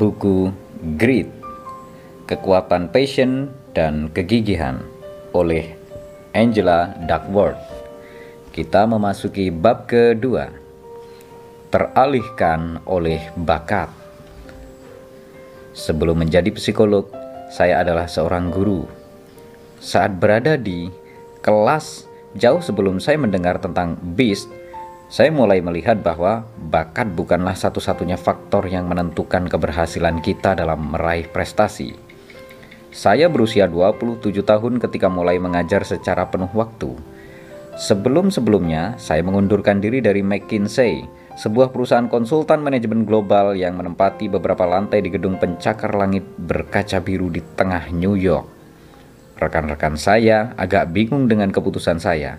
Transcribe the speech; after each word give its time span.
buku 0.00 0.48
Grit, 0.96 1.28
Kekuatan 2.24 2.88
Passion 2.88 3.52
dan 3.76 4.08
Kegigihan 4.08 4.80
oleh 5.36 5.76
Angela 6.32 6.96
Duckworth. 7.04 7.60
Kita 8.48 8.88
memasuki 8.88 9.52
bab 9.52 9.84
kedua, 9.84 10.48
teralihkan 11.68 12.80
oleh 12.88 13.28
bakat. 13.36 13.92
Sebelum 15.76 16.24
menjadi 16.24 16.48
psikolog, 16.48 17.12
saya 17.52 17.84
adalah 17.84 18.08
seorang 18.08 18.48
guru. 18.48 18.88
Saat 19.84 20.16
berada 20.16 20.56
di 20.56 20.88
kelas 21.44 22.08
jauh 22.40 22.64
sebelum 22.64 23.04
saya 23.04 23.20
mendengar 23.20 23.60
tentang 23.60 24.00
BEAST, 24.00 24.48
saya 25.10 25.34
mulai 25.34 25.58
melihat 25.58 25.98
bahwa 26.06 26.46
bakat 26.70 27.10
bukanlah 27.10 27.58
satu-satunya 27.58 28.14
faktor 28.14 28.70
yang 28.70 28.86
menentukan 28.86 29.50
keberhasilan 29.50 30.22
kita 30.22 30.54
dalam 30.54 30.94
meraih 30.94 31.26
prestasi. 31.26 31.98
Saya 32.94 33.26
berusia 33.26 33.66
27 33.66 34.22
tahun 34.46 34.78
ketika 34.78 35.10
mulai 35.10 35.42
mengajar 35.42 35.82
secara 35.82 36.30
penuh 36.30 36.50
waktu. 36.54 36.94
Sebelum-sebelumnya, 37.74 39.02
saya 39.02 39.26
mengundurkan 39.26 39.82
diri 39.82 39.98
dari 39.98 40.22
McKinsey, 40.22 41.02
sebuah 41.34 41.74
perusahaan 41.74 42.06
konsultan 42.06 42.62
manajemen 42.62 43.02
global 43.02 43.58
yang 43.58 43.82
menempati 43.82 44.30
beberapa 44.30 44.62
lantai 44.62 45.02
di 45.02 45.10
gedung 45.10 45.42
pencakar 45.42 45.90
langit 45.90 46.22
berkaca 46.38 47.02
biru 47.02 47.34
di 47.34 47.42
tengah 47.58 47.90
New 47.90 48.14
York. 48.14 48.46
Rekan-rekan 49.42 49.98
saya 49.98 50.54
agak 50.54 50.94
bingung 50.94 51.26
dengan 51.26 51.50
keputusan 51.50 51.98
saya 51.98 52.38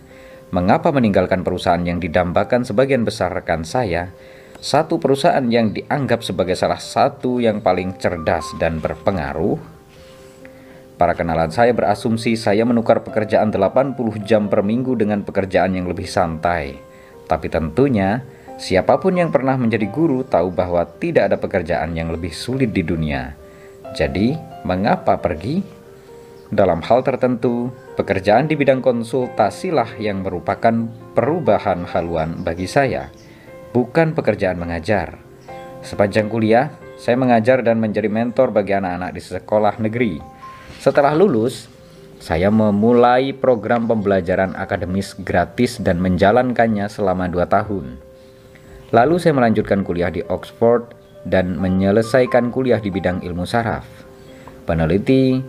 Mengapa 0.51 0.91
meninggalkan 0.91 1.47
perusahaan 1.47 1.79
yang 1.79 2.03
didambakan 2.03 2.67
sebagian 2.67 3.07
besar 3.07 3.31
rekan 3.31 3.63
saya, 3.63 4.11
satu 4.59 4.99
perusahaan 4.99 5.47
yang 5.47 5.71
dianggap 5.71 6.27
sebagai 6.27 6.59
salah 6.59 6.75
satu 6.75 7.39
yang 7.39 7.63
paling 7.63 7.95
cerdas 7.95 8.51
dan 8.59 8.83
berpengaruh? 8.83 9.55
Para 10.99 11.15
kenalan 11.15 11.55
saya 11.55 11.71
berasumsi 11.71 12.35
saya 12.35 12.67
menukar 12.67 12.99
pekerjaan 12.99 13.49
80 13.49 13.95
jam 14.27 14.51
per 14.51 14.59
minggu 14.61 14.99
dengan 14.99 15.23
pekerjaan 15.23 15.71
yang 15.71 15.87
lebih 15.87 16.05
santai. 16.05 16.75
Tapi 17.31 17.47
tentunya, 17.47 18.19
siapa 18.59 18.99
pun 18.99 19.15
yang 19.15 19.31
pernah 19.31 19.55
menjadi 19.55 19.87
guru 19.87 20.27
tahu 20.27 20.51
bahwa 20.51 20.83
tidak 20.99 21.31
ada 21.31 21.39
pekerjaan 21.39 21.95
yang 21.95 22.11
lebih 22.11 22.35
sulit 22.35 22.75
di 22.75 22.83
dunia. 22.83 23.33
Jadi, 23.95 24.35
mengapa 24.67 25.15
pergi? 25.15 25.80
Dalam 26.51 26.83
hal 26.83 26.99
tertentu, 27.07 27.71
pekerjaan 27.95 28.43
di 28.43 28.59
bidang 28.59 28.83
konsultasilah 28.83 29.95
yang 30.03 30.19
merupakan 30.19 30.83
perubahan 31.15 31.87
haluan 31.87 32.43
bagi 32.43 32.67
saya, 32.67 33.07
bukan 33.71 34.11
pekerjaan 34.11 34.59
mengajar. 34.59 35.15
Sepanjang 35.79 36.27
kuliah, 36.27 36.67
saya 36.99 37.15
mengajar 37.15 37.63
dan 37.63 37.79
menjadi 37.79 38.11
mentor 38.11 38.51
bagi 38.51 38.75
anak-anak 38.75 39.15
di 39.15 39.21
sekolah 39.23 39.79
negeri. 39.79 40.19
Setelah 40.75 41.15
lulus, 41.15 41.71
saya 42.19 42.51
memulai 42.51 43.31
program 43.31 43.87
pembelajaran 43.87 44.51
akademis 44.59 45.15
gratis 45.23 45.79
dan 45.79 46.03
menjalankannya 46.03 46.91
selama 46.91 47.31
dua 47.31 47.47
tahun. 47.47 47.95
Lalu 48.91 49.23
saya 49.23 49.39
melanjutkan 49.39 49.87
kuliah 49.87 50.11
di 50.11 50.19
Oxford 50.27 50.99
dan 51.23 51.55
menyelesaikan 51.55 52.51
kuliah 52.51 52.83
di 52.83 52.91
bidang 52.91 53.23
ilmu 53.23 53.47
saraf. 53.47 53.87
Peneliti 54.67 55.39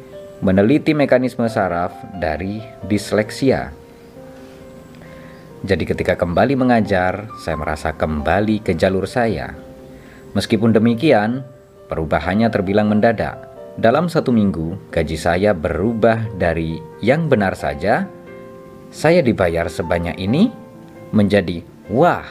meneliti 0.42 0.90
mekanisme 0.90 1.46
saraf 1.46 1.94
dari 2.18 2.58
disleksia. 2.90 3.70
Jadi 5.62 5.86
ketika 5.86 6.18
kembali 6.18 6.58
mengajar, 6.58 7.30
saya 7.38 7.54
merasa 7.54 7.94
kembali 7.94 8.66
ke 8.66 8.74
jalur 8.74 9.06
saya. 9.06 9.54
Meskipun 10.34 10.74
demikian, 10.74 11.46
perubahannya 11.86 12.50
terbilang 12.50 12.90
mendadak. 12.90 13.38
Dalam 13.78 14.10
satu 14.10 14.34
minggu, 14.34 14.90
gaji 14.90 15.14
saya 15.14 15.54
berubah 15.54 16.34
dari 16.34 16.82
yang 16.98 17.30
benar 17.30 17.54
saja, 17.54 18.10
saya 18.90 19.22
dibayar 19.22 19.70
sebanyak 19.70 20.18
ini, 20.18 20.50
menjadi 21.14 21.62
wah, 21.86 22.26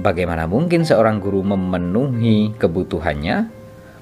bagaimana 0.00 0.48
mungkin 0.48 0.88
seorang 0.88 1.20
guru 1.20 1.44
memenuhi 1.44 2.56
kebutuhannya 2.56 3.55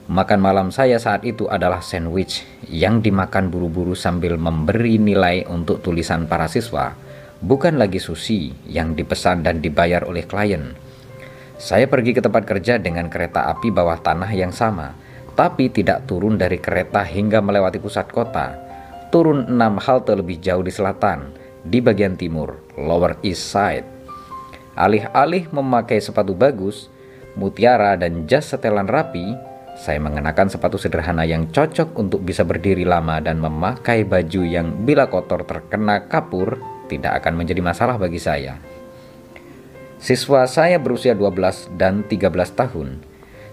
Makan 0.05 0.37
malam 0.37 0.69
saya 0.69 1.01
saat 1.01 1.25
itu 1.25 1.49
adalah 1.49 1.81
sandwich 1.81 2.45
yang 2.69 3.01
dimakan 3.01 3.49
buru-buru 3.49 3.97
sambil 3.97 4.37
memberi 4.37 5.01
nilai 5.01 5.49
untuk 5.49 5.81
tulisan 5.81 6.29
para 6.29 6.45
siswa, 6.45 6.93
bukan 7.41 7.81
lagi 7.81 7.97
sushi 7.97 8.53
yang 8.69 8.93
dipesan 8.93 9.41
dan 9.41 9.65
dibayar 9.65 10.05
oleh 10.05 10.29
klien. 10.29 10.77
Saya 11.57 11.89
pergi 11.89 12.13
ke 12.13 12.21
tempat 12.21 12.45
kerja 12.45 12.77
dengan 12.77 13.09
kereta 13.09 13.49
api 13.49 13.73
bawah 13.73 13.97
tanah 13.97 14.29
yang 14.37 14.53
sama, 14.53 14.93
tapi 15.33 15.73
tidak 15.73 16.05
turun 16.05 16.37
dari 16.37 16.61
kereta 16.61 17.01
hingga 17.01 17.41
melewati 17.41 17.81
pusat 17.81 18.05
kota. 18.13 18.61
Turun 19.09 19.49
enam 19.49 19.81
halte 19.81 20.13
lebih 20.13 20.37
jauh 20.37 20.61
di 20.61 20.75
selatan, 20.75 21.33
di 21.65 21.81
bagian 21.81 22.13
timur, 22.21 22.61
Lower 22.77 23.17
East 23.25 23.49
Side. 23.49 23.89
Alih-alih 24.77 25.49
memakai 25.49 25.97
sepatu 25.97 26.37
bagus, 26.37 26.93
mutiara 27.41 27.97
dan 27.97 28.29
jas 28.29 28.53
setelan 28.53 28.85
rapi, 28.85 29.54
saya 29.75 29.99
mengenakan 29.99 30.47
sepatu 30.47 30.79
sederhana 30.79 31.27
yang 31.27 31.51
cocok 31.51 31.99
untuk 31.99 32.23
bisa 32.23 32.47
berdiri 32.47 32.87
lama 32.87 33.19
dan 33.19 33.43
memakai 33.43 34.07
baju 34.07 34.43
yang 34.47 34.87
bila 34.87 35.11
kotor 35.11 35.43
terkena 35.43 36.07
kapur 36.07 36.63
tidak 36.87 37.19
akan 37.19 37.43
menjadi 37.43 37.59
masalah 37.59 37.99
bagi 37.99 38.23
saya. 38.23 38.63
Siswa 39.99 40.47
saya 40.47 40.79
berusia 40.79 41.19
12 41.19 41.75
dan 41.75 42.07
13 42.07 42.31
tahun. 42.55 43.03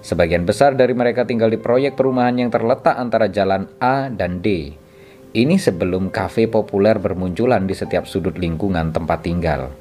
Sebagian 0.02 0.46
besar 0.46 0.78
dari 0.78 0.94
mereka 0.94 1.26
tinggal 1.26 1.50
di 1.50 1.58
proyek 1.58 1.98
perumahan 1.98 2.38
yang 2.38 2.50
terletak 2.54 2.98
antara 2.98 3.26
jalan 3.26 3.70
A 3.82 4.10
dan 4.14 4.46
D. 4.46 4.78
Ini 5.32 5.56
sebelum 5.56 6.12
kafe 6.12 6.52
populer 6.52 7.00
bermunculan 7.00 7.66
di 7.66 7.74
setiap 7.74 8.04
sudut 8.04 8.36
lingkungan 8.36 8.92
tempat 8.92 9.24
tinggal. 9.24 9.72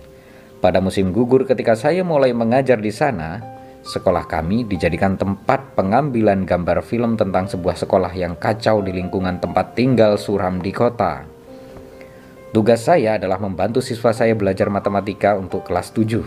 Pada 0.63 0.79
musim 0.79 1.11
gugur 1.11 1.49
ketika 1.49 1.75
saya 1.75 2.05
mulai 2.05 2.31
mengajar 2.37 2.79
di 2.79 2.93
sana, 2.93 3.60
Sekolah 3.81 4.29
kami 4.29 4.69
dijadikan 4.69 5.17
tempat 5.17 5.73
pengambilan 5.73 6.45
gambar 6.45 6.85
film 6.85 7.17
tentang 7.17 7.49
sebuah 7.49 7.81
sekolah 7.81 8.13
yang 8.13 8.37
kacau 8.37 8.85
di 8.85 8.93
lingkungan 8.93 9.41
tempat 9.41 9.73
tinggal 9.73 10.21
suram 10.21 10.61
di 10.61 10.69
kota. 10.69 11.25
Tugas 12.53 12.85
saya 12.85 13.17
adalah 13.17 13.41
membantu 13.41 13.81
siswa 13.81 14.13
saya 14.13 14.37
belajar 14.37 14.69
matematika 14.69 15.39
untuk 15.39 15.65
kelas 15.65 15.97
7. 15.97 16.21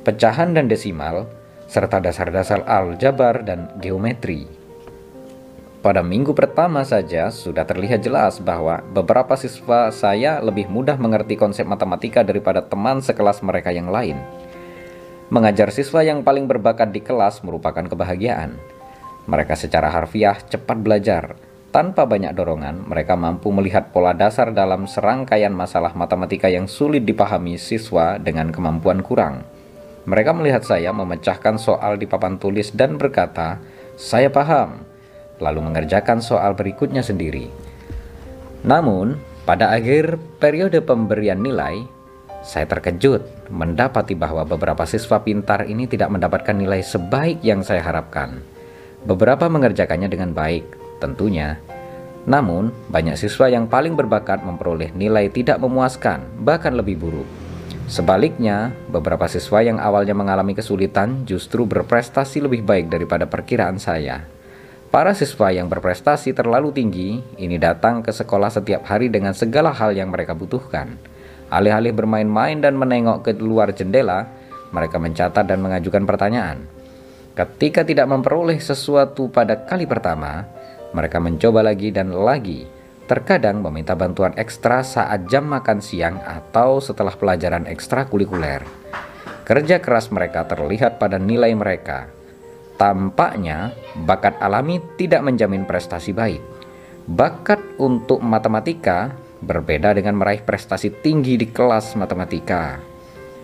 Pecahan 0.00 0.56
dan 0.56 0.70
desimal, 0.70 1.28
serta 1.68 2.00
dasar-dasar 2.00 2.64
aljabar 2.64 3.44
dan 3.44 3.68
geometri. 3.82 4.48
Pada 5.82 5.98
minggu 5.98 6.30
pertama 6.30 6.86
saja 6.86 7.26
sudah 7.34 7.66
terlihat 7.66 8.06
jelas 8.06 8.38
bahwa 8.38 8.86
beberapa 8.94 9.34
siswa 9.34 9.90
saya 9.90 10.38
lebih 10.38 10.70
mudah 10.70 10.94
mengerti 10.94 11.34
konsep 11.34 11.66
matematika 11.66 12.22
daripada 12.22 12.62
teman 12.62 13.02
sekelas 13.02 13.42
mereka 13.42 13.74
yang 13.74 13.90
lain. 13.90 14.22
Mengajar 15.32 15.72
siswa 15.72 16.04
yang 16.04 16.20
paling 16.20 16.44
berbakat 16.44 16.92
di 16.92 17.00
kelas 17.00 17.40
merupakan 17.40 17.80
kebahagiaan. 17.88 18.52
Mereka 19.24 19.56
secara 19.56 19.88
harfiah 19.88 20.36
cepat 20.36 20.76
belajar. 20.84 21.40
Tanpa 21.72 22.04
banyak 22.04 22.36
dorongan, 22.36 22.84
mereka 22.84 23.16
mampu 23.16 23.48
melihat 23.48 23.96
pola 23.96 24.12
dasar 24.12 24.52
dalam 24.52 24.84
serangkaian 24.84 25.48
masalah 25.48 25.96
matematika 25.96 26.52
yang 26.52 26.68
sulit 26.68 27.08
dipahami 27.08 27.56
siswa 27.56 28.20
dengan 28.20 28.52
kemampuan 28.52 29.00
kurang. 29.00 29.40
Mereka 30.04 30.36
melihat 30.36 30.68
saya 30.68 30.92
memecahkan 30.92 31.56
soal 31.56 31.96
di 31.96 32.04
papan 32.04 32.36
tulis 32.36 32.68
dan 32.76 33.00
berkata, 33.00 33.56
"Saya 33.96 34.28
paham." 34.28 34.84
Lalu 35.40 35.64
mengerjakan 35.64 36.20
soal 36.20 36.52
berikutnya 36.52 37.00
sendiri. 37.00 37.48
Namun, 38.68 39.16
pada 39.48 39.72
akhir 39.72 40.20
periode 40.36 40.84
pemberian 40.84 41.40
nilai, 41.40 41.88
saya 42.42 42.66
terkejut 42.66 43.22
mendapati 43.54 44.18
bahwa 44.18 44.42
beberapa 44.42 44.82
siswa 44.82 45.22
pintar 45.22 45.70
ini 45.70 45.86
tidak 45.86 46.10
mendapatkan 46.10 46.58
nilai 46.58 46.82
sebaik 46.82 47.38
yang 47.46 47.62
saya 47.62 47.86
harapkan. 47.86 48.42
Beberapa 49.06 49.46
mengerjakannya 49.46 50.10
dengan 50.10 50.34
baik, 50.34 50.98
tentunya. 50.98 51.62
Namun, 52.26 52.74
banyak 52.90 53.14
siswa 53.14 53.46
yang 53.50 53.70
paling 53.70 53.94
berbakat 53.94 54.42
memperoleh 54.42 54.90
nilai 54.94 55.30
tidak 55.30 55.62
memuaskan, 55.62 56.22
bahkan 56.42 56.74
lebih 56.74 56.98
buruk. 56.98 57.26
Sebaliknya, 57.86 58.74
beberapa 58.90 59.26
siswa 59.26 59.62
yang 59.62 59.78
awalnya 59.78 60.14
mengalami 60.14 60.54
kesulitan 60.54 61.26
justru 61.26 61.66
berprestasi 61.66 62.42
lebih 62.42 62.62
baik 62.62 62.90
daripada 62.90 63.26
perkiraan 63.26 63.78
saya. 63.78 64.26
Para 64.90 65.14
siswa 65.14 65.50
yang 65.50 65.70
berprestasi 65.70 66.34
terlalu 66.34 66.74
tinggi 66.74 67.22
ini 67.38 67.56
datang 67.58 68.02
ke 68.02 68.10
sekolah 68.10 68.50
setiap 68.50 68.86
hari 68.86 69.10
dengan 69.10 69.34
segala 69.34 69.74
hal 69.74 69.94
yang 69.94 70.12
mereka 70.12 70.36
butuhkan 70.36 71.11
Alih-alih 71.52 71.92
bermain-main 71.92 72.64
dan 72.64 72.80
menengok 72.80 73.28
ke 73.28 73.36
luar 73.36 73.76
jendela, 73.76 74.24
mereka 74.72 74.96
mencatat 74.96 75.44
dan 75.44 75.60
mengajukan 75.60 76.08
pertanyaan. 76.08 76.64
Ketika 77.36 77.84
tidak 77.84 78.08
memperoleh 78.08 78.56
sesuatu 78.56 79.28
pada 79.28 79.68
kali 79.68 79.84
pertama, 79.84 80.48
mereka 80.96 81.20
mencoba 81.20 81.60
lagi 81.60 81.92
dan 81.92 82.08
lagi. 82.12 82.64
Terkadang 83.04 83.60
meminta 83.60 83.92
bantuan 83.92 84.32
ekstra 84.40 84.80
saat 84.80 85.28
jam 85.28 85.44
makan 85.44 85.84
siang 85.84 86.16
atau 86.24 86.80
setelah 86.80 87.12
pelajaran 87.12 87.68
ekstra 87.68 88.08
kulikuler. 88.08 88.64
Kerja 89.44 89.76
keras 89.84 90.08
mereka 90.08 90.48
terlihat 90.48 90.96
pada 90.96 91.20
nilai 91.20 91.52
mereka. 91.52 92.08
Tampaknya, 92.80 93.76
bakat 94.08 94.40
alami 94.40 94.80
tidak 94.96 95.20
menjamin 95.20 95.68
prestasi 95.68 96.16
baik. 96.16 96.40
Bakat 97.04 97.60
untuk 97.76 98.24
matematika 98.24 99.12
berbeda 99.42 99.98
dengan 99.98 100.16
meraih 100.16 100.46
prestasi 100.46 100.88
tinggi 101.02 101.34
di 101.34 101.50
kelas 101.50 101.98
matematika. 101.98 102.78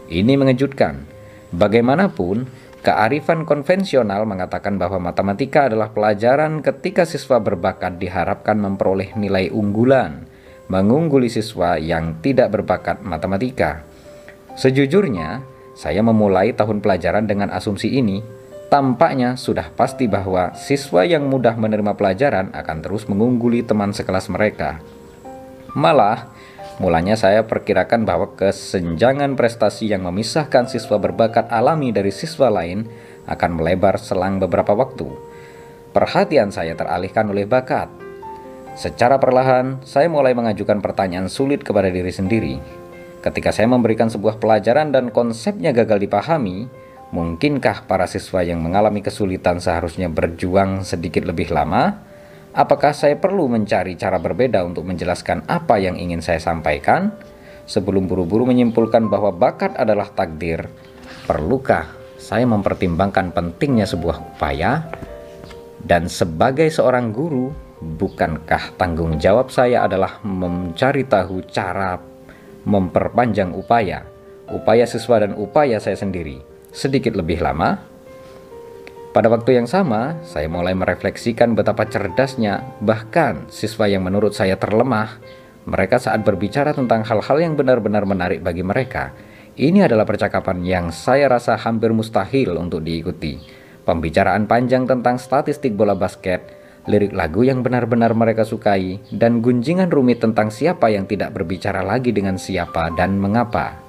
Ini 0.09 0.39
mengejutkan. 0.39 1.05
Bagaimanapun, 1.53 2.49
kearifan 2.81 3.45
konvensional 3.45 4.25
mengatakan 4.25 4.79
bahwa 4.79 5.11
matematika 5.11 5.69
adalah 5.69 5.93
pelajaran 5.93 6.63
ketika 6.63 7.05
siswa 7.05 7.43
berbakat 7.43 7.99
diharapkan 8.01 8.57
memperoleh 8.57 9.13
nilai 9.19 9.53
unggulan, 9.53 10.25
mengungguli 10.73 11.29
siswa 11.29 11.77
yang 11.77 12.21
tidak 12.25 12.55
berbakat 12.55 13.03
matematika. 13.05 13.83
Sejujurnya, 14.57 15.43
saya 15.79 16.03
memulai 16.03 16.51
tahun 16.53 16.83
pelajaran 16.83 17.31
dengan 17.31 17.53
asumsi 17.55 17.95
ini. 17.95 18.21
Tampaknya 18.69 19.41
sudah 19.41 19.73
pasti 19.73 20.05
bahwa 20.05 20.53
siswa 20.53 21.01
yang 21.01 21.25
mudah 21.25 21.57
menerima 21.57 21.97
pelajaran 21.97 22.53
akan 22.53 22.79
terus 22.85 23.09
mengungguli 23.09 23.65
teman 23.65 23.97
sekelas 23.97 24.29
mereka. 24.29 24.85
Malah, 25.77 26.33
mulanya 26.81 27.19
saya 27.19 27.45
perkirakan 27.45 28.09
bahwa 28.09 28.33
kesenjangan 28.37 29.37
prestasi 29.37 29.93
yang 29.93 30.07
memisahkan 30.09 30.71
siswa 30.71 30.97
berbakat 30.97 31.53
alami 31.53 31.93
dari 31.93 32.09
siswa 32.15 32.49
lain 32.49 32.89
akan 33.29 33.51
melebar 33.61 34.01
selang 34.01 34.41
beberapa 34.41 34.73
waktu. 34.73 35.09
Perhatian 35.93 36.49
saya 36.49 36.77
teralihkan 36.77 37.29
oleh 37.29 37.45
bakat. 37.45 37.93
Secara 38.79 39.19
perlahan, 39.19 39.83
saya 39.83 40.07
mulai 40.07 40.33
mengajukan 40.33 40.79
pertanyaan 40.79 41.27
sulit 41.27 41.67
kepada 41.67 41.91
diri 41.91 42.15
sendiri. 42.15 42.57
Ketika 43.19 43.51
saya 43.51 43.67
memberikan 43.67 44.07
sebuah 44.07 44.39
pelajaran 44.39 44.95
dan 44.95 45.11
konsepnya 45.11 45.75
gagal 45.75 45.99
dipahami, 46.07 46.71
Mungkinkah 47.09 47.89
para 47.89 48.05
siswa 48.05 48.45
yang 48.45 48.61
mengalami 48.61 49.01
kesulitan 49.01 49.65
seharusnya 49.65 50.13
berjuang 50.13 50.85
sedikit 50.85 51.25
lebih 51.25 51.49
lama? 51.49 52.05
Apakah 52.59 52.91
saya 52.91 53.15
perlu 53.15 53.47
mencari 53.47 53.95
cara 53.95 54.19
berbeda 54.19 54.67
untuk 54.67 54.83
menjelaskan 54.83 55.47
apa 55.47 55.79
yang 55.79 55.95
ingin 55.95 56.19
saya 56.19 56.43
sampaikan? 56.43 57.15
Sebelum 57.71 58.11
buru-buru 58.11 58.51
menyimpulkan 58.51 59.07
bahwa 59.07 59.31
bakat 59.31 59.79
adalah 59.79 60.11
takdir, 60.11 60.67
perlukah 61.31 61.87
saya 62.19 62.43
mempertimbangkan 62.51 63.31
pentingnya 63.31 63.87
sebuah 63.87 64.35
upaya? 64.35 64.91
Dan 65.79 66.11
sebagai 66.11 66.67
seorang 66.67 67.15
guru, 67.15 67.55
bukankah 67.79 68.75
tanggung 68.75 69.23
jawab 69.23 69.55
saya 69.55 69.87
adalah 69.87 70.19
mencari 70.27 71.07
tahu 71.07 71.47
cara 71.47 71.95
memperpanjang 72.67 73.55
upaya, 73.55 74.03
upaya 74.51 74.83
siswa 74.83 75.23
dan 75.23 75.39
upaya 75.39 75.79
saya 75.79 75.95
sendiri? 75.95 76.59
sedikit 76.73 77.17
lebih 77.17 77.41
lama. 77.41 77.81
Pada 79.19 79.35
waktu 79.35 79.59
yang 79.59 79.67
sama, 79.67 80.15
saya 80.23 80.47
mulai 80.47 80.79
merefleksikan 80.79 81.59
betapa 81.59 81.91
cerdasnya, 81.91 82.63
bahkan 82.79 83.51
siswa 83.51 83.91
yang 83.91 84.07
menurut 84.07 84.31
saya 84.31 84.55
terlemah, 84.55 85.19
mereka 85.67 85.99
saat 85.99 86.23
berbicara 86.23 86.71
tentang 86.71 87.03
hal-hal 87.03 87.43
yang 87.43 87.59
benar-benar 87.59 88.07
menarik 88.07 88.47
bagi 88.47 88.63
mereka. 88.63 89.11
Ini 89.59 89.91
adalah 89.91 90.07
percakapan 90.07 90.63
yang 90.63 90.95
saya 90.95 91.27
rasa 91.27 91.59
hampir 91.59 91.91
mustahil 91.91 92.55
untuk 92.63 92.87
diikuti. 92.87 93.43
Pembicaraan 93.83 94.47
panjang 94.47 94.87
tentang 94.87 95.19
statistik 95.19 95.75
bola 95.75 95.99
basket, 95.99 96.55
lirik 96.87 97.11
lagu 97.11 97.43
yang 97.43 97.67
benar-benar 97.67 98.15
mereka 98.15 98.47
sukai, 98.47 99.03
dan 99.11 99.43
gunjingan 99.43 99.91
rumit 99.91 100.23
tentang 100.23 100.55
siapa 100.55 100.95
yang 100.95 101.11
tidak 101.11 101.35
berbicara 101.35 101.83
lagi 101.83 102.15
dengan 102.15 102.39
siapa 102.39 102.95
dan 102.95 103.19
mengapa. 103.19 103.83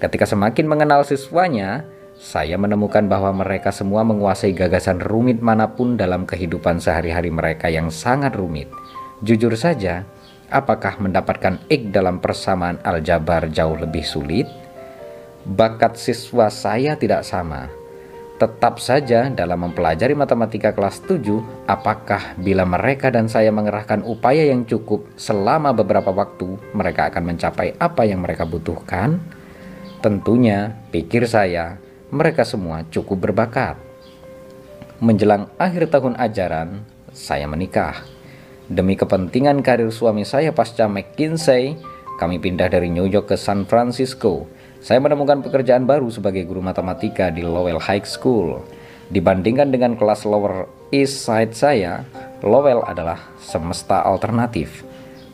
Ketika 0.00 0.24
semakin 0.24 0.64
mengenal 0.64 1.04
siswanya, 1.04 1.97
saya 2.18 2.58
menemukan 2.58 3.06
bahwa 3.06 3.30
mereka 3.30 3.70
semua 3.70 4.02
menguasai 4.02 4.50
gagasan 4.50 4.98
rumit 4.98 5.38
mana 5.38 5.70
pun 5.70 5.94
dalam 5.94 6.26
kehidupan 6.26 6.82
sehari-hari 6.82 7.30
mereka 7.30 7.70
yang 7.70 7.94
sangat 7.94 8.34
rumit. 8.34 8.66
Jujur 9.22 9.54
saja, 9.54 10.02
apakah 10.50 10.98
mendapatkan 10.98 11.62
ik 11.70 11.94
dalam 11.94 12.18
persamaan 12.18 12.82
aljabar 12.82 13.46
jauh 13.54 13.78
lebih 13.78 14.02
sulit? 14.02 14.50
Bakat 15.46 15.94
siswa 15.94 16.50
saya 16.50 16.98
tidak 16.98 17.22
sama. 17.22 17.70
Tetap 18.42 18.82
saja 18.82 19.30
dalam 19.30 19.70
mempelajari 19.70 20.14
matematika 20.14 20.74
kelas 20.74 20.98
7, 21.06 21.22
apakah 21.70 22.34
bila 22.38 22.66
mereka 22.66 23.14
dan 23.14 23.30
saya 23.30 23.54
mengerahkan 23.54 24.02
upaya 24.02 24.46
yang 24.46 24.66
cukup 24.66 25.06
selama 25.14 25.70
beberapa 25.70 26.10
waktu, 26.10 26.58
mereka 26.74 27.14
akan 27.14 27.34
mencapai 27.34 27.78
apa 27.78 28.02
yang 28.06 28.22
mereka 28.22 28.42
butuhkan? 28.42 29.22
Tentunya, 29.98 30.78
pikir 30.94 31.26
saya, 31.26 31.82
mereka 32.08 32.40
semua 32.44 32.88
cukup 32.88 33.28
berbakat. 33.28 33.76
Menjelang 34.98 35.52
akhir 35.60 35.92
tahun 35.92 36.16
ajaran, 36.16 36.82
saya 37.12 37.44
menikah. 37.44 38.02
Demi 38.68 38.96
kepentingan 38.96 39.60
karir 39.60 39.92
suami 39.92 40.24
saya 40.24 40.52
pasca 40.52 40.88
McKinsey, 40.88 41.76
kami 42.16 42.40
pindah 42.40 42.68
dari 42.72 42.88
New 42.88 43.06
York 43.06 43.32
ke 43.32 43.36
San 43.36 43.68
Francisco. 43.68 44.48
Saya 44.80 45.04
menemukan 45.04 45.44
pekerjaan 45.44 45.84
baru 45.84 46.08
sebagai 46.08 46.48
guru 46.48 46.64
matematika 46.64 47.28
di 47.28 47.44
Lowell 47.44 47.80
High 47.80 48.08
School. 48.08 48.64
Dibandingkan 49.08 49.72
dengan 49.72 49.96
kelas 49.96 50.28
Lower 50.28 50.68
East 50.92 51.24
Side 51.24 51.56
saya, 51.56 52.04
Lowell 52.44 52.84
adalah 52.84 53.20
semesta 53.40 54.04
alternatif. 54.04 54.84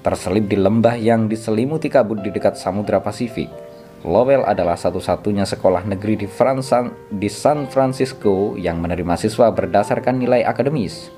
Terselip 0.05 0.51
di 0.51 0.59
lembah 0.61 0.99
yang 0.99 1.27
diselimuti 1.31 1.89
kabut 1.89 2.21
di 2.21 2.29
dekat 2.29 2.61
Samudra 2.61 3.01
Pasifik 3.01 3.64
Lowell 4.05 4.45
adalah 4.45 4.77
satu-satunya 4.77 5.49
sekolah 5.49 5.89
negeri 5.89 6.21
di, 6.21 6.29
Fransan, 6.29 6.93
di 7.09 7.33
San 7.33 7.65
Francisco 7.73 8.53
yang 8.53 8.77
menerima 8.85 9.17
siswa 9.17 9.49
berdasarkan 9.49 10.21
nilai 10.21 10.45
akademis. 10.45 11.09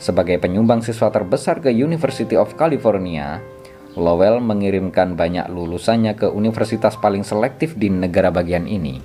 Sebagai 0.00 0.40
penyumbang 0.40 0.80
siswa 0.80 1.12
terbesar 1.12 1.60
ke 1.60 1.68
University 1.68 2.32
of 2.32 2.56
California, 2.56 3.44
Lowell 3.92 4.40
mengirimkan 4.40 5.20
banyak 5.20 5.52
lulusannya 5.52 6.16
ke 6.16 6.32
universitas 6.32 6.96
paling 6.96 7.28
selektif 7.28 7.76
di 7.76 7.92
negara 7.92 8.32
bagian 8.32 8.64
ini. 8.64 9.04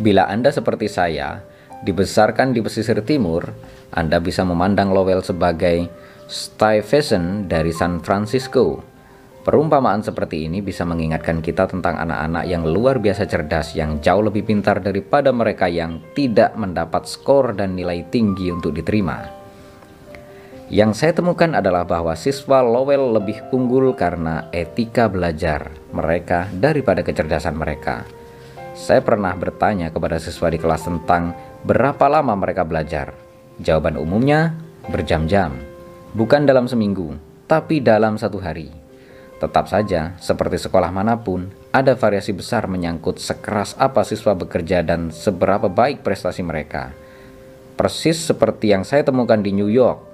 Bila 0.00 0.24
Anda 0.24 0.48
seperti 0.56 0.88
saya, 0.88 1.44
dibesarkan 1.84 2.56
di 2.56 2.64
pesisir 2.64 2.96
timur, 3.04 3.52
Anda 3.92 4.24
bisa 4.24 4.40
memandang 4.48 4.96
Lowell 4.96 5.20
sebagai 5.20 5.84
Stuyvesant 6.32 7.44
dari 7.52 7.76
San 7.76 8.00
Francisco 8.00 8.89
Perumpamaan 9.40 10.04
seperti 10.04 10.44
ini 10.44 10.60
bisa 10.60 10.84
mengingatkan 10.84 11.40
kita 11.40 11.64
tentang 11.64 11.96
anak-anak 11.96 12.44
yang 12.44 12.60
luar 12.68 13.00
biasa 13.00 13.24
cerdas 13.24 13.72
yang 13.72 13.96
jauh 14.04 14.20
lebih 14.20 14.44
pintar 14.44 14.84
daripada 14.84 15.32
mereka 15.32 15.64
yang 15.64 15.96
tidak 16.12 16.52
mendapat 16.60 17.08
skor 17.08 17.56
dan 17.56 17.72
nilai 17.72 18.04
tinggi 18.12 18.52
untuk 18.52 18.76
diterima. 18.76 19.24
Yang 20.68 21.02
saya 21.02 21.12
temukan 21.16 21.56
adalah 21.56 21.88
bahwa 21.88 22.12
siswa 22.14 22.60
Lowell 22.60 23.16
lebih 23.16 23.42
unggul 23.50 23.96
karena 23.96 24.46
etika 24.52 25.08
belajar 25.08 25.72
mereka 25.90 26.46
daripada 26.52 27.00
kecerdasan 27.00 27.56
mereka. 27.56 28.04
Saya 28.76 29.02
pernah 29.02 29.34
bertanya 29.34 29.90
kepada 29.90 30.20
siswa 30.22 30.46
di 30.52 30.60
kelas 30.60 30.84
tentang 30.84 31.34
berapa 31.66 32.06
lama 32.06 32.36
mereka 32.36 32.62
belajar. 32.62 33.16
Jawaban 33.58 33.96
umumnya 33.98 34.54
berjam-jam, 34.86 35.58
bukan 36.14 36.46
dalam 36.46 36.70
seminggu, 36.70 37.18
tapi 37.50 37.82
dalam 37.82 38.14
satu 38.14 38.38
hari. 38.38 38.79
Tetap 39.40 39.72
saja, 39.72 40.12
seperti 40.20 40.60
sekolah 40.60 40.92
mana 40.92 41.16
pun, 41.16 41.48
ada 41.72 41.96
variasi 41.96 42.36
besar 42.36 42.68
menyangkut 42.68 43.16
sekeras 43.16 43.72
apa 43.80 44.04
siswa 44.04 44.36
bekerja 44.36 44.84
dan 44.84 45.08
seberapa 45.08 45.64
baik 45.72 46.04
prestasi 46.04 46.44
mereka. 46.44 46.92
Persis 47.72 48.20
seperti 48.20 48.76
yang 48.76 48.84
saya 48.84 49.00
temukan 49.00 49.40
di 49.40 49.56
New 49.56 49.72
York, 49.72 50.04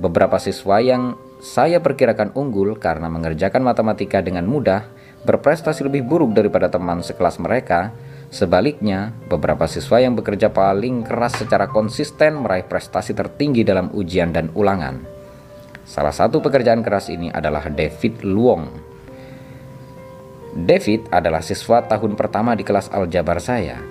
beberapa 0.00 0.40
siswa 0.40 0.80
yang 0.80 1.20
saya 1.44 1.84
perkirakan 1.84 2.32
unggul 2.32 2.80
karena 2.80 3.12
mengerjakan 3.12 3.60
matematika 3.60 4.24
dengan 4.24 4.48
mudah 4.48 4.88
berprestasi 5.28 5.84
lebih 5.84 6.08
buruk 6.08 6.32
daripada 6.32 6.72
teman 6.72 7.04
sekelas 7.04 7.36
mereka. 7.44 7.92
Sebaliknya, 8.32 9.12
beberapa 9.28 9.68
siswa 9.68 10.00
yang 10.00 10.16
bekerja 10.16 10.48
paling 10.48 11.04
keras 11.04 11.36
secara 11.44 11.68
konsisten 11.68 12.40
meraih 12.40 12.64
prestasi 12.64 13.12
tertinggi 13.12 13.60
dalam 13.68 13.92
ujian 13.92 14.32
dan 14.32 14.48
ulangan. 14.56 15.21
Salah 15.82 16.14
satu 16.14 16.38
pekerjaan 16.38 16.86
keras 16.86 17.10
ini 17.10 17.26
adalah 17.28 17.66
David 17.66 18.22
Luong. 18.22 18.64
David 20.52 21.10
adalah 21.10 21.40
siswa 21.40 21.82
tahun 21.82 22.14
pertama 22.14 22.54
di 22.54 22.62
kelas 22.62 22.92
aljabar 22.92 23.42
saya. 23.42 23.82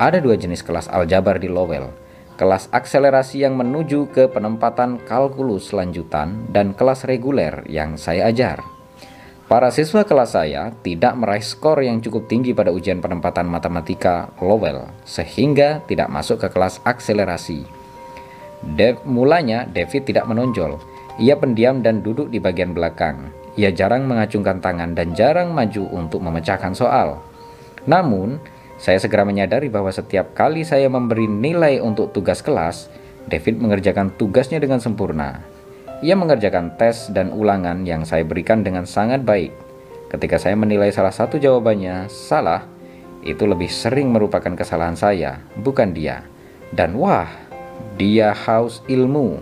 Ada 0.00 0.24
dua 0.24 0.38
jenis 0.38 0.64
kelas 0.64 0.88
aljabar 0.88 1.36
di 1.36 1.50
Lowell. 1.52 1.90
Kelas 2.34 2.66
akselerasi 2.74 3.46
yang 3.46 3.54
menuju 3.54 4.10
ke 4.10 4.26
penempatan 4.26 4.98
kalkulus 5.06 5.70
lanjutan 5.70 6.50
dan 6.50 6.74
kelas 6.74 7.06
reguler 7.06 7.62
yang 7.70 7.94
saya 7.94 8.26
ajar. 8.26 8.58
Para 9.44 9.68
siswa 9.70 10.02
kelas 10.02 10.34
saya 10.34 10.72
tidak 10.82 11.14
meraih 11.14 11.44
skor 11.44 11.84
yang 11.84 12.00
cukup 12.00 12.26
tinggi 12.26 12.56
pada 12.56 12.72
ujian 12.72 12.98
penempatan 12.98 13.44
matematika 13.44 14.32
Lowell, 14.40 14.88
sehingga 15.04 15.84
tidak 15.84 16.08
masuk 16.08 16.40
ke 16.42 16.48
kelas 16.48 16.80
akselerasi. 16.82 17.62
Dev, 18.64 19.04
mulanya 19.04 19.68
David 19.68 20.08
tidak 20.08 20.24
menonjol, 20.24 20.80
ia 21.18 21.38
pendiam 21.38 21.80
dan 21.84 22.02
duduk 22.02 22.30
di 22.30 22.42
bagian 22.42 22.74
belakang. 22.74 23.30
Ia 23.54 23.70
jarang 23.70 24.10
mengacungkan 24.10 24.58
tangan 24.58 24.98
dan 24.98 25.14
jarang 25.14 25.54
maju 25.54 25.86
untuk 25.94 26.18
memecahkan 26.22 26.74
soal. 26.74 27.22
Namun, 27.86 28.42
Saya 28.74 28.98
segera 28.98 29.22
menyadari 29.22 29.70
bahwa 29.70 29.90
setiap 29.90 30.34
kali 30.34 30.66
saya 30.66 30.90
memberi 30.90 31.30
nilai 31.30 31.78
untuk 31.78 32.10
tugas 32.10 32.42
kelas, 32.42 32.90
David 33.30 33.62
mengerjakan 33.62 34.12
tugasnya 34.18 34.58
dengan 34.58 34.82
sempurna. 34.82 35.40
Ia 36.02 36.18
mengerjakan 36.18 36.74
tes 36.74 37.08
dan 37.14 37.30
ulangan 37.30 37.86
yang 37.86 38.02
saya 38.04 38.26
berikan 38.26 38.66
dengan 38.66 38.84
sangat 38.84 39.22
baik. 39.22 39.54
Ketika 40.10 40.36
saya 40.36 40.58
menilai 40.58 40.90
salah 40.90 41.14
satu 41.14 41.38
jawabannya 41.38 42.10
salah, 42.10 42.66
itu 43.24 43.48
lebih 43.48 43.70
sering 43.72 44.12
merupakan 44.12 44.52
kesalahan 44.52 44.98
saya, 44.98 45.40
bukan 45.56 45.94
dia. 45.94 46.26
Dan 46.74 46.98
wah, 46.98 47.30
dia 47.96 48.34
haus 48.34 48.84
ilmu. 48.90 49.40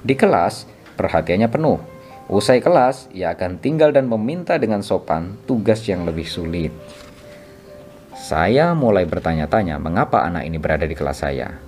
Di 0.00 0.16
kelas, 0.16 0.64
perhatiannya 0.94 1.48
penuh. 1.48 1.78
Usai 2.32 2.62
kelas, 2.64 3.12
ia 3.12 3.34
akan 3.34 3.60
tinggal 3.60 3.92
dan 3.92 4.08
meminta 4.08 4.56
dengan 4.56 4.80
sopan 4.80 5.36
tugas 5.44 5.84
yang 5.84 6.06
lebih 6.06 6.24
sulit. 6.24 6.72
Saya 8.16 8.72
mulai 8.72 9.02
bertanya-tanya 9.04 9.82
mengapa 9.82 10.22
anak 10.22 10.46
ini 10.46 10.56
berada 10.56 10.86
di 10.86 10.94
kelas 10.94 11.26
saya. 11.26 11.58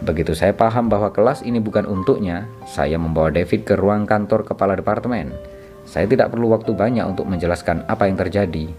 Begitu 0.00 0.32
saya 0.32 0.56
paham 0.56 0.88
bahwa 0.88 1.12
kelas 1.12 1.44
ini 1.44 1.60
bukan 1.60 1.84
untuknya, 1.84 2.48
saya 2.64 2.96
membawa 2.96 3.28
David 3.28 3.68
ke 3.68 3.76
ruang 3.76 4.08
kantor 4.08 4.48
kepala 4.48 4.72
departemen. 4.72 5.36
Saya 5.84 6.08
tidak 6.08 6.32
perlu 6.32 6.56
waktu 6.56 6.72
banyak 6.72 7.04
untuk 7.04 7.28
menjelaskan 7.28 7.84
apa 7.84 8.08
yang 8.08 8.16
terjadi. 8.16 8.72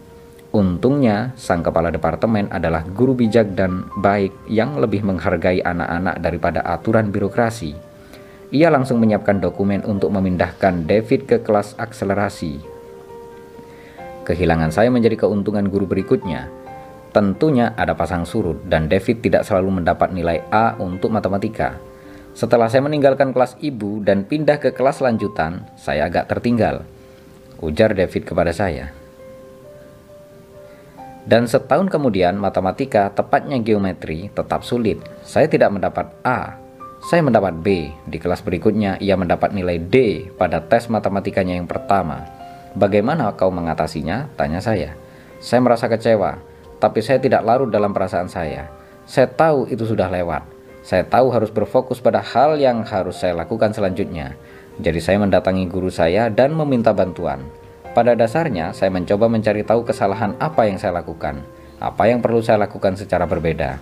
Untungnya, 0.52 1.32
sang 1.38 1.62
kepala 1.64 1.94
departemen 1.94 2.50
adalah 2.52 2.84
guru 2.84 3.16
bijak 3.16 3.54
dan 3.56 3.88
baik 4.02 4.34
yang 4.50 4.76
lebih 4.82 5.06
menghargai 5.06 5.64
anak-anak 5.64 6.20
daripada 6.20 6.60
aturan 6.66 7.14
birokrasi. 7.14 7.91
Ia 8.52 8.68
langsung 8.68 9.00
menyiapkan 9.00 9.40
dokumen 9.40 9.84
untuk 9.88 10.12
memindahkan 10.12 10.84
David 10.84 11.28
ke 11.28 11.38
kelas 11.40 11.80
akselerasi. 11.80 12.60
Kehilangan 14.28 14.76
saya 14.76 14.92
menjadi 14.92 15.26
keuntungan 15.26 15.72
guru 15.72 15.88
berikutnya 15.88 16.62
Tentunya 17.12 17.76
ada 17.76 17.92
pasang 17.92 18.24
surut 18.24 18.64
dan 18.72 18.88
David 18.88 19.20
tidak 19.20 19.44
selalu 19.44 19.84
mendapat 19.84 20.16
nilai 20.16 20.48
A 20.48 20.80
untuk 20.80 21.12
matematika. 21.12 21.76
Setelah 22.32 22.72
saya 22.72 22.88
meninggalkan 22.88 23.36
kelas 23.36 23.60
ibu 23.60 24.00
dan 24.00 24.24
pindah 24.24 24.64
ke 24.64 24.72
kelas 24.72 25.04
lanjutan, 25.04 25.68
saya 25.76 26.08
agak 26.08 26.32
tertinggal. 26.32 26.88
Ujar 27.60 27.92
David 27.92 28.24
kepada 28.24 28.56
saya. 28.56 28.96
Dan 31.28 31.52
setahun 31.52 31.92
kemudian 31.92 32.40
matematika, 32.40 33.12
tepatnya 33.12 33.60
geometri, 33.60 34.32
tetap 34.32 34.64
sulit. 34.64 35.04
Saya 35.28 35.52
tidak 35.52 35.76
mendapat 35.76 36.16
A. 36.24 36.56
Saya 37.02 37.26
mendapat 37.26 37.58
B. 37.58 37.90
Di 38.06 38.22
kelas 38.22 38.46
berikutnya, 38.46 39.02
ia 39.02 39.18
mendapat 39.18 39.54
nilai 39.54 39.82
D 39.82 40.28
pada 40.38 40.62
tes 40.62 40.86
matematikanya 40.86 41.58
yang 41.58 41.66
pertama. 41.66 42.30
Bagaimana 42.78 43.34
kau 43.34 43.50
mengatasinya? 43.50 44.30
Tanya 44.38 44.62
saya. 44.62 44.94
Saya 45.42 45.66
merasa 45.66 45.90
kecewa 45.90 46.52
tapi 46.82 47.06
saya 47.06 47.22
tidak 47.22 47.46
larut 47.46 47.70
dalam 47.70 47.94
perasaan 47.94 48.26
saya. 48.26 48.66
Saya 49.06 49.30
tahu 49.30 49.70
itu 49.70 49.86
sudah 49.86 50.10
lewat. 50.10 50.42
Saya 50.82 51.06
tahu 51.06 51.30
harus 51.30 51.54
berfokus 51.54 52.02
pada 52.02 52.26
hal 52.26 52.58
yang 52.58 52.82
harus 52.82 53.22
saya 53.22 53.38
lakukan 53.38 53.70
selanjutnya. 53.70 54.34
Jadi 54.82 54.98
saya 54.98 55.22
mendatangi 55.22 55.70
guru 55.70 55.94
saya 55.94 56.34
dan 56.34 56.58
meminta 56.58 56.90
bantuan. 56.90 57.46
Pada 57.94 58.18
dasarnya, 58.18 58.74
saya 58.74 58.90
mencoba 58.90 59.30
mencari 59.30 59.62
tahu 59.62 59.86
kesalahan 59.86 60.34
apa 60.42 60.66
yang 60.66 60.82
saya 60.82 60.98
lakukan, 60.98 61.46
apa 61.78 62.04
yang 62.10 62.18
perlu 62.18 62.42
saya 62.42 62.66
lakukan 62.66 62.98
secara 62.98 63.30
berbeda. 63.30 63.78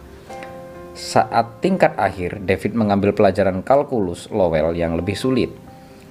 Saat 1.00 1.63
tingkat 1.63 1.96
akhir, 1.96 2.44
David 2.44 2.75
mengambil 2.75 3.15
pelajaran 3.15 3.63
kalkulus 3.63 4.27
Lowell 4.36 4.75
yang 4.75 5.00
lebih 5.00 5.15
sulit. 5.15 5.48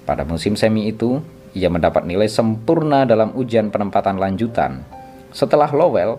Pada 0.09 0.25
musim 0.25 0.57
semi 0.57 0.88
itu, 0.88 1.21
ia 1.52 1.68
mendapat 1.68 2.09
nilai 2.09 2.25
sempurna 2.25 3.04
dalam 3.04 3.37
ujian 3.37 3.68
penempatan 3.68 4.16
lanjutan. 4.16 4.88
Setelah 5.28 5.68
Lowell, 5.76 6.16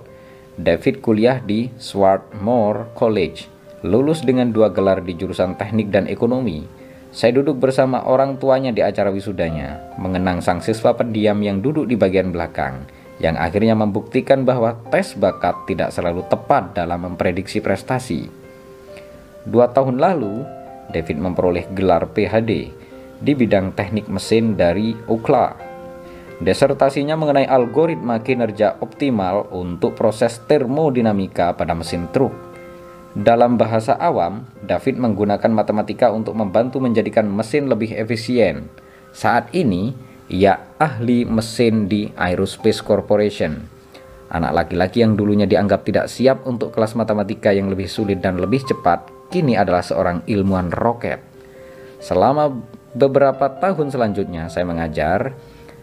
David 0.53 1.01
kuliah 1.01 1.41
di 1.41 1.73
Swarthmore 1.81 2.93
College, 2.93 3.49
lulus 3.81 4.21
dengan 4.21 4.53
dua 4.53 4.69
gelar 4.69 5.01
di 5.01 5.17
jurusan 5.17 5.57
teknik 5.57 5.89
dan 5.89 6.05
ekonomi. 6.05 6.69
Saya 7.09 7.41
duduk 7.41 7.57
bersama 7.57 8.05
orang 8.05 8.37
tuanya 8.37 8.69
di 8.69 8.85
acara 8.85 9.09
wisudanya, 9.09 9.97
mengenang 9.97 10.45
sang 10.45 10.61
siswa 10.61 10.93
pendiam 10.93 11.41
yang 11.41 11.57
duduk 11.57 11.89
di 11.89 11.97
bagian 11.97 12.29
belakang, 12.29 12.85
yang 13.17 13.33
akhirnya 13.33 13.73
membuktikan 13.73 14.45
bahwa 14.45 14.77
tes 14.93 15.17
bakat 15.17 15.57
tidak 15.65 15.89
selalu 15.89 16.21
tepat 16.29 16.77
dalam 16.77 17.01
memprediksi 17.01 17.65
prestasi. 17.65 18.38
Dua 19.49 19.73
tahun 19.73 19.97
lalu, 19.97 20.45
David 20.93 21.17
memperoleh 21.17 21.65
gelar 21.73 22.05
PhD 22.13 22.69
di 23.19 23.33
bidang 23.33 23.73
teknik 23.73 24.05
mesin 24.07 24.53
dari 24.55 24.95
UCLA 25.09 25.69
Desertasinya 26.39 27.19
mengenai 27.19 27.43
algoritma 27.43 28.23
kinerja 28.23 28.79
optimal 28.79 29.51
untuk 29.51 29.99
proses 29.99 30.39
termodinamika 30.47 31.51
pada 31.51 31.75
mesin 31.75 32.07
truk. 32.15 32.31
Dalam 33.11 33.59
bahasa 33.59 33.99
awam, 33.99 34.47
David 34.63 35.03
menggunakan 35.03 35.51
matematika 35.51 36.07
untuk 36.15 36.39
membantu 36.39 36.79
menjadikan 36.79 37.27
mesin 37.27 37.67
lebih 37.67 37.91
efisien. 37.91 38.71
Saat 39.11 39.51
ini, 39.51 39.91
ia 40.31 40.63
ahli 40.79 41.27
mesin 41.27 41.91
di 41.91 42.07
Aerospace 42.15 42.79
Corporation. 42.79 43.59
Anak 44.31 44.63
laki-laki 44.63 45.03
yang 45.03 45.19
dulunya 45.19 45.43
dianggap 45.43 45.83
tidak 45.83 46.07
siap 46.07 46.47
untuk 46.47 46.71
kelas 46.71 46.95
matematika 46.95 47.51
yang 47.51 47.67
lebih 47.67 47.91
sulit 47.91 48.23
dan 48.23 48.39
lebih 48.39 48.63
cepat, 48.63 49.18
kini 49.29 49.55
adalah 49.55 49.85
seorang 49.85 50.25
ilmuwan 50.25 50.73
roket. 50.73 51.21
Selama 52.01 52.49
beberapa 52.93 53.47
tahun 53.61 53.93
selanjutnya, 53.93 54.49
saya 54.49 54.65
mengajar 54.65 55.37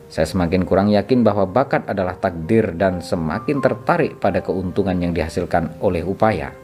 saya 0.07 0.23
semakin 0.23 0.62
kurang 0.62 0.87
yakin 0.95 1.26
bahwa 1.26 1.50
bakat 1.50 1.83
adalah 1.91 2.15
takdir 2.15 2.79
dan 2.79 3.03
semakin 3.03 3.59
tertarik 3.59 4.23
pada 4.23 4.38
keuntungan 4.38 4.95
yang 4.95 5.11
dihasilkan 5.11 5.83
oleh 5.83 6.07
upaya. 6.07 6.55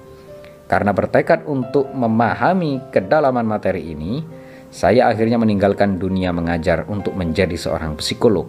Karena 0.70 0.94
bertekad 0.94 1.44
untuk 1.50 1.90
memahami 1.90 2.94
kedalaman 2.94 3.42
materi 3.42 3.92
ini, 3.92 4.22
saya 4.70 5.10
akhirnya 5.10 5.42
meninggalkan 5.42 5.98
dunia 5.98 6.30
mengajar 6.30 6.86
untuk 6.86 7.18
menjadi 7.18 7.58
seorang 7.58 7.98
psikolog. 7.98 8.46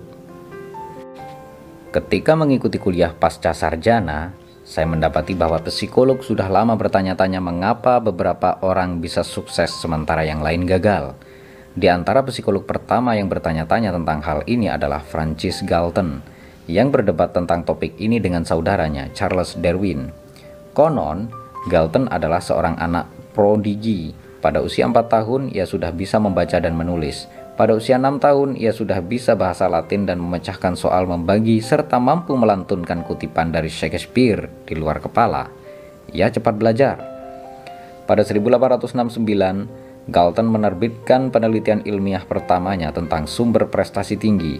Ketika 1.89 2.37
mengikuti 2.37 2.77
kuliah 2.77 3.11
pasca 3.11 3.51
sarjana, 3.51 4.31
saya 4.63 4.87
mendapati 4.87 5.35
bahwa 5.35 5.59
psikolog 5.59 6.23
sudah 6.23 6.47
lama 6.47 6.79
bertanya-tanya 6.79 7.43
mengapa 7.43 7.99
beberapa 7.99 8.63
orang 8.63 9.03
bisa 9.03 9.19
sukses 9.19 9.75
sementara 9.75 10.23
yang 10.23 10.39
lain 10.39 10.63
gagal. 10.63 11.19
Di 11.75 11.91
antara 11.91 12.23
psikolog 12.23 12.63
pertama 12.63 13.19
yang 13.19 13.27
bertanya-tanya 13.27 13.91
tentang 13.91 14.23
hal 14.23 14.39
ini 14.47 14.71
adalah 14.71 15.03
Francis 15.03 15.59
Galton, 15.67 16.23
yang 16.71 16.95
berdebat 16.95 17.35
tentang 17.35 17.67
topik 17.67 17.99
ini 17.99 18.23
dengan 18.23 18.47
saudaranya 18.47 19.11
Charles 19.11 19.59
Darwin. 19.59 20.15
Konon, 20.71 21.27
Galton 21.67 22.07
adalah 22.07 22.39
seorang 22.39 22.79
anak 22.79 23.11
prodigi. 23.35 24.15
Pada 24.39 24.63
usia 24.63 24.87
4 24.87 24.95
tahun, 25.11 25.41
ia 25.51 25.67
sudah 25.67 25.91
bisa 25.91 26.23
membaca 26.23 26.55
dan 26.55 26.75
menulis. 26.75 27.27
Pada 27.53 27.77
usia 27.77 28.01
6 28.01 28.17
tahun, 28.17 28.49
ia 28.57 28.73
sudah 28.73 28.97
bisa 29.05 29.37
bahasa 29.37 29.69
Latin 29.69 30.09
dan 30.09 30.17
memecahkan 30.17 30.73
soal 30.73 31.05
membagi 31.05 31.61
serta 31.61 32.01
mampu 32.01 32.33
melantunkan 32.33 33.05
kutipan 33.05 33.53
dari 33.53 33.69
Shakespeare 33.69 34.49
di 34.65 34.73
luar 34.73 34.97
kepala. 34.97 35.53
Ia 36.09 36.33
cepat 36.33 36.57
belajar. 36.57 36.97
Pada 38.09 38.25
1869, 38.25 40.09
Galton 40.09 40.47
menerbitkan 40.49 41.29
penelitian 41.29 41.85
ilmiah 41.85 42.25
pertamanya 42.25 42.89
tentang 42.89 43.29
sumber 43.29 43.69
prestasi 43.69 44.17
tinggi 44.17 44.57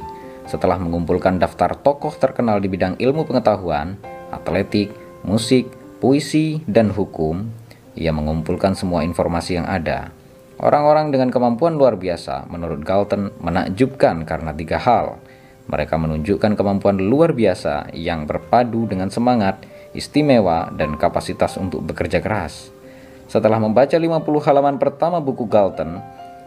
setelah 0.47 0.79
mengumpulkan 0.79 1.39
daftar 1.39 1.75
tokoh 1.75 2.13
terkenal 2.15 2.59
di 2.61 2.69
bidang 2.69 2.99
ilmu 2.99 3.25
pengetahuan, 3.25 3.97
atletik, 4.31 4.93
musik, 5.25 5.71
puisi, 5.97 6.61
dan 6.69 6.91
hukum. 6.93 7.47
Ia 7.97 8.13
mengumpulkan 8.13 8.77
semua 8.77 9.01
informasi 9.01 9.57
yang 9.57 9.67
ada. 9.67 10.22
Orang-orang 10.63 11.11
dengan 11.11 11.27
kemampuan 11.27 11.75
luar 11.75 11.99
biasa, 11.99 12.47
menurut 12.47 12.87
Galton, 12.87 13.35
menakjubkan 13.43 14.23
karena 14.23 14.55
tiga 14.55 14.79
hal. 14.79 15.19
Mereka 15.67 15.99
menunjukkan 15.99 16.55
kemampuan 16.55 17.03
luar 17.03 17.35
biasa 17.35 17.91
yang 17.91 18.23
berpadu 18.23 18.87
dengan 18.87 19.11
semangat, 19.11 19.59
istimewa, 19.91 20.71
dan 20.71 20.95
kapasitas 20.95 21.59
untuk 21.59 21.83
bekerja 21.83 22.23
keras. 22.23 22.71
Setelah 23.27 23.59
membaca 23.59 23.91
50 23.91 24.23
halaman 24.23 24.79
pertama 24.79 25.19
buku 25.19 25.51
Galton, 25.51 25.99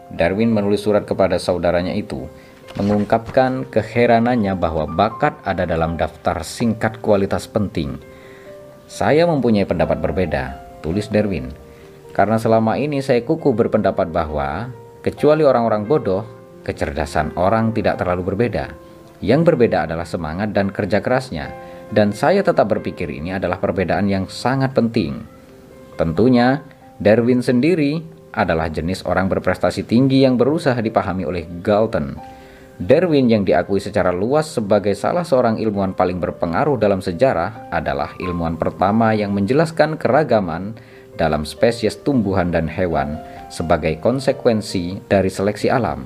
Darwin 0.09 0.49
menulis 0.49 0.81
surat 0.81 1.05
kepada 1.05 1.37
saudaranya 1.37 1.93
itu, 1.93 2.25
mengungkapkan 2.73 3.69
keheranannya 3.69 4.57
bahwa 4.57 4.89
bakat 4.89 5.37
ada 5.45 5.69
dalam 5.69 5.93
daftar 5.93 6.41
singkat 6.41 7.05
kualitas 7.05 7.45
penting. 7.45 8.01
Saya 8.89 9.29
mempunyai 9.29 9.69
pendapat 9.69 10.01
berbeda, 10.01 10.57
tulis 10.81 11.05
Darwin. 11.05 11.66
Karena 12.17 12.41
selama 12.41 12.81
ini 12.81 12.97
saya 13.05 13.21
kukuh 13.21 13.53
berpendapat 13.53 14.09
bahwa, 14.09 14.73
kecuali 15.05 15.45
orang-orang 15.45 15.85
bodoh, 15.85 16.25
kecerdasan 16.65 17.37
orang 17.37 17.77
tidak 17.77 18.01
terlalu 18.01 18.33
berbeda. 18.33 18.73
Yang 19.21 19.53
berbeda 19.53 19.85
adalah 19.85 20.09
semangat 20.09 20.49
dan 20.49 20.73
kerja 20.73 20.97
kerasnya, 20.97 21.53
dan 21.93 22.09
saya 22.17 22.41
tetap 22.41 22.73
berpikir 22.73 23.05
ini 23.05 23.37
adalah 23.37 23.61
perbedaan 23.61 24.09
yang 24.09 24.25
sangat 24.25 24.73
penting. 24.73 25.21
Tentunya, 25.93 26.65
Darwin 26.97 27.45
sendiri 27.45 28.01
adalah 28.33 28.65
jenis 28.65 29.05
orang 29.05 29.29
berprestasi 29.29 29.85
tinggi 29.85 30.25
yang 30.25 30.41
berusaha 30.41 30.77
dipahami 30.81 31.21
oleh 31.21 31.45
Galton. 31.61 32.17
Darwin 32.77 33.25
yang 33.25 33.41
diakui 33.41 33.81
secara 33.81 34.13
luas 34.13 34.53
sebagai 34.53 34.93
salah 34.93 35.25
seorang 35.25 35.57
ilmuwan 35.57 35.97
paling 35.97 36.21
berpengaruh 36.21 36.77
dalam 36.77 37.01
sejarah 37.01 37.73
adalah 37.73 38.13
ilmuwan 38.21 38.57
pertama 38.57 39.17
yang 39.17 39.33
menjelaskan 39.33 39.97
keragaman 39.97 40.77
dalam 41.17 41.43
spesies 41.43 41.97
tumbuhan 42.05 42.53
dan 42.53 42.69
hewan 42.69 43.17
sebagai 43.49 43.97
konsekuensi 43.99 45.03
dari 45.09 45.27
seleksi 45.27 45.67
alam. 45.67 46.05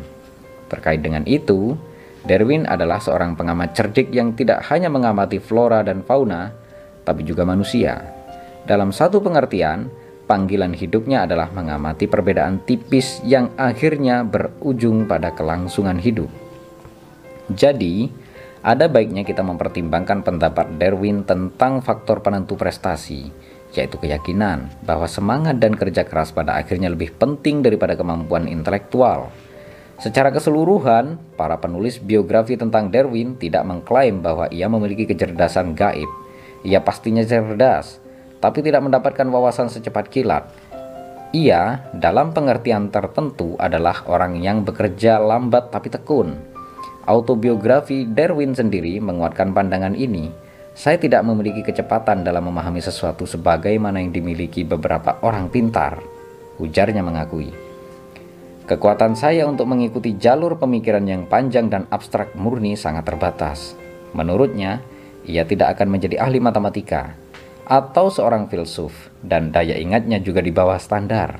Terkait 0.72 1.04
dengan 1.04 1.28
itu, 1.28 1.76
Darwin 2.24 2.64
adalah 2.64 3.04
seorang 3.04 3.36
pengamat 3.36 3.76
cerdik 3.76 4.14
yang 4.16 4.32
tidak 4.38 4.64
hanya 4.72 4.88
mengamati 4.88 5.42
flora 5.42 5.84
dan 5.84 6.06
fauna, 6.06 6.54
tapi 7.04 7.28
juga 7.28 7.44
manusia. 7.44 8.00
Dalam 8.64 8.94
satu 8.94 9.20
pengertian, 9.20 9.90
panggilan 10.30 10.72
hidupnya 10.72 11.28
adalah 11.28 11.52
mengamati 11.52 12.06
perbedaan 12.08 12.64
tipis 12.64 13.20
yang 13.28 13.52
akhirnya 13.58 14.24
berujung 14.24 15.10
pada 15.10 15.34
kelangsungan 15.34 15.98
hidup. 15.98 16.30
Jadi, 17.52 18.08
ada 18.62 18.86
baiknya 18.86 19.26
kita 19.26 19.42
mempertimbangkan 19.42 20.22
pendapat 20.22 20.78
Darwin 20.78 21.26
tentang 21.26 21.82
faktor 21.82 22.22
penentu 22.22 22.54
prestasi, 22.54 23.34
yaitu 23.72 23.96
keyakinan 24.00 24.68
bahwa 24.84 25.08
semangat 25.08 25.60
dan 25.60 25.76
kerja 25.76 26.04
keras 26.04 26.36
pada 26.36 26.60
akhirnya 26.60 26.92
lebih 26.92 27.16
penting 27.16 27.64
daripada 27.64 27.96
kemampuan 27.96 28.48
intelektual. 28.48 29.32
Secara 30.02 30.34
keseluruhan, 30.34 31.22
para 31.38 31.62
penulis 31.62 32.02
biografi 32.02 32.58
tentang 32.58 32.90
Darwin 32.90 33.38
tidak 33.38 33.62
mengklaim 33.64 34.20
bahwa 34.20 34.50
ia 34.50 34.66
memiliki 34.66 35.06
kecerdasan 35.06 35.78
gaib. 35.78 36.10
Ia 36.66 36.82
pastinya 36.82 37.22
cerdas, 37.22 38.02
tapi 38.42 38.66
tidak 38.66 38.82
mendapatkan 38.82 39.30
wawasan 39.30 39.70
secepat 39.70 40.10
kilat. 40.10 40.50
Ia, 41.32 41.86
dalam 41.94 42.34
pengertian 42.34 42.90
tertentu, 42.90 43.54
adalah 43.62 44.02
orang 44.10 44.42
yang 44.42 44.66
bekerja 44.66 45.22
lambat 45.22 45.70
tapi 45.70 45.94
tekun 45.94 46.52
Autobiografi 47.02 48.06
Darwin 48.06 48.54
sendiri 48.54 49.02
menguatkan 49.02 49.58
pandangan 49.58 49.98
ini. 49.98 50.30
Saya 50.72 50.96
tidak 50.96 51.28
memiliki 51.28 51.68
kecepatan 51.68 52.24
dalam 52.24 52.48
memahami 52.48 52.80
sesuatu 52.80 53.28
sebagaimana 53.28 54.00
yang 54.00 54.16
dimiliki 54.16 54.64
beberapa 54.64 55.20
orang 55.20 55.52
pintar, 55.52 56.00
ujarnya 56.64 57.04
mengakui. 57.04 57.52
Kekuatan 58.72 59.20
saya 59.20 59.44
untuk 59.52 59.68
mengikuti 59.68 60.16
jalur 60.16 60.56
pemikiran 60.56 61.04
yang 61.04 61.28
panjang 61.28 61.68
dan 61.68 61.92
abstrak 61.92 62.32
murni 62.40 62.80
sangat 62.80 63.04
terbatas. 63.04 63.76
Menurutnya, 64.16 64.80
ia 65.28 65.44
tidak 65.44 65.76
akan 65.76 65.92
menjadi 65.92 66.24
ahli 66.24 66.40
matematika 66.40 67.20
atau 67.68 68.08
seorang 68.12 68.48
filsuf, 68.48 69.12
dan 69.24 69.52
daya 69.52 69.76
ingatnya 69.76 70.20
juga 70.24 70.40
di 70.40 70.52
bawah 70.56 70.80
standar. 70.80 71.40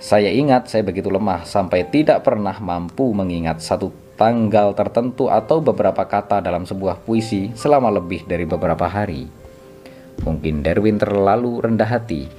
Saya 0.00 0.28
ingat 0.28 0.68
saya 0.68 0.84
begitu 0.84 1.08
lemah 1.08 1.48
sampai 1.48 1.88
tidak 1.88 2.24
pernah 2.24 2.56
mampu 2.60 3.08
mengingat 3.16 3.64
satu 3.64 3.88
tanggal 4.14 4.74
tertentu 4.74 5.30
atau 5.30 5.58
beberapa 5.58 6.06
kata 6.06 6.42
dalam 6.42 6.66
sebuah 6.66 7.02
puisi 7.02 7.50
selama 7.54 7.90
lebih 7.90 8.26
dari 8.26 8.46
beberapa 8.46 8.86
hari. 8.86 9.26
Mungkin 10.22 10.62
Darwin 10.62 10.96
terlalu 10.96 11.58
rendah 11.58 11.90
hati, 11.90 12.30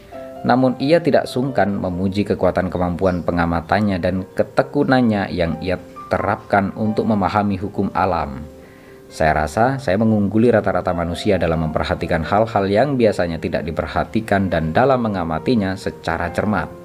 namun 0.48 0.80
ia 0.80 1.04
tidak 1.04 1.28
sungkan 1.28 1.76
memuji 1.76 2.24
kekuatan 2.24 2.72
kemampuan 2.72 3.26
pengamatannya 3.26 3.98
dan 4.00 4.24
ketekunannya 4.38 5.34
yang 5.34 5.60
ia 5.60 5.76
terapkan 6.08 6.72
untuk 6.78 7.10
memahami 7.10 7.58
hukum 7.58 7.90
alam. 7.92 8.46
Saya 9.10 9.46
rasa 9.46 9.82
saya 9.82 9.98
mengungguli 9.98 10.54
rata-rata 10.54 10.92
manusia 10.92 11.40
dalam 11.42 11.66
memperhatikan 11.66 12.26
hal-hal 12.26 12.66
yang 12.68 12.94
biasanya 12.94 13.40
tidak 13.42 13.66
diperhatikan 13.66 14.52
dan 14.54 14.70
dalam 14.70 15.02
mengamatinya 15.02 15.74
secara 15.74 16.30
cermat. 16.30 16.85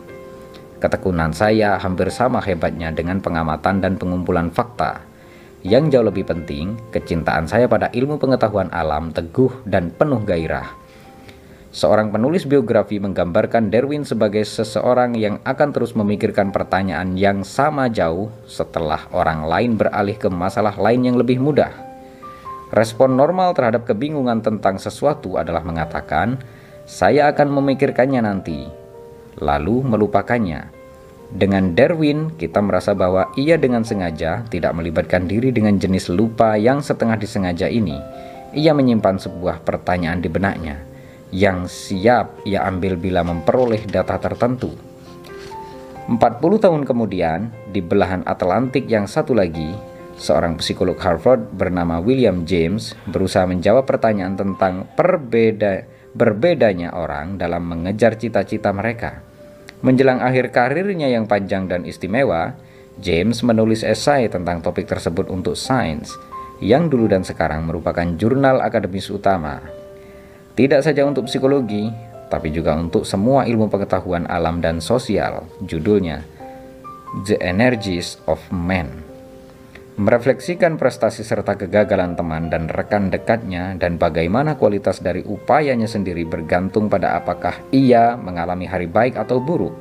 Ketekunan 0.81 1.37
saya 1.37 1.77
hampir 1.77 2.09
sama 2.09 2.41
hebatnya 2.41 2.89
dengan 2.89 3.21
pengamatan 3.21 3.85
dan 3.85 4.01
pengumpulan 4.01 4.49
fakta. 4.49 5.05
Yang 5.61 5.93
jauh 5.93 6.09
lebih 6.09 6.25
penting, 6.25 6.81
kecintaan 6.89 7.45
saya 7.45 7.69
pada 7.69 7.93
ilmu 7.93 8.17
pengetahuan 8.17 8.73
alam 8.73 9.13
teguh 9.13 9.61
dan 9.69 9.93
penuh 9.93 10.25
gairah. 10.25 10.73
Seorang 11.69 12.09
penulis 12.09 12.49
biografi 12.49 12.97
menggambarkan 12.97 13.69
Darwin 13.69 14.09
sebagai 14.09 14.41
seseorang 14.41 15.21
yang 15.21 15.37
akan 15.45 15.69
terus 15.69 15.93
memikirkan 15.93 16.49
pertanyaan 16.49 17.13
yang 17.13 17.45
sama 17.45 17.93
jauh 17.93 18.33
setelah 18.49 19.05
orang 19.13 19.45
lain 19.45 19.77
beralih 19.77 20.17
ke 20.17 20.33
masalah 20.33 20.81
lain 20.81 21.13
yang 21.13 21.21
lebih 21.21 21.45
mudah. 21.45 21.77
Respon 22.73 23.21
normal 23.21 23.53
terhadap 23.53 23.85
kebingungan 23.85 24.41
tentang 24.41 24.81
sesuatu 24.81 25.37
adalah 25.37 25.61
mengatakan, 25.61 26.41
"Saya 26.89 27.29
akan 27.29 27.53
memikirkannya 27.53 28.25
nanti." 28.25 28.81
lalu 29.39 29.87
melupakannya. 29.87 30.80
Dengan 31.31 31.79
Darwin, 31.79 32.35
kita 32.35 32.59
merasa 32.59 32.91
bahwa 32.91 33.31
ia 33.39 33.55
dengan 33.55 33.87
sengaja 33.87 34.43
tidak 34.51 34.75
melibatkan 34.75 35.31
diri 35.31 35.55
dengan 35.55 35.79
jenis 35.79 36.11
lupa 36.11 36.59
yang 36.59 36.83
setengah 36.83 37.15
disengaja 37.15 37.71
ini. 37.71 37.95
Ia 38.51 38.75
menyimpan 38.75 39.15
sebuah 39.23 39.63
pertanyaan 39.63 40.19
di 40.19 40.27
benaknya 40.27 40.91
yang 41.31 41.71
siap 41.71 42.43
ia 42.43 42.67
ambil 42.67 42.99
bila 42.99 43.23
memperoleh 43.23 43.87
data 43.87 44.19
tertentu. 44.19 44.75
40 46.11 46.19
tahun 46.59 46.83
kemudian, 46.83 47.55
di 47.71 47.79
belahan 47.79 48.27
Atlantik 48.27 48.91
yang 48.91 49.07
satu 49.07 49.31
lagi, 49.31 49.71
seorang 50.19 50.59
psikolog 50.59 50.99
Harvard 50.99 51.55
bernama 51.55 52.03
William 52.03 52.43
James 52.43 52.99
berusaha 53.07 53.47
menjawab 53.47 53.87
pertanyaan 53.87 54.35
tentang 54.35 54.91
perbeda 54.99 55.87
berbedanya 56.11 56.91
orang 56.91 57.39
dalam 57.39 57.63
mengejar 57.71 58.19
cita-cita 58.19 58.75
mereka. 58.75 59.30
Menjelang 59.81 60.21
akhir 60.21 60.53
karirnya 60.53 61.09
yang 61.09 61.25
panjang 61.25 61.65
dan 61.65 61.89
istimewa, 61.89 62.53
James 63.01 63.41
menulis 63.41 63.81
esai 63.81 64.29
tentang 64.29 64.61
topik 64.61 64.85
tersebut 64.85 65.33
untuk 65.33 65.57
Science, 65.57 66.13
yang 66.61 66.93
dulu 66.93 67.09
dan 67.09 67.25
sekarang 67.25 67.65
merupakan 67.65 68.05
jurnal 68.21 68.61
akademis 68.61 69.09
utama. 69.09 69.65
Tidak 70.53 70.85
saja 70.85 71.09
untuk 71.09 71.25
psikologi, 71.25 71.89
tapi 72.29 72.53
juga 72.53 72.77
untuk 72.77 73.09
semua 73.09 73.49
ilmu 73.49 73.73
pengetahuan 73.73 74.29
alam 74.29 74.61
dan 74.61 74.85
sosial. 74.85 75.49
Judulnya 75.65 76.21
The 77.25 77.41
Energies 77.41 78.21
of 78.29 78.45
Man 78.53 79.00
merefleksikan 79.99 80.79
prestasi 80.79 81.27
serta 81.27 81.59
kegagalan 81.59 82.15
teman 82.15 82.47
dan 82.47 82.71
rekan 82.71 83.11
dekatnya 83.11 83.75
dan 83.75 83.99
bagaimana 83.99 84.55
kualitas 84.55 85.03
dari 85.03 85.27
upayanya 85.27 85.91
sendiri 85.91 86.23
bergantung 86.23 86.87
pada 86.87 87.19
apakah 87.19 87.59
ia 87.75 88.15
mengalami 88.15 88.71
hari 88.71 88.87
baik 88.87 89.19
atau 89.19 89.43
buruk. 89.43 89.75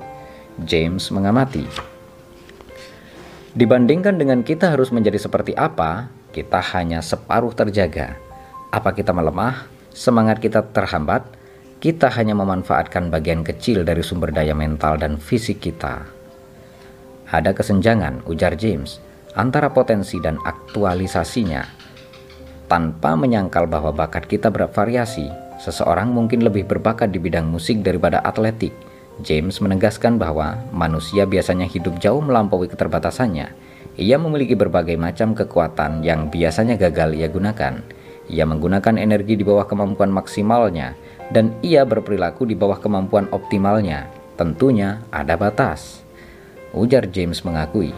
James 0.66 1.08
mengamati. 1.14 1.64
Dibandingkan 3.56 4.20
dengan 4.20 4.44
kita 4.44 4.76
harus 4.76 4.92
menjadi 4.92 5.16
seperti 5.16 5.56
apa, 5.56 6.12
kita 6.36 6.60
hanya 6.76 7.00
separuh 7.00 7.56
terjaga. 7.56 8.20
Apa 8.70 8.94
kita 8.94 9.16
melemah, 9.16 9.66
semangat 9.96 10.44
kita 10.44 10.68
terhambat, 10.70 11.26
kita 11.80 12.12
hanya 12.12 12.36
memanfaatkan 12.36 13.08
bagian 13.08 13.42
kecil 13.42 13.88
dari 13.88 14.04
sumber 14.04 14.36
daya 14.36 14.52
mental 14.52 15.00
dan 15.00 15.16
fisik 15.16 15.64
kita. 15.64 16.06
Ada 17.32 17.56
kesenjangan, 17.56 18.28
ujar 18.28 18.60
James 18.60 19.00
antara 19.40 19.72
potensi 19.72 20.20
dan 20.20 20.36
aktualisasinya. 20.44 21.64
Tanpa 22.68 23.16
menyangkal 23.16 23.72
bahwa 23.72 23.96
bakat 23.96 24.28
kita 24.28 24.52
bervariasi, 24.52 25.32
seseorang 25.64 26.12
mungkin 26.12 26.44
lebih 26.44 26.68
berbakat 26.68 27.16
di 27.16 27.24
bidang 27.24 27.48
musik 27.48 27.80
daripada 27.80 28.20
atletik. 28.20 28.76
James 29.24 29.64
menegaskan 29.64 30.20
bahwa 30.20 30.60
manusia 30.76 31.24
biasanya 31.24 31.66
hidup 31.66 31.98
jauh 32.04 32.20
melampaui 32.20 32.68
keterbatasannya. 32.68 33.48
Ia 34.00 34.16
memiliki 34.16 34.56
berbagai 34.56 34.96
macam 34.96 35.36
kekuatan 35.36 36.04
yang 36.04 36.28
biasanya 36.32 36.76
gagal 36.80 37.16
ia 37.16 37.28
gunakan. 37.28 37.84
Ia 38.30 38.46
menggunakan 38.46 38.96
energi 38.96 39.36
di 39.36 39.44
bawah 39.44 39.66
kemampuan 39.66 40.14
maksimalnya, 40.14 40.94
dan 41.34 41.52
ia 41.66 41.84
berperilaku 41.84 42.46
di 42.46 42.56
bawah 42.56 42.78
kemampuan 42.78 43.28
optimalnya. 43.34 44.08
Tentunya 44.40 45.04
ada 45.12 45.36
batas. 45.36 46.06
Ujar 46.72 47.10
James 47.10 47.42
mengakui, 47.44 47.92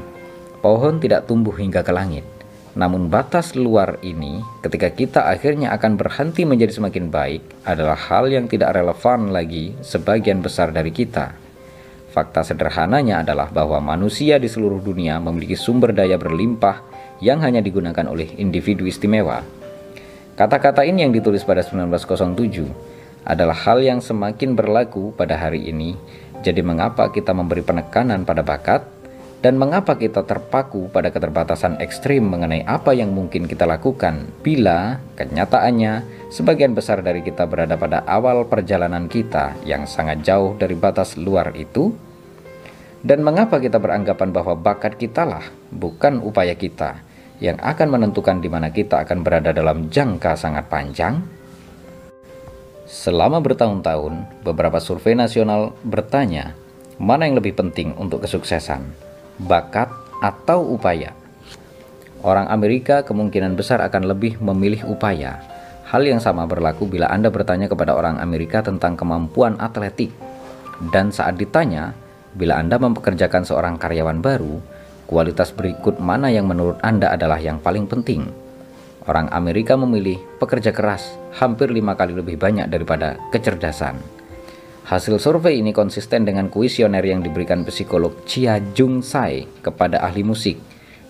Pohon 0.62 1.02
tidak 1.02 1.26
tumbuh 1.26 1.58
hingga 1.58 1.82
ke 1.82 1.89
langit. 1.89 2.21
Namun 2.78 3.10
batas 3.12 3.58
luar 3.58 4.00
ini 4.00 4.39
ketika 4.63 4.93
kita 4.93 5.21
akhirnya 5.28 5.76
akan 5.76 6.00
berhenti 6.00 6.47
menjadi 6.47 6.78
semakin 6.78 7.12
baik 7.12 7.41
adalah 7.67 7.97
hal 7.97 8.32
yang 8.32 8.47
tidak 8.47 8.78
relevan 8.78 9.34
lagi 9.34 9.76
sebagian 9.84 10.39
besar 10.39 10.71
dari 10.71 10.93
kita. 10.93 11.36
Fakta 12.13 12.45
sederhananya 12.45 13.26
adalah 13.26 13.52
bahwa 13.52 13.82
manusia 13.82 14.38
di 14.38 14.47
seluruh 14.47 14.80
dunia 14.80 15.19
memiliki 15.19 15.58
sumber 15.58 15.91
daya 15.91 16.15
berlimpah 16.15 16.84
yang 17.19 17.41
hanya 17.41 17.60
digunakan 17.60 18.06
oleh 18.08 18.39
individu 18.39 18.88
istimewa. 18.88 19.43
Kata-kata 20.38 20.88
ini 20.88 21.04
yang 21.04 21.12
ditulis 21.12 21.43
pada 21.43 21.65
1907 21.65 23.26
adalah 23.26 23.58
hal 23.67 23.82
yang 23.84 24.00
semakin 24.00 24.56
berlaku 24.56 25.12
pada 25.17 25.36
hari 25.41 25.74
ini. 25.74 25.97
Jadi 26.45 26.62
mengapa 26.63 27.10
kita 27.10 27.34
memberi 27.34 27.65
penekanan 27.65 28.24
pada 28.24 28.45
bakat 28.45 29.00
dan 29.41 29.58
mengapa 29.58 29.97
kita 29.97 30.21
terpaku 30.21 30.93
pada 30.93 31.10
keterbatasan 31.10 31.82
ekstrim 31.82 32.30
mengenai 32.30 32.62
apa 32.62 32.93
yang 32.93 33.10
mungkin 33.10 33.49
kita 33.49 33.65
lakukan 33.65 34.30
bila 34.45 35.01
kenyataannya 35.17 36.06
sebagian 36.30 36.77
besar 36.77 37.01
dari 37.01 37.25
kita 37.25 37.49
berada 37.49 37.73
pada 37.73 38.06
awal 38.06 38.45
perjalanan 38.45 39.10
kita 39.10 39.58
yang 39.65 39.89
sangat 39.89 40.21
jauh 40.21 40.54
dari 40.62 40.77
batas 40.77 41.17
luar 41.17 41.58
itu? 41.58 41.89
Dan 43.01 43.25
mengapa 43.25 43.58
kita 43.58 43.82
beranggapan 43.82 44.30
bahwa 44.30 44.54
bakat 44.54 44.93
kitalah 45.01 45.41
bukan 45.73 46.21
upaya 46.21 46.54
kita 46.54 47.01
yang 47.41 47.58
akan 47.58 47.97
menentukan 47.97 48.38
di 48.38 48.45
mana 48.45 48.69
kita 48.69 49.01
akan 49.01 49.25
berada 49.25 49.49
dalam 49.49 49.89
jangka 49.89 50.38
sangat 50.38 50.69
panjang? 50.69 51.17
Selama 52.86 53.41
bertahun-tahun, 53.41 54.45
beberapa 54.45 54.77
survei 54.77 55.17
nasional 55.17 55.73
bertanya, 55.82 56.54
mana 57.01 57.25
yang 57.25 57.41
lebih 57.41 57.58
penting 57.58 57.97
untuk 57.97 58.21
kesuksesan, 58.21 59.11
bakat 59.45 59.89
atau 60.21 60.77
upaya? 60.77 61.13
Orang 62.21 62.47
Amerika 62.54 63.01
kemungkinan 63.01 63.58
besar 63.58 63.82
akan 63.82 64.06
lebih 64.06 64.38
memilih 64.38 64.86
upaya. 64.86 65.41
Hal 65.89 66.06
yang 66.06 66.21
sama 66.21 66.45
berlaku 66.45 66.86
bila 66.88 67.10
Anda 67.10 67.34
bertanya 67.34 67.67
kepada 67.67 67.97
orang 67.97 68.21
Amerika 68.21 68.62
tentang 68.62 68.93
kemampuan 68.93 69.58
atletik. 69.58 70.13
Dan 70.93 71.10
saat 71.10 71.36
ditanya, 71.36 71.91
bila 72.38 72.62
Anda 72.62 72.77
mempekerjakan 72.80 73.43
seorang 73.43 73.75
karyawan 73.75 74.21
baru, 74.23 74.62
Kualitas 75.12 75.51
berikut 75.51 75.99
mana 75.99 76.32
yang 76.32 76.47
menurut 76.47 76.80
Anda 76.80 77.12
adalah 77.12 77.36
yang 77.36 77.60
paling 77.60 77.84
penting? 77.84 78.32
Orang 79.04 79.27
Amerika 79.36 79.75
memilih 79.75 80.15
pekerja 80.39 80.71
keras 80.71 81.04
hampir 81.36 81.67
lima 81.67 81.99
kali 81.99 82.15
lebih 82.15 82.39
banyak 82.39 82.71
daripada 82.71 83.19
kecerdasan. 83.27 83.99
Hasil 84.82 85.22
survei 85.22 85.62
ini 85.62 85.70
konsisten 85.72 86.26
dengan 86.26 86.50
kuesioner 86.50 87.06
yang 87.06 87.22
diberikan 87.22 87.62
psikolog 87.62 88.26
Chia 88.26 88.58
Jung 88.74 89.06
Sai 89.06 89.46
kepada 89.62 90.02
ahli 90.02 90.26
musik, 90.26 90.58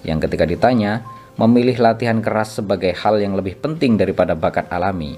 yang 0.03 0.19
ketika 0.19 0.43
ditanya, 0.43 1.07
memilih 1.39 1.79
latihan 1.79 2.19
keras 2.19 2.59
sebagai 2.59 2.91
hal 2.91 3.17
yang 3.23 3.33
lebih 3.33 3.55
penting 3.57 3.95
daripada 3.95 4.35
bakat 4.35 4.67
alami. 4.67 5.15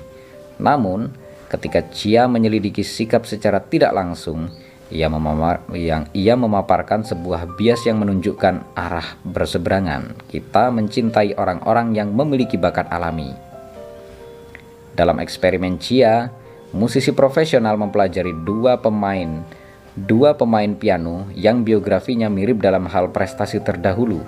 Namun, 0.61 1.09
ketika 1.49 1.81
Chia 1.89 2.29
menyelidiki 2.29 2.85
sikap 2.85 3.25
secara 3.25 3.57
tidak 3.57 3.89
langsung, 3.91 4.53
ia 4.93 5.09
memamar, 5.09 5.65
yang 5.73 6.05
ia 6.13 6.37
memaparkan 6.37 7.01
sebuah 7.01 7.57
bias 7.57 7.89
yang 7.89 7.97
menunjukkan 8.05 8.77
arah 8.77 9.17
berseberangan. 9.25 10.13
Kita 10.29 10.69
mencintai 10.69 11.33
orang-orang 11.33 11.97
yang 11.97 12.13
memiliki 12.13 12.61
bakat 12.61 12.85
alami. 12.93 13.33
Dalam 14.93 15.17
eksperimen 15.17 15.81
Chia, 15.81 16.29
musisi 16.73 17.13
profesional 17.13 17.77
mempelajari 17.77 18.33
dua 18.33 18.81
pemain 18.81 19.45
dua 19.93 20.33
pemain 20.33 20.73
piano 20.73 21.29
yang 21.37 21.61
biografinya 21.61 22.25
mirip 22.33 22.57
dalam 22.57 22.89
hal 22.89 23.13
prestasi 23.13 23.61
terdahulu. 23.61 24.25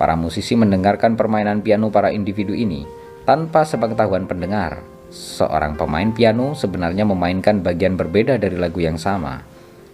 Para 0.00 0.16
musisi 0.16 0.56
mendengarkan 0.56 1.20
permainan 1.20 1.60
piano 1.60 1.92
para 1.92 2.08
individu 2.08 2.56
ini 2.56 2.88
tanpa 3.28 3.68
sepengetahuan 3.68 4.24
pendengar. 4.24 4.80
Seorang 5.12 5.76
pemain 5.76 6.08
piano 6.16 6.56
sebenarnya 6.56 7.04
memainkan 7.04 7.60
bagian 7.60 8.00
berbeda 8.00 8.40
dari 8.40 8.56
lagu 8.56 8.80
yang 8.80 8.96
sama. 8.96 9.44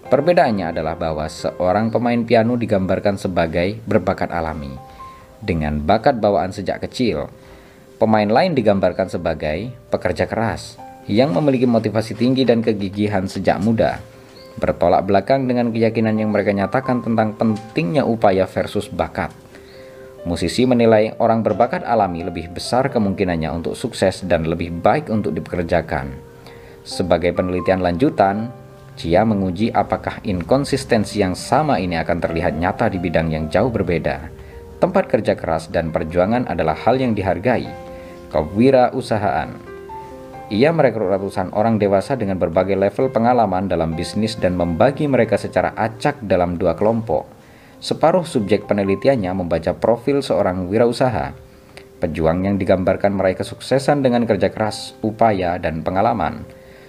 Perbedaannya 0.06 0.70
adalah 0.70 0.94
bahwa 0.94 1.26
seorang 1.26 1.90
pemain 1.90 2.22
piano 2.22 2.54
digambarkan 2.54 3.18
sebagai 3.18 3.82
berbakat 3.84 4.30
alami, 4.30 4.72
dengan 5.42 5.82
bakat 5.82 6.22
bawaan 6.22 6.54
sejak 6.54 6.80
kecil. 6.86 7.28
Pemain 7.98 8.30
lain 8.30 8.54
digambarkan 8.54 9.10
sebagai 9.10 9.74
pekerja 9.90 10.30
keras, 10.30 10.78
yang 11.08 11.32
memiliki 11.32 11.64
motivasi 11.64 12.12
tinggi 12.12 12.44
dan 12.44 12.60
kegigihan 12.60 13.24
sejak 13.24 13.58
muda, 13.64 13.98
bertolak 14.60 15.08
belakang 15.08 15.48
dengan 15.48 15.72
keyakinan 15.72 16.20
yang 16.20 16.28
mereka 16.28 16.52
nyatakan 16.52 17.00
tentang 17.00 17.32
pentingnya 17.34 18.04
upaya 18.04 18.44
versus 18.44 18.92
bakat. 18.92 19.32
Musisi 20.28 20.68
menilai 20.68 21.16
orang 21.16 21.40
berbakat 21.40 21.88
alami 21.88 22.20
lebih 22.20 22.52
besar 22.52 22.92
kemungkinannya 22.92 23.48
untuk 23.48 23.72
sukses 23.72 24.20
dan 24.28 24.44
lebih 24.44 24.68
baik 24.84 25.08
untuk 25.08 25.32
dipekerjakan. 25.32 26.12
Sebagai 26.84 27.32
penelitian 27.32 27.80
lanjutan, 27.80 28.52
Cia 28.98 29.22
menguji 29.22 29.70
apakah 29.70 30.18
inkonsistensi 30.26 31.22
yang 31.22 31.38
sama 31.38 31.78
ini 31.78 31.94
akan 32.02 32.18
terlihat 32.18 32.58
nyata 32.58 32.90
di 32.90 32.98
bidang 32.98 33.30
yang 33.30 33.46
jauh 33.46 33.70
berbeda. 33.70 34.26
Tempat 34.82 35.06
kerja 35.06 35.38
keras 35.38 35.70
dan 35.70 35.94
perjuangan 35.94 36.50
adalah 36.50 36.74
hal 36.74 36.98
yang 36.98 37.14
dihargai. 37.14 37.70
Kewirausahaan. 38.34 39.67
Ia 40.48 40.72
merekrut 40.72 41.12
ratusan 41.12 41.52
orang 41.52 41.76
dewasa 41.76 42.16
dengan 42.16 42.40
berbagai 42.40 42.72
level 42.72 43.12
pengalaman 43.12 43.68
dalam 43.68 43.92
bisnis 43.92 44.40
dan 44.40 44.56
membagi 44.56 45.04
mereka 45.04 45.36
secara 45.36 45.76
acak 45.76 46.24
dalam 46.24 46.56
dua 46.56 46.72
kelompok. 46.72 47.28
Separuh 47.78 48.24
subjek 48.24 48.64
penelitiannya 48.64 49.32
membaca 49.36 49.76
profil 49.76 50.24
seorang 50.24 50.66
wirausaha. 50.72 51.36
Pejuang 52.00 52.48
yang 52.48 52.56
digambarkan 52.56 53.12
meraih 53.12 53.36
kesuksesan 53.36 54.00
dengan 54.00 54.24
kerja 54.24 54.48
keras, 54.48 54.96
upaya, 55.04 55.58
dan 55.60 55.82
pengalaman 55.84 56.46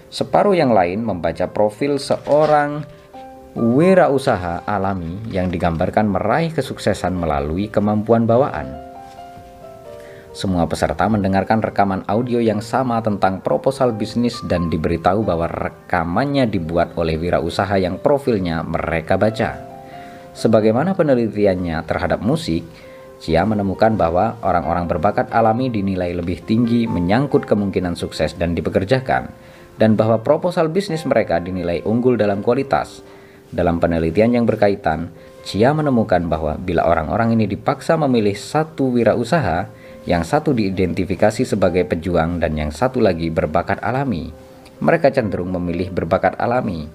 Separuh 0.09 0.57
yang 0.57 0.73
lain 0.73 1.05
membaca 1.05 1.45
profil 1.53 2.01
seorang 2.01 2.81
wirausaha 3.53 4.65
alami 4.65 5.21
yang 5.29 5.53
digambarkan 5.53 6.09
meraih 6.09 6.49
kesuksesan 6.49 7.13
melalui 7.13 7.69
kemampuan 7.69 8.25
bawaan. 8.25 8.88
Semua 10.29 10.69
peserta 10.69 11.09
mendengarkan 11.09 11.57
rekaman 11.57 12.05
audio 12.05 12.37
yang 12.37 12.61
sama 12.61 13.01
tentang 13.01 13.41
proposal 13.41 13.89
bisnis 13.97 14.37
dan 14.45 14.69
diberitahu 14.69 15.25
bahwa 15.25 15.49
rekamannya 15.49 16.45
dibuat 16.45 16.93
oleh 17.01 17.17
wirausaha 17.17 17.73
yang 17.81 17.97
profilnya 17.97 18.61
mereka 18.61 19.17
baca. 19.17 19.57
Sebagaimana 20.37 20.93
penelitiannya 20.93 21.81
terhadap 21.89 22.21
musik, 22.21 22.61
Cia 23.19 23.43
menemukan 23.43 23.99
bahwa 23.99 24.39
orang-orang 24.39 24.87
berbakat 24.87 25.27
alami 25.35 25.67
dinilai 25.67 26.15
lebih 26.15 26.39
tinggi 26.47 26.87
menyangkut 26.87 27.43
kemungkinan 27.43 27.99
sukses 27.99 28.31
dan 28.39 28.55
dipekerjakan, 28.55 29.27
dan 29.75 29.99
bahwa 29.99 30.23
proposal 30.23 30.71
bisnis 30.71 31.03
mereka 31.03 31.41
dinilai 31.43 31.83
unggul 31.83 32.15
dalam 32.15 32.39
kualitas. 32.39 33.03
Dalam 33.49 33.81
penelitian 33.81 34.39
yang 34.39 34.45
berkaitan, 34.47 35.11
Chia 35.43 35.73
menemukan 35.73 36.21
bahwa 36.29 36.55
bila 36.55 36.85
orang-orang 36.85 37.33
ini 37.33 37.49
dipaksa 37.49 37.97
memilih 37.97 38.37
satu 38.37 38.93
wirausaha, 38.93 39.67
yang 40.07 40.23
satu 40.23 40.55
diidentifikasi 40.55 41.43
sebagai 41.43 41.83
pejuang 41.83 42.39
dan 42.39 42.55
yang 42.55 42.71
satu 42.71 43.03
lagi 43.03 43.27
berbakat 43.27 43.83
alami, 43.83 44.31
mereka 44.79 45.11
cenderung 45.11 45.51
memilih 45.51 45.91
berbakat 45.91 46.39
alami. 46.39 46.87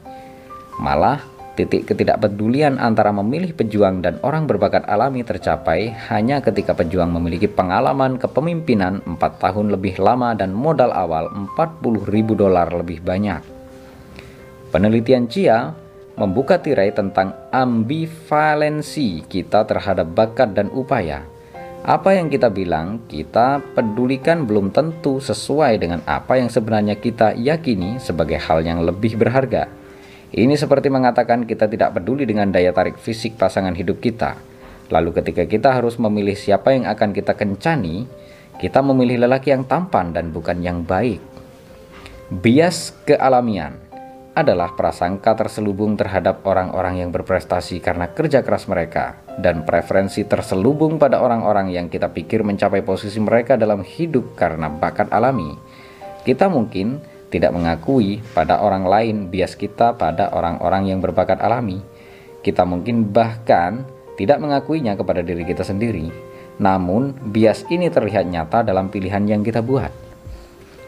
Malah, 0.81 1.35
Titik 1.55 1.87
ketidakpedulian 1.87 2.83
antara 2.83 3.15
memilih 3.15 3.55
pejuang 3.55 4.03
dan 4.03 4.19
orang 4.27 4.51
berbakat 4.51 4.91
alami 4.91 5.23
tercapai 5.23 5.95
hanya 6.11 6.43
ketika 6.43 6.75
pejuang 6.75 7.15
memiliki 7.15 7.47
pengalaman 7.47 8.19
kepemimpinan 8.19 8.99
4 9.07 9.23
tahun 9.39 9.71
lebih 9.71 10.03
lama 10.03 10.35
dan 10.35 10.51
modal 10.51 10.91
awal 10.91 11.31
40 11.55 12.11
ribu 12.11 12.35
dolar 12.35 12.75
lebih 12.75 12.99
banyak. 13.07 13.39
Penelitian 14.75 15.31
Cia 15.31 15.71
membuka 16.19 16.59
tirai 16.59 16.91
tentang 16.91 17.31
ambivalensi 17.55 19.23
kita 19.23 19.63
terhadap 19.63 20.11
bakat 20.11 20.59
dan 20.59 20.67
upaya. 20.75 21.23
Apa 21.85 22.17
yang 22.17 22.33
kita 22.33 22.49
bilang, 22.49 23.05
kita 23.13 23.61
pedulikan 23.77 24.49
belum 24.49 24.73
tentu 24.73 25.21
sesuai 25.21 25.77
dengan 25.77 26.01
apa 26.09 26.41
yang 26.41 26.49
sebenarnya 26.49 26.97
kita 26.97 27.37
yakini 27.37 28.01
sebagai 28.01 28.41
hal 28.41 28.65
yang 28.65 28.81
lebih 28.81 29.21
berharga. 29.21 29.69
Ini 30.33 30.57
seperti 30.57 30.89
mengatakan 30.89 31.45
kita 31.45 31.69
tidak 31.69 31.93
peduli 31.93 32.25
dengan 32.25 32.49
daya 32.49 32.73
tarik 32.73 32.97
fisik 32.97 33.37
pasangan 33.37 33.77
hidup 33.77 34.01
kita. 34.01 34.41
Lalu 34.89 35.13
ketika 35.13 35.45
kita 35.45 35.77
harus 35.77 36.01
memilih 36.01 36.33
siapa 36.33 36.73
yang 36.73 36.89
akan 36.89 37.13
kita 37.13 37.37
kencani, 37.37 38.09
kita 38.57 38.81
memilih 38.81 39.29
lelaki 39.29 39.53
yang 39.53 39.69
tampan 39.69 40.17
dan 40.17 40.33
bukan 40.33 40.65
yang 40.65 40.89
baik. 40.89 41.21
Bias 42.33 42.97
kealamian 43.05 43.77
adalah 44.35 44.75
prasangka 44.75 45.39
terselubung 45.39 45.95
terhadap 45.95 46.43
orang-orang 46.43 47.07
yang 47.07 47.11
berprestasi 47.15 47.79
karena 47.79 48.11
kerja 48.11 48.43
keras 48.43 48.67
mereka 48.67 49.23
dan 49.39 49.63
preferensi 49.63 50.27
terselubung 50.27 50.99
pada 50.99 51.23
orang-orang 51.23 51.71
yang 51.71 51.87
kita 51.87 52.11
pikir 52.11 52.43
mencapai 52.43 52.83
posisi 52.83 53.23
mereka 53.23 53.55
dalam 53.55 53.87
hidup 53.87 54.35
karena 54.35 54.67
bakat 54.67 55.07
alami. 55.15 55.55
Kita 56.27 56.51
mungkin 56.51 56.99
tidak 57.31 57.55
mengakui 57.55 58.23
pada 58.35 58.59
orang 58.59 58.87
lain 58.87 59.17
bias 59.31 59.55
kita 59.55 59.95
pada 59.95 60.35
orang-orang 60.35 60.91
yang 60.91 60.99
berbakat 60.99 61.39
alami. 61.39 61.79
Kita 62.43 62.67
mungkin 62.67 63.15
bahkan 63.15 63.87
tidak 64.19 64.43
mengakuinya 64.43 64.99
kepada 64.99 65.23
diri 65.23 65.47
kita 65.47 65.63
sendiri. 65.63 66.11
Namun, 66.59 67.19
bias 67.35 67.67
ini 67.67 67.91
terlihat 67.91 68.31
nyata 68.31 68.63
dalam 68.63 68.87
pilihan 68.87 69.27
yang 69.27 69.43
kita 69.43 69.59
buat. 69.59 69.91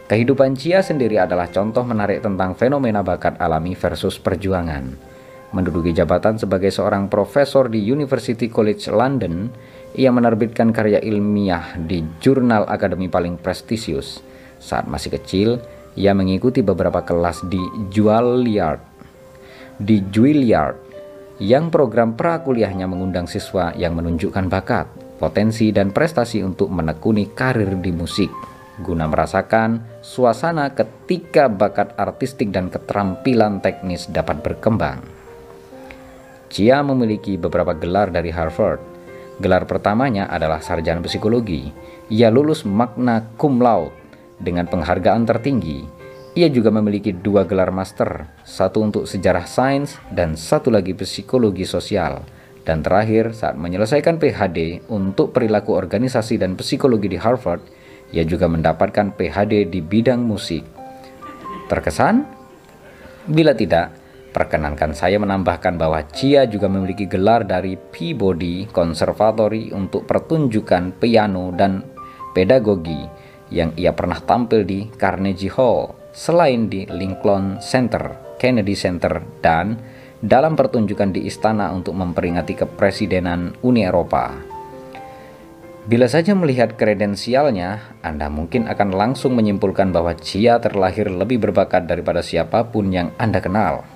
Kehidupan 0.06 0.54
Cia 0.54 0.86
sendiri 0.86 1.18
adalah 1.18 1.50
contoh 1.50 1.82
menarik 1.82 2.22
tentang 2.22 2.54
fenomena 2.54 3.02
bakat 3.02 3.42
alami 3.42 3.74
versus 3.74 4.22
perjuangan. 4.22 4.94
Menduduki 5.50 5.90
jabatan 5.90 6.38
sebagai 6.38 6.70
seorang 6.70 7.10
profesor 7.10 7.66
di 7.66 7.82
University 7.82 8.46
College 8.46 8.86
London, 8.94 9.50
ia 9.98 10.14
menerbitkan 10.14 10.70
karya 10.70 11.02
ilmiah 11.02 11.74
di 11.74 12.06
jurnal 12.22 12.70
akademi 12.70 13.10
paling 13.10 13.34
prestisius. 13.34 14.22
Saat 14.62 14.86
masih 14.86 15.10
kecil, 15.18 15.58
ia 15.98 16.14
mengikuti 16.14 16.62
beberapa 16.62 17.02
kelas 17.02 17.42
di 17.50 17.58
Juilliard. 17.90 18.78
Di 19.74 20.06
Juilliard, 20.14 20.78
yang 21.42 21.66
program 21.74 22.14
prakuliahnya 22.14 22.86
mengundang 22.86 23.26
siswa 23.26 23.74
yang 23.74 23.98
menunjukkan 23.98 24.46
bakat, 24.46 24.86
potensi, 25.18 25.74
dan 25.74 25.90
prestasi 25.90 26.46
untuk 26.46 26.70
menekuni 26.70 27.34
karir 27.34 27.74
di 27.82 27.90
musik, 27.90 28.30
guna 28.86 29.10
merasakan 29.10 29.95
suasana 30.06 30.70
ketika 30.70 31.50
bakat 31.50 31.90
artistik 31.98 32.54
dan 32.54 32.70
keterampilan 32.70 33.58
teknis 33.58 34.06
dapat 34.06 34.38
berkembang. 34.46 35.02
Chia 36.46 36.78
memiliki 36.86 37.34
beberapa 37.34 37.74
gelar 37.74 38.14
dari 38.14 38.30
Harvard, 38.30 38.96
Gelar 39.36 39.68
pertamanya 39.68 40.32
adalah 40.32 40.64
sarjana 40.64 41.04
psikologi. 41.04 41.68
Ia 42.08 42.32
lulus 42.32 42.64
magna 42.64 43.20
cum 43.36 43.60
laude 43.60 43.92
dengan 44.40 44.64
penghargaan 44.64 45.28
tertinggi. 45.28 45.84
Ia 46.36 46.48
juga 46.48 46.72
memiliki 46.72 47.12
dua 47.12 47.44
gelar 47.44 47.68
master, 47.68 48.28
satu 48.44 48.80
untuk 48.84 49.04
sejarah 49.04 49.44
sains 49.44 50.00
dan 50.08 50.40
satu 50.40 50.72
lagi 50.72 50.96
psikologi 50.96 51.68
sosial. 51.68 52.24
Dan 52.64 52.80
terakhir, 52.80 53.36
saat 53.36 53.60
menyelesaikan 53.60 54.16
PhD 54.16 54.84
untuk 54.88 55.36
perilaku 55.36 55.76
organisasi 55.76 56.40
dan 56.40 56.56
psikologi 56.56 57.12
di 57.12 57.20
Harvard, 57.20 57.60
ia 58.14 58.22
juga 58.22 58.46
mendapatkan 58.46 59.14
PhD 59.14 59.66
di 59.66 59.80
bidang 59.82 60.22
musik. 60.22 60.62
Terkesan? 61.66 62.22
Bila 63.26 63.58
tidak, 63.58 64.06
Perkenankan 64.36 64.92
saya 64.92 65.16
menambahkan 65.16 65.80
bahwa 65.80 65.96
Chia 66.12 66.44
juga 66.44 66.68
memiliki 66.68 67.08
gelar 67.08 67.48
dari 67.48 67.72
Peabody 67.72 68.68
Conservatory 68.68 69.72
untuk 69.72 70.04
pertunjukan 70.04 70.92
piano 71.00 71.56
dan 71.56 71.80
pedagogi 72.36 73.00
yang 73.48 73.72
ia 73.80 73.96
pernah 73.96 74.20
tampil 74.20 74.68
di 74.68 74.92
Carnegie 74.92 75.48
Hall, 75.56 76.12
selain 76.12 76.68
di 76.68 76.84
Lincoln 76.84 77.64
Center, 77.64 78.36
Kennedy 78.36 78.76
Center, 78.76 79.24
dan 79.40 79.80
dalam 80.20 80.52
pertunjukan 80.52 81.16
di 81.16 81.24
istana 81.24 81.72
untuk 81.72 81.96
memperingati 81.96 82.60
kepresidenan 82.60 83.64
Uni 83.64 83.88
Eropa. 83.88 84.45
Bila 85.86 86.10
saja 86.10 86.34
melihat 86.34 86.74
kredensialnya, 86.74 87.78
Anda 88.02 88.26
mungkin 88.26 88.66
akan 88.66 88.90
langsung 88.90 89.38
menyimpulkan 89.38 89.94
bahwa 89.94 90.18
Chia 90.18 90.58
terlahir 90.58 91.06
lebih 91.06 91.38
berbakat 91.38 91.86
daripada 91.86 92.26
siapa 92.26 92.66
pun 92.66 92.90
yang 92.90 93.14
Anda 93.22 93.38
kenal. 93.38 93.86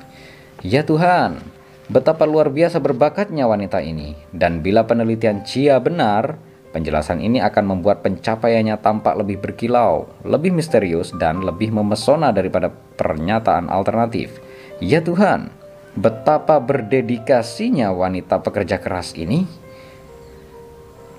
Ya 0.62 0.86
Tuhan, 0.86 1.42
betapa 1.90 2.30
luar 2.30 2.54
biasa 2.54 2.78
berbakatnya 2.78 3.50
wanita 3.50 3.82
ini. 3.82 4.14
Dan 4.30 4.62
bila 4.62 4.86
penelitian 4.86 5.42
Cia 5.42 5.82
benar, 5.82 6.38
penjelasan 6.70 7.18
ini 7.18 7.42
akan 7.42 7.66
membuat 7.66 8.06
pencapaiannya 8.06 8.78
tampak 8.78 9.18
lebih 9.18 9.42
berkilau, 9.42 10.06
lebih 10.22 10.54
misterius, 10.54 11.10
dan 11.18 11.42
lebih 11.42 11.74
memesona 11.74 12.30
daripada 12.30 12.70
pernyataan 12.70 13.66
alternatif. 13.66 14.38
Ya 14.78 15.02
Tuhan, 15.02 15.50
betapa 15.98 16.62
berdedikasinya 16.62 17.90
wanita 17.90 18.38
pekerja 18.46 18.78
keras 18.78 19.18
ini. 19.18 19.59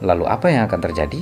Lalu 0.01 0.25
apa 0.25 0.49
yang 0.49 0.65
akan 0.65 0.81
terjadi? 0.81 1.21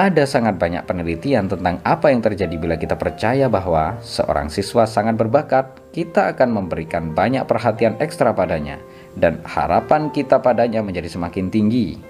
Ada 0.00 0.24
sangat 0.24 0.56
banyak 0.56 0.88
penelitian 0.88 1.44
tentang 1.44 1.76
apa 1.84 2.08
yang 2.08 2.24
terjadi 2.24 2.56
bila 2.56 2.80
kita 2.80 2.96
percaya 2.96 3.52
bahwa 3.52 4.00
seorang 4.00 4.48
siswa 4.48 4.88
sangat 4.88 5.20
berbakat, 5.20 5.76
kita 5.92 6.32
akan 6.32 6.56
memberikan 6.56 7.12
banyak 7.12 7.44
perhatian 7.44 8.00
ekstra 8.00 8.32
padanya, 8.32 8.80
dan 9.12 9.44
harapan 9.44 10.08
kita 10.08 10.40
padanya 10.40 10.80
menjadi 10.80 11.04
semakin 11.04 11.52
tinggi. 11.52 12.00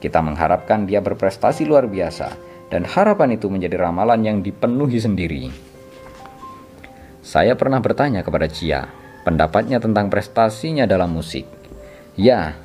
Kita 0.00 0.24
mengharapkan 0.24 0.88
dia 0.88 1.04
berprestasi 1.04 1.68
luar 1.68 1.84
biasa, 1.84 2.32
dan 2.72 2.88
harapan 2.88 3.36
itu 3.36 3.52
menjadi 3.52 3.76
ramalan 3.76 4.24
yang 4.24 4.38
dipenuhi 4.40 4.96
sendiri. 4.96 5.52
Saya 7.20 7.60
pernah 7.60 7.84
bertanya 7.84 8.24
kepada 8.24 8.48
Cia, 8.48 8.88
pendapatnya 9.20 9.84
tentang 9.84 10.08
prestasinya 10.08 10.88
dalam 10.88 11.12
musik. 11.12 11.44
Ya, 12.16 12.56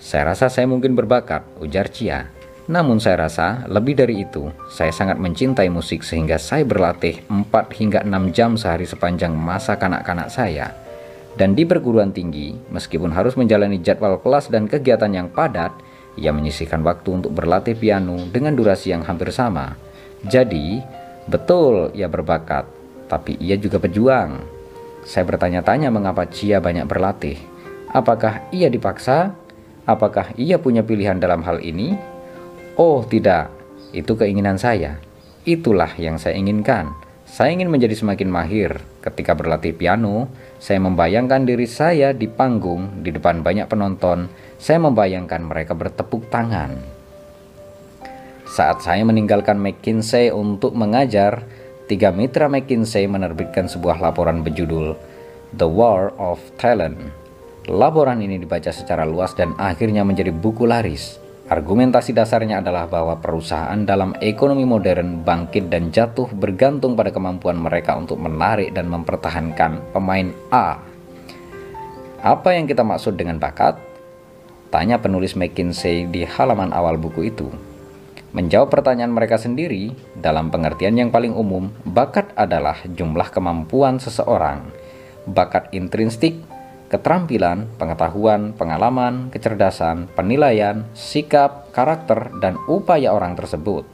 saya 0.00 0.32
rasa 0.32 0.48
saya 0.48 0.64
mungkin 0.64 0.96
berbakat, 0.96 1.44
ujar 1.60 1.92
Cia. 1.92 2.24
Namun 2.72 2.96
saya 3.04 3.28
rasa 3.28 3.68
lebih 3.68 4.00
dari 4.00 4.24
itu, 4.24 4.48
saya 4.72 4.88
sangat 4.96 5.20
mencintai 5.20 5.68
musik 5.68 6.00
sehingga 6.00 6.40
saya 6.40 6.64
berlatih 6.64 7.20
4 7.28 7.52
hingga 7.76 8.00
6 8.08 8.32
jam 8.32 8.56
sehari 8.56 8.88
sepanjang 8.88 9.36
masa 9.36 9.76
kanak-kanak 9.76 10.32
saya. 10.32 10.72
Dan 11.36 11.52
di 11.52 11.68
perguruan 11.68 12.16
tinggi, 12.16 12.56
meskipun 12.72 13.12
harus 13.12 13.36
menjalani 13.36 13.76
jadwal 13.84 14.16
kelas 14.24 14.48
dan 14.48 14.64
kegiatan 14.64 15.12
yang 15.12 15.28
padat, 15.28 15.76
ia 16.16 16.32
menyisihkan 16.32 16.80
waktu 16.80 17.20
untuk 17.20 17.36
berlatih 17.36 17.76
piano 17.76 18.16
dengan 18.32 18.56
durasi 18.56 18.96
yang 18.96 19.04
hampir 19.04 19.28
sama. 19.36 19.76
Jadi, 20.24 20.80
betul 21.28 21.92
ia 21.92 22.08
berbakat, 22.08 22.64
tapi 23.04 23.36
ia 23.36 23.60
juga 23.60 23.76
pejuang. 23.76 24.40
Saya 25.04 25.28
bertanya-tanya 25.28 25.92
mengapa 25.92 26.24
Cia 26.24 26.56
banyak 26.56 26.88
berlatih. 26.88 27.36
Apakah 27.92 28.48
ia 28.48 28.72
dipaksa? 28.72 29.34
Apakah 29.90 30.30
ia 30.38 30.54
punya 30.62 30.86
pilihan 30.86 31.18
dalam 31.18 31.42
hal 31.42 31.58
ini? 31.58 31.98
Oh, 32.78 33.02
tidak. 33.02 33.50
Itu 33.90 34.14
keinginan 34.14 34.54
saya. 34.54 35.02
Itulah 35.42 35.98
yang 35.98 36.14
saya 36.14 36.38
inginkan. 36.38 36.94
Saya 37.26 37.58
ingin 37.58 37.74
menjadi 37.74 37.98
semakin 37.98 38.30
mahir. 38.30 38.78
Ketika 39.02 39.34
berlatih 39.34 39.74
piano, 39.74 40.30
saya 40.62 40.78
membayangkan 40.78 41.42
diri 41.42 41.66
saya 41.66 42.14
di 42.14 42.30
panggung 42.30 43.02
di 43.02 43.10
depan 43.10 43.42
banyak 43.42 43.66
penonton. 43.66 44.30
Saya 44.62 44.78
membayangkan 44.78 45.42
mereka 45.42 45.74
bertepuk 45.74 46.30
tangan. 46.30 46.78
Saat 48.46 48.86
saya 48.86 49.02
meninggalkan 49.02 49.58
McKinsey 49.58 50.30
untuk 50.30 50.70
mengajar, 50.78 51.42
tiga 51.90 52.14
mitra 52.14 52.46
McKinsey 52.46 53.10
menerbitkan 53.10 53.66
sebuah 53.66 53.98
laporan 53.98 54.46
berjudul 54.46 54.94
The 55.58 55.66
War 55.66 56.14
of 56.14 56.38
Talent. 56.62 57.19
Laporan 57.68 58.24
ini 58.24 58.40
dibaca 58.40 58.72
secara 58.72 59.04
luas 59.04 59.36
dan 59.36 59.52
akhirnya 59.60 60.00
menjadi 60.00 60.32
buku 60.32 60.64
laris. 60.64 61.20
Argumentasi 61.50 62.14
dasarnya 62.14 62.62
adalah 62.62 62.86
bahwa 62.86 63.18
perusahaan 63.18 63.76
dalam 63.82 64.14
ekonomi 64.22 64.62
modern 64.62 65.26
bangkit 65.26 65.66
dan 65.66 65.90
jatuh 65.90 66.30
bergantung 66.30 66.94
pada 66.94 67.10
kemampuan 67.10 67.58
mereka 67.58 67.98
untuk 67.98 68.22
menarik 68.22 68.70
dan 68.70 68.86
mempertahankan 68.86 69.92
pemain 69.92 70.30
A. 70.54 70.78
Apa 72.22 72.54
yang 72.54 72.70
kita 72.70 72.86
maksud 72.86 73.18
dengan 73.18 73.42
bakat? 73.42 73.76
Tanya 74.70 75.02
penulis 75.02 75.34
McKinsey 75.34 76.06
di 76.06 76.22
halaman 76.22 76.70
awal 76.70 76.94
buku 76.96 77.34
itu. 77.34 77.50
Menjawab 78.30 78.70
pertanyaan 78.70 79.10
mereka 79.10 79.34
sendiri, 79.34 79.90
dalam 80.14 80.54
pengertian 80.54 80.94
yang 80.94 81.10
paling 81.10 81.34
umum, 81.34 81.74
bakat 81.82 82.30
adalah 82.38 82.78
jumlah 82.86 83.26
kemampuan 83.34 83.98
seseorang. 83.98 84.62
Bakat 85.26 85.74
intrinsik 85.74 86.38
keterampilan, 86.90 87.70
pengetahuan, 87.78 88.50
pengalaman, 88.58 89.30
kecerdasan, 89.30 90.10
penilaian, 90.18 90.82
sikap, 90.92 91.70
karakter, 91.70 92.34
dan 92.42 92.58
upaya 92.66 93.14
orang 93.14 93.38
tersebut. 93.38 93.86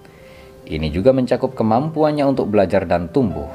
Ini 0.66 0.88
juga 0.90 1.12
mencakup 1.12 1.54
kemampuannya 1.54 2.24
untuk 2.24 2.48
belajar 2.50 2.88
dan 2.88 3.12
tumbuh. 3.12 3.46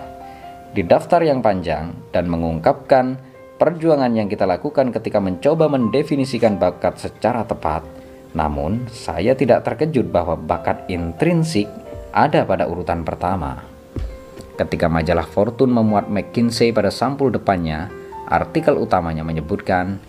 Di 0.72 0.86
daftar 0.88 1.26
yang 1.26 1.44
panjang 1.44 1.92
dan 2.16 2.32
mengungkapkan 2.32 3.20
perjuangan 3.60 4.16
yang 4.16 4.32
kita 4.32 4.48
lakukan 4.48 4.94
ketika 4.96 5.20
mencoba 5.20 5.68
mendefinisikan 5.68 6.56
bakat 6.56 7.02
secara 7.02 7.44
tepat, 7.44 7.84
namun 8.32 8.88
saya 8.88 9.36
tidak 9.36 9.68
terkejut 9.68 10.08
bahwa 10.08 10.40
bakat 10.40 10.88
intrinsik 10.88 11.68
ada 12.16 12.48
pada 12.48 12.70
urutan 12.70 13.04
pertama. 13.04 13.68
Ketika 14.56 14.88
majalah 14.88 15.26
Fortune 15.26 15.74
memuat 15.74 16.08
McKinsey 16.08 16.72
pada 16.72 16.94
sampul 16.94 17.34
depannya, 17.34 17.92
Artikel 18.32 18.80
utamanya 18.80 19.28
menyebutkan, 19.28 20.00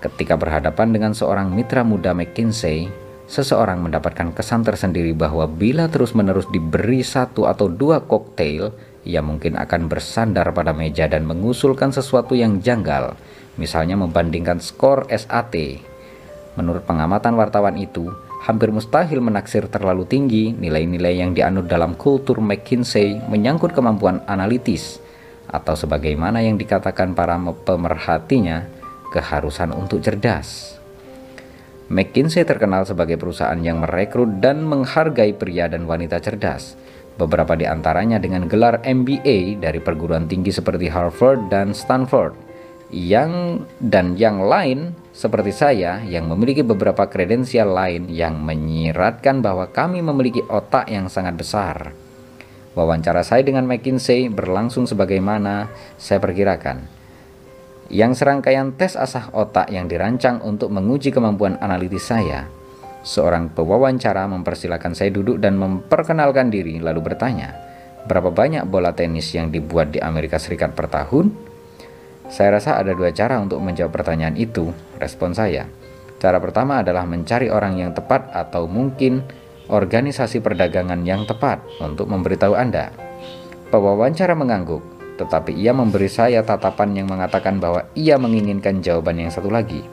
ketika 0.00 0.40
berhadapan 0.40 0.88
dengan 0.88 1.12
seorang 1.12 1.52
mitra 1.52 1.84
muda 1.84 2.16
McKinsey, 2.16 2.88
seseorang 3.28 3.84
mendapatkan 3.84 4.32
kesan 4.32 4.64
tersendiri 4.64 5.12
bahwa 5.12 5.44
bila 5.44 5.84
terus-menerus 5.92 6.48
diberi 6.48 7.04
satu 7.04 7.44
atau 7.44 7.68
dua 7.68 8.00
koktail, 8.00 8.72
ia 9.04 9.20
mungkin 9.20 9.60
akan 9.60 9.84
bersandar 9.84 10.48
pada 10.56 10.72
meja 10.72 11.12
dan 11.12 11.28
mengusulkan 11.28 11.92
sesuatu 11.92 12.32
yang 12.32 12.64
janggal, 12.64 13.20
misalnya 13.60 14.00
membandingkan 14.00 14.64
skor 14.64 15.04
SAT. 15.12 15.84
Menurut 16.56 16.88
pengamatan 16.88 17.36
wartawan 17.36 17.76
itu, 17.76 18.08
hampir 18.48 18.72
mustahil 18.72 19.20
menaksir 19.20 19.68
terlalu 19.68 20.08
tinggi 20.08 20.56
nilai-nilai 20.56 21.20
yang 21.20 21.36
dianut 21.36 21.68
dalam 21.68 22.00
kultur 22.00 22.40
McKinsey 22.40 23.20
menyangkut 23.28 23.76
kemampuan 23.76 24.24
analitis, 24.24 25.04
atau 25.48 25.74
sebagaimana 25.74 26.44
yang 26.44 26.60
dikatakan 26.60 27.16
para 27.16 27.40
pemerhatinya, 27.40 28.68
keharusan 29.08 29.72
untuk 29.72 30.04
cerdas. 30.04 30.76
McKinsey 31.88 32.44
terkenal 32.44 32.84
sebagai 32.84 33.16
perusahaan 33.16 33.56
yang 33.56 33.80
merekrut 33.80 34.44
dan 34.44 34.60
menghargai 34.68 35.32
pria 35.32 35.72
dan 35.72 35.88
wanita 35.88 36.20
cerdas, 36.20 36.76
beberapa 37.16 37.56
di 37.56 37.64
antaranya 37.64 38.20
dengan 38.20 38.44
gelar 38.44 38.84
MBA 38.84 39.56
dari 39.56 39.80
perguruan 39.80 40.28
tinggi 40.28 40.52
seperti 40.52 40.92
Harvard 40.92 41.48
dan 41.48 41.72
Stanford, 41.72 42.36
yang 42.92 43.64
dan 43.80 44.20
yang 44.20 44.44
lain 44.44 44.92
seperti 45.16 45.52
saya 45.52 46.04
yang 46.04 46.28
memiliki 46.28 46.60
beberapa 46.60 47.08
kredensial 47.08 47.72
lain 47.72 48.08
yang 48.12 48.36
menyiratkan 48.36 49.40
bahwa 49.40 49.68
kami 49.72 50.04
memiliki 50.04 50.44
otak 50.44 50.92
yang 50.92 51.08
sangat 51.08 51.40
besar. 51.40 52.07
Wawancara 52.78 53.26
saya 53.26 53.42
dengan 53.42 53.66
McKinsey 53.66 54.30
berlangsung 54.30 54.86
sebagaimana 54.86 55.66
saya 55.98 56.22
perkirakan. 56.22 56.86
Yang 57.90 58.22
serangkaian 58.22 58.70
tes 58.78 58.94
asah 58.94 59.34
otak 59.34 59.66
yang 59.74 59.90
dirancang 59.90 60.38
untuk 60.46 60.70
menguji 60.70 61.10
kemampuan 61.10 61.58
analitis 61.58 62.06
saya. 62.06 62.46
Seorang 63.02 63.50
pewawancara 63.50 64.30
mempersilahkan 64.30 64.94
saya 64.94 65.10
duduk 65.10 65.42
dan 65.42 65.58
memperkenalkan 65.58 66.54
diri 66.54 66.78
lalu 66.78 67.02
bertanya, 67.02 67.50
berapa 68.06 68.30
banyak 68.30 68.62
bola 68.70 68.94
tenis 68.94 69.34
yang 69.34 69.50
dibuat 69.50 69.90
di 69.90 69.98
Amerika 69.98 70.38
Serikat 70.38 70.78
per 70.78 70.86
tahun? 70.86 71.34
Saya 72.30 72.62
rasa 72.62 72.78
ada 72.78 72.94
dua 72.94 73.10
cara 73.10 73.42
untuk 73.42 73.58
menjawab 73.58 73.90
pertanyaan 73.90 74.38
itu, 74.38 74.70
respon 75.02 75.34
saya. 75.34 75.66
Cara 76.22 76.38
pertama 76.38 76.78
adalah 76.78 77.02
mencari 77.02 77.50
orang 77.50 77.74
yang 77.74 77.90
tepat 77.90 78.30
atau 78.30 78.70
mungkin 78.70 79.26
organisasi 79.68 80.40
perdagangan 80.40 81.04
yang 81.04 81.28
tepat 81.28 81.60
untuk 81.78 82.08
memberitahu 82.08 82.56
Anda. 82.56 82.90
Pewawancara 83.68 84.32
mengangguk, 84.32 84.80
tetapi 85.20 85.52
ia 85.52 85.76
memberi 85.76 86.08
saya 86.08 86.40
tatapan 86.40 86.96
yang 86.96 87.06
mengatakan 87.12 87.60
bahwa 87.60 87.84
ia 87.92 88.16
menginginkan 88.16 88.80
jawaban 88.80 89.20
yang 89.20 89.30
satu 89.30 89.52
lagi. 89.52 89.84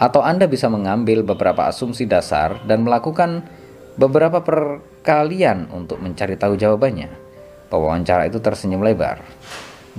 Atau 0.00 0.24
Anda 0.24 0.48
bisa 0.48 0.72
mengambil 0.72 1.20
beberapa 1.20 1.68
asumsi 1.68 2.08
dasar 2.08 2.64
dan 2.64 2.88
melakukan 2.88 3.44
beberapa 4.00 4.40
perkalian 4.40 5.68
untuk 5.76 6.00
mencari 6.00 6.40
tahu 6.40 6.56
jawabannya. 6.56 7.12
Pewawancara 7.68 8.24
itu 8.26 8.40
tersenyum 8.40 8.80
lebar. 8.80 9.20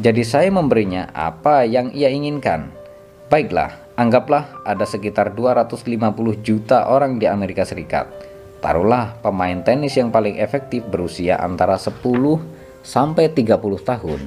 Jadi 0.01 0.25
saya 0.25 0.49
memberinya 0.49 1.13
apa 1.13 1.69
yang 1.69 1.93
ia 1.93 2.09
inginkan. 2.09 2.73
Baiklah, 3.29 3.81
Anggaplah 4.01 4.65
ada 4.65 4.81
sekitar 4.81 5.37
250 5.37 5.93
juta 6.41 6.89
orang 6.89 7.21
di 7.21 7.29
Amerika 7.29 7.61
Serikat. 7.61 8.30
Taruhlah 8.61 9.17
pemain 9.25 9.57
tenis 9.65 9.97
yang 9.97 10.13
paling 10.13 10.37
efektif 10.37 10.85
berusia 10.85 11.41
antara 11.41 11.81
10 11.81 11.97
sampai 12.85 13.33
30 13.33 13.57
tahun. 13.81 14.21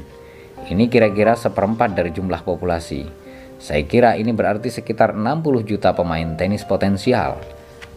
Ini 0.74 0.90
kira-kira 0.90 1.38
seperempat 1.38 1.94
dari 1.94 2.10
jumlah 2.10 2.42
populasi. 2.42 3.06
Saya 3.62 3.86
kira 3.86 4.18
ini 4.18 4.34
berarti 4.34 4.74
sekitar 4.74 5.14
60 5.14 5.62
juta 5.62 5.94
pemain 5.94 6.34
tenis 6.34 6.66
potensial. 6.66 7.38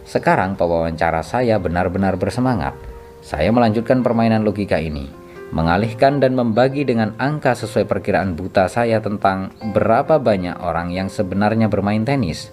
Sekarang 0.05 0.53
pewawancara 0.53 1.25
saya 1.25 1.57
benar-benar 1.57 2.21
bersemangat. 2.21 2.77
Saya 3.25 3.49
melanjutkan 3.49 4.05
permainan 4.05 4.45
logika 4.45 4.77
ini 4.77 5.27
mengalihkan 5.51 6.19
dan 6.19 6.35
membagi 6.35 6.83
dengan 6.83 7.15
angka 7.15 7.55
sesuai 7.55 7.87
perkiraan 7.87 8.35
buta 8.35 8.67
saya 8.67 8.99
tentang 8.99 9.55
berapa 9.71 10.19
banyak 10.19 10.59
orang 10.59 10.91
yang 10.91 11.07
sebenarnya 11.07 11.71
bermain 11.71 12.03
tenis, 12.03 12.51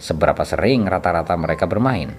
seberapa 0.00 0.40
sering 0.48 0.88
rata-rata 0.88 1.36
mereka 1.36 1.68
bermain, 1.68 2.16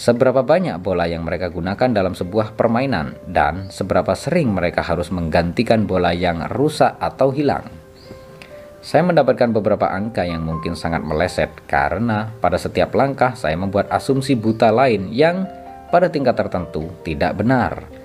seberapa 0.00 0.40
banyak 0.40 0.80
bola 0.80 1.04
yang 1.04 1.28
mereka 1.28 1.52
gunakan 1.52 1.92
dalam 1.92 2.16
sebuah 2.16 2.56
permainan, 2.56 3.20
dan 3.28 3.68
seberapa 3.68 4.16
sering 4.16 4.48
mereka 4.56 4.80
harus 4.80 5.12
menggantikan 5.12 5.84
bola 5.84 6.16
yang 6.16 6.48
rusak 6.48 6.96
atau 6.96 7.28
hilang. 7.28 7.68
Saya 8.80 9.04
mendapatkan 9.04 9.52
beberapa 9.52 9.92
angka 9.92 10.24
yang 10.24 10.40
mungkin 10.40 10.72
sangat 10.72 11.04
meleset 11.04 11.52
karena 11.68 12.32
pada 12.40 12.56
setiap 12.56 12.96
langkah 12.96 13.36
saya 13.36 13.52
membuat 13.52 13.92
asumsi 13.92 14.32
buta 14.40 14.72
lain 14.72 15.12
yang 15.12 15.44
pada 15.92 16.08
tingkat 16.08 16.32
tertentu 16.32 16.88
tidak 17.04 17.36
benar 17.36 18.00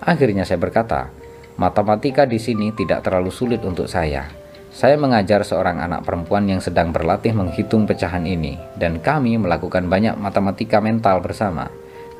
Akhirnya 0.00 0.48
saya 0.48 0.56
berkata, 0.56 1.12
matematika 1.60 2.24
di 2.24 2.40
sini 2.40 2.72
tidak 2.72 3.04
terlalu 3.04 3.28
sulit 3.28 3.60
untuk 3.60 3.84
saya. 3.84 4.39
Saya 4.70 4.94
mengajar 4.94 5.42
seorang 5.42 5.82
anak 5.82 6.06
perempuan 6.06 6.46
yang 6.46 6.62
sedang 6.62 6.94
berlatih 6.94 7.34
menghitung 7.34 7.90
pecahan 7.90 8.22
ini, 8.22 8.54
dan 8.78 9.02
kami 9.02 9.34
melakukan 9.34 9.90
banyak 9.90 10.14
matematika 10.14 10.78
mental 10.78 11.18
bersama. 11.18 11.66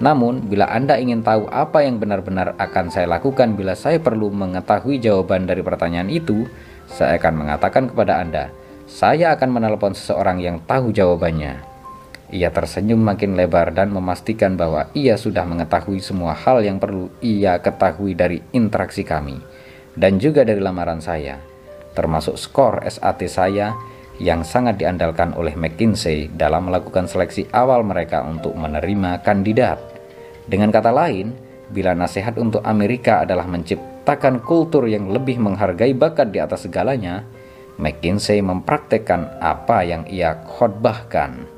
Namun, 0.02 0.50
bila 0.50 0.66
Anda 0.66 0.98
ingin 0.98 1.22
tahu 1.22 1.46
apa 1.46 1.86
yang 1.86 2.02
benar-benar 2.02 2.58
akan 2.58 2.90
saya 2.90 3.06
lakukan 3.06 3.54
bila 3.54 3.78
saya 3.78 4.02
perlu 4.02 4.34
mengetahui 4.34 4.98
jawaban 4.98 5.46
dari 5.46 5.62
pertanyaan 5.62 6.10
itu, 6.10 6.50
saya 6.90 7.22
akan 7.22 7.46
mengatakan 7.46 7.86
kepada 7.86 8.18
Anda, 8.18 8.50
saya 8.90 9.38
akan 9.38 9.50
menelpon 9.54 9.94
seseorang 9.94 10.42
yang 10.42 10.58
tahu 10.66 10.90
jawabannya. 10.90 11.62
Ia 12.34 12.50
tersenyum 12.50 12.98
makin 12.98 13.38
lebar 13.38 13.70
dan 13.70 13.94
memastikan 13.94 14.58
bahwa 14.58 14.90
ia 14.94 15.14
sudah 15.14 15.46
mengetahui 15.46 16.02
semua 16.02 16.34
hal 16.34 16.66
yang 16.66 16.82
perlu 16.82 17.10
ia 17.22 17.58
ketahui 17.62 18.14
dari 18.18 18.42
interaksi 18.50 19.06
kami 19.06 19.38
dan 19.98 20.22
juga 20.22 20.46
dari 20.46 20.62
lamaran 20.62 21.02
saya, 21.02 21.42
termasuk 21.94 22.38
skor 22.38 22.82
SAT 22.86 23.26
saya 23.26 23.74
yang 24.20 24.44
sangat 24.44 24.76
diandalkan 24.76 25.32
oleh 25.32 25.56
McKinsey 25.56 26.28
dalam 26.36 26.68
melakukan 26.68 27.08
seleksi 27.08 27.48
awal 27.56 27.80
mereka 27.82 28.20
untuk 28.20 28.52
menerima 28.52 29.24
kandidat. 29.24 29.80
Dengan 30.44 30.68
kata 30.68 30.92
lain, 30.92 31.32
bila 31.72 31.96
nasihat 31.96 32.36
untuk 32.36 32.60
Amerika 32.66 33.24
adalah 33.24 33.48
menciptakan 33.48 34.44
kultur 34.44 34.84
yang 34.84 35.08
lebih 35.08 35.40
menghargai 35.40 35.96
bakat 35.96 36.36
di 36.36 36.38
atas 36.42 36.68
segalanya, 36.68 37.24
McKinsey 37.80 38.44
mempraktekkan 38.44 39.40
apa 39.40 39.88
yang 39.88 40.04
ia 40.04 40.36
khotbahkan. 40.44 41.48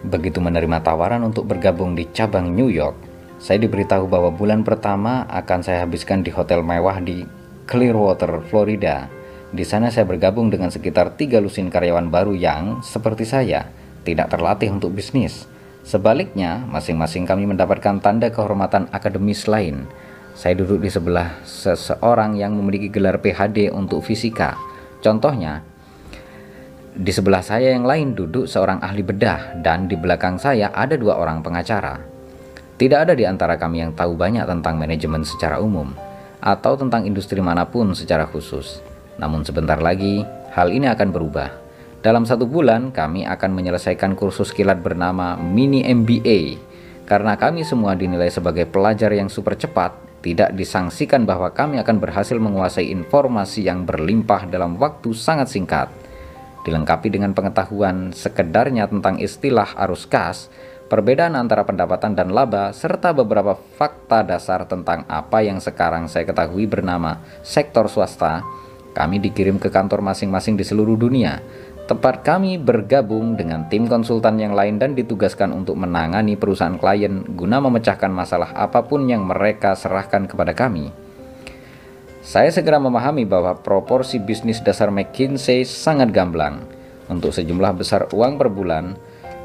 Begitu 0.00 0.40
menerima 0.40 0.80
tawaran 0.80 1.20
untuk 1.28 1.44
bergabung 1.44 1.92
di 1.92 2.08
cabang 2.16 2.48
New 2.56 2.72
York, 2.72 2.96
saya 3.36 3.60
diberitahu 3.60 4.08
bahwa 4.08 4.32
bulan 4.32 4.64
pertama 4.64 5.28
akan 5.28 5.60
saya 5.60 5.84
habiskan 5.84 6.24
di 6.24 6.32
hotel 6.32 6.64
mewah 6.64 6.96
di 7.04 7.28
Clearwater, 7.70 8.42
Florida. 8.50 9.06
Di 9.54 9.62
sana 9.62 9.94
saya 9.94 10.02
bergabung 10.02 10.50
dengan 10.50 10.74
sekitar 10.74 11.14
tiga 11.14 11.38
lusin 11.38 11.70
karyawan 11.70 12.10
baru 12.10 12.34
yang, 12.34 12.82
seperti 12.82 13.22
saya, 13.22 13.70
tidak 14.02 14.34
terlatih 14.34 14.74
untuk 14.74 14.90
bisnis. 14.90 15.46
Sebaliknya, 15.86 16.66
masing-masing 16.66 17.30
kami 17.30 17.46
mendapatkan 17.46 18.02
tanda 18.02 18.26
kehormatan 18.34 18.90
akademis 18.90 19.46
lain. 19.46 19.86
Saya 20.34 20.58
duduk 20.58 20.82
di 20.82 20.90
sebelah 20.90 21.38
seseorang 21.46 22.34
yang 22.34 22.58
memiliki 22.58 22.90
gelar 22.90 23.22
PhD 23.22 23.70
untuk 23.70 24.02
fisika. 24.02 24.58
Contohnya, 24.98 25.62
di 26.90 27.14
sebelah 27.14 27.46
saya 27.46 27.70
yang 27.70 27.86
lain 27.86 28.18
duduk 28.18 28.50
seorang 28.50 28.82
ahli 28.82 29.06
bedah 29.06 29.62
dan 29.62 29.86
di 29.86 29.94
belakang 29.94 30.42
saya 30.42 30.74
ada 30.74 30.98
dua 30.98 31.22
orang 31.22 31.38
pengacara. 31.38 32.02
Tidak 32.74 32.98
ada 32.98 33.14
di 33.14 33.22
antara 33.22 33.54
kami 33.54 33.78
yang 33.86 33.94
tahu 33.94 34.18
banyak 34.18 34.42
tentang 34.42 34.74
manajemen 34.74 35.22
secara 35.22 35.62
umum 35.62 36.09
atau 36.40 36.76
tentang 36.76 37.04
industri 37.04 37.38
mana 37.44 37.68
pun 37.68 37.92
secara 37.92 38.24
khusus. 38.28 38.80
Namun 39.20 39.44
sebentar 39.44 39.76
lagi, 39.78 40.24
hal 40.56 40.72
ini 40.72 40.88
akan 40.88 41.08
berubah. 41.12 41.52
Dalam 42.00 42.24
satu 42.24 42.48
bulan, 42.48 42.90
kami 42.90 43.28
akan 43.28 43.50
menyelesaikan 43.52 44.16
kursus 44.16 44.56
kilat 44.56 44.80
bernama 44.80 45.36
Mini 45.36 45.84
MBA. 45.84 46.56
Karena 47.04 47.36
kami 47.36 47.60
semua 47.62 47.92
dinilai 47.92 48.32
sebagai 48.32 48.64
pelajar 48.64 49.12
yang 49.12 49.28
super 49.28 49.52
cepat, 49.52 49.92
tidak 50.24 50.56
disangsikan 50.56 51.28
bahwa 51.28 51.52
kami 51.52 51.76
akan 51.80 52.00
berhasil 52.00 52.36
menguasai 52.40 52.88
informasi 52.88 53.68
yang 53.68 53.84
berlimpah 53.84 54.48
dalam 54.48 54.80
waktu 54.80 55.12
sangat 55.12 55.52
singkat 55.52 55.88
dilengkapi 56.64 57.08
dengan 57.08 57.32
pengetahuan 57.32 58.12
sekedarnya 58.12 58.88
tentang 58.88 59.16
istilah 59.16 59.72
arus 59.88 60.04
kas, 60.04 60.52
perbedaan 60.90 61.38
antara 61.38 61.62
pendapatan 61.62 62.18
dan 62.18 62.34
laba, 62.34 62.74
serta 62.74 63.14
beberapa 63.14 63.54
fakta 63.54 64.26
dasar 64.26 64.66
tentang 64.66 65.06
apa 65.06 65.38
yang 65.46 65.62
sekarang 65.62 66.10
saya 66.10 66.26
ketahui 66.26 66.66
bernama 66.66 67.22
sektor 67.46 67.86
swasta, 67.86 68.42
kami 68.90 69.22
dikirim 69.22 69.62
ke 69.62 69.70
kantor 69.70 70.02
masing-masing 70.02 70.58
di 70.58 70.66
seluruh 70.66 70.98
dunia. 70.98 71.38
Tempat 71.86 72.22
kami 72.22 72.58
bergabung 72.58 73.34
dengan 73.34 73.66
tim 73.66 73.86
konsultan 73.86 74.38
yang 74.38 74.54
lain 74.54 74.78
dan 74.78 74.94
ditugaskan 74.94 75.50
untuk 75.54 75.74
menangani 75.74 76.38
perusahaan 76.38 76.78
klien 76.78 77.22
guna 77.34 77.58
memecahkan 77.62 78.10
masalah 78.10 78.50
apa 78.54 78.82
pun 78.86 79.06
yang 79.10 79.26
mereka 79.26 79.74
serahkan 79.74 80.26
kepada 80.26 80.54
kami. 80.54 80.90
Saya 82.22 82.52
segera 82.54 82.78
memahami 82.78 83.26
bahwa 83.26 83.58
proporsi 83.58 84.22
bisnis 84.22 84.62
dasar 84.62 84.94
McKinsey 84.94 85.66
sangat 85.66 86.14
gamblang. 86.14 86.62
Untuk 87.10 87.34
sejumlah 87.34 87.74
besar 87.74 88.06
uang 88.14 88.38
per 88.38 88.54
bulan, 88.54 88.94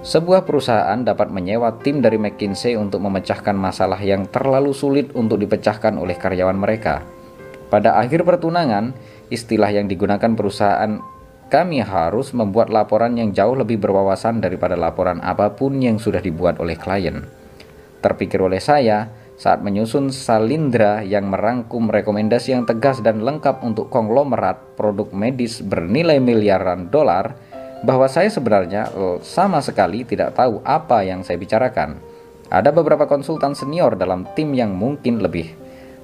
sebuah 0.06 0.46
perusahaan 0.46 1.02
dapat 1.02 1.34
menyewa 1.34 1.82
tim 1.82 1.98
dari 1.98 2.22
McKinsey 2.22 2.78
untuk 2.78 3.02
memecahkan 3.02 3.58
masalah 3.58 3.98
yang 3.98 4.30
terlalu 4.30 4.70
sulit 4.70 5.10
untuk 5.18 5.42
dipecahkan 5.42 5.98
oleh 5.98 6.14
karyawan 6.14 6.54
mereka. 6.54 7.02
Pada 7.74 7.98
akhir 7.98 8.22
pertunangan, 8.22 8.94
istilah 9.34 9.74
yang 9.74 9.90
digunakan 9.90 10.30
perusahaan 10.38 11.02
kami 11.50 11.82
harus 11.82 12.38
membuat 12.38 12.70
laporan 12.70 13.18
yang 13.18 13.34
jauh 13.34 13.58
lebih 13.58 13.82
berwawasan 13.82 14.46
daripada 14.46 14.78
laporan 14.78 15.18
apa 15.26 15.58
pun 15.58 15.82
yang 15.82 15.98
sudah 15.98 16.22
dibuat 16.22 16.62
oleh 16.62 16.78
klien. 16.78 17.26
Terpikir 18.06 18.38
oleh 18.46 18.62
saya, 18.62 19.10
saat 19.36 19.66
menyusun 19.66 20.14
salindra 20.14 21.02
yang 21.02 21.28
merangkum 21.28 21.90
rekomendasi 21.90 22.54
yang 22.54 22.64
tegas 22.70 23.02
dan 23.02 23.26
lengkap 23.26 23.66
untuk 23.66 23.90
konglomerat 23.90 24.78
produk 24.78 25.10
medis 25.12 25.66
bernilai 25.66 26.22
miliaran 26.22 26.94
dolar, 26.94 27.36
bahwa 27.86 28.10
saya 28.10 28.28
sebenarnya 28.28 28.90
eh, 28.90 29.18
sama 29.22 29.62
sekali 29.62 30.02
tidak 30.04 30.34
tahu 30.34 30.60
apa 30.66 31.06
yang 31.06 31.22
saya 31.22 31.38
bicarakan. 31.38 32.02
Ada 32.50 32.70
beberapa 32.74 33.10
konsultan 33.10 33.54
senior 33.58 33.98
dalam 33.98 34.26
tim 34.38 34.54
yang 34.54 34.74
mungkin 34.74 35.22
lebih 35.22 35.54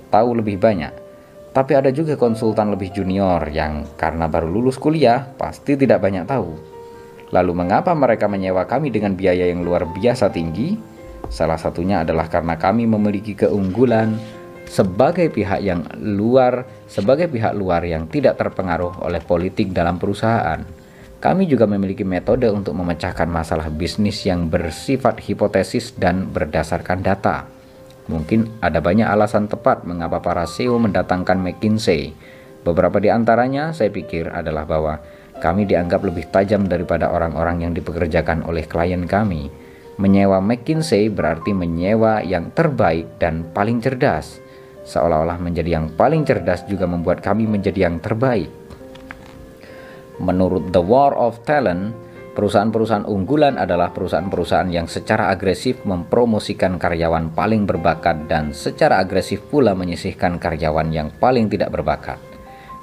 tahu 0.10 0.38
lebih 0.38 0.58
banyak. 0.62 0.94
Tapi 1.52 1.76
ada 1.76 1.92
juga 1.92 2.16
konsultan 2.16 2.72
lebih 2.72 2.96
junior 2.96 3.44
yang 3.52 3.84
karena 4.00 4.32
baru 4.32 4.48
lulus 4.48 4.80
kuliah 4.80 5.28
pasti 5.36 5.76
tidak 5.76 6.00
banyak 6.00 6.24
tahu. 6.24 6.56
Lalu 7.36 7.52
mengapa 7.52 7.92
mereka 7.92 8.32
menyewa 8.32 8.64
kami 8.64 8.88
dengan 8.92 9.16
biaya 9.16 9.52
yang 9.52 9.64
luar 9.64 9.84
biasa 9.88 10.32
tinggi? 10.32 10.80
Salah 11.32 11.60
satunya 11.60 12.04
adalah 12.04 12.28
karena 12.28 12.56
kami 12.60 12.88
memiliki 12.88 13.36
keunggulan 13.36 14.16
sebagai 14.68 15.28
pihak 15.28 15.60
yang 15.60 15.84
luar, 16.00 16.64
sebagai 16.88 17.28
pihak 17.28 17.52
luar 17.56 17.84
yang 17.84 18.08
tidak 18.08 18.40
terpengaruh 18.40 19.04
oleh 19.04 19.20
politik 19.20 19.76
dalam 19.76 20.00
perusahaan. 20.00 20.81
Kami 21.22 21.46
juga 21.46 21.70
memiliki 21.70 22.02
metode 22.02 22.50
untuk 22.50 22.74
memecahkan 22.74 23.30
masalah 23.30 23.70
bisnis 23.70 24.26
yang 24.26 24.50
bersifat 24.50 25.22
hipotesis 25.22 25.94
dan 25.94 26.26
berdasarkan 26.34 27.06
data. 27.06 27.46
Mungkin 28.10 28.58
ada 28.58 28.82
banyak 28.82 29.06
alasan 29.06 29.46
tepat 29.46 29.86
mengapa 29.86 30.18
para 30.18 30.50
CEO 30.50 30.82
mendatangkan 30.82 31.38
McKinsey. 31.38 32.18
Beberapa 32.66 32.98
di 32.98 33.14
antaranya 33.14 33.70
saya 33.70 33.94
pikir 33.94 34.34
adalah 34.34 34.66
bahwa 34.66 34.98
kami 35.38 35.70
dianggap 35.70 36.02
lebih 36.02 36.26
tajam 36.34 36.66
daripada 36.66 37.14
orang-orang 37.14 37.70
yang 37.70 37.74
dipekerjakan 37.78 38.42
oleh 38.42 38.66
klien 38.66 39.06
kami. 39.06 39.54
Menyewa 40.02 40.42
McKinsey 40.42 41.14
berarti 41.14 41.54
menyewa 41.54 42.26
yang 42.26 42.50
terbaik 42.50 43.22
dan 43.22 43.46
paling 43.54 43.78
cerdas. 43.78 44.42
Seolah-olah 44.90 45.38
menjadi 45.38 45.78
yang 45.78 45.94
paling 45.94 46.26
cerdas 46.26 46.66
juga 46.66 46.90
membuat 46.90 47.22
kami 47.22 47.46
menjadi 47.46 47.86
yang 47.86 48.02
terbaik. 48.02 48.61
Menurut 50.22 50.70
The 50.70 50.80
War 50.80 51.18
of 51.18 51.42
Talent, 51.44 51.98
perusahaan-perusahaan 52.38 53.10
unggulan 53.10 53.58
adalah 53.58 53.90
perusahaan-perusahaan 53.90 54.70
yang 54.70 54.86
secara 54.86 55.34
agresif 55.34 55.82
mempromosikan 55.84 56.78
karyawan 56.78 57.34
paling 57.34 57.66
berbakat 57.66 58.30
dan 58.30 58.54
secara 58.54 59.02
agresif 59.02 59.42
pula 59.50 59.74
menyisihkan 59.74 60.38
karyawan 60.38 60.94
yang 60.94 61.10
paling 61.18 61.50
tidak 61.50 61.74
berbakat. 61.74 62.22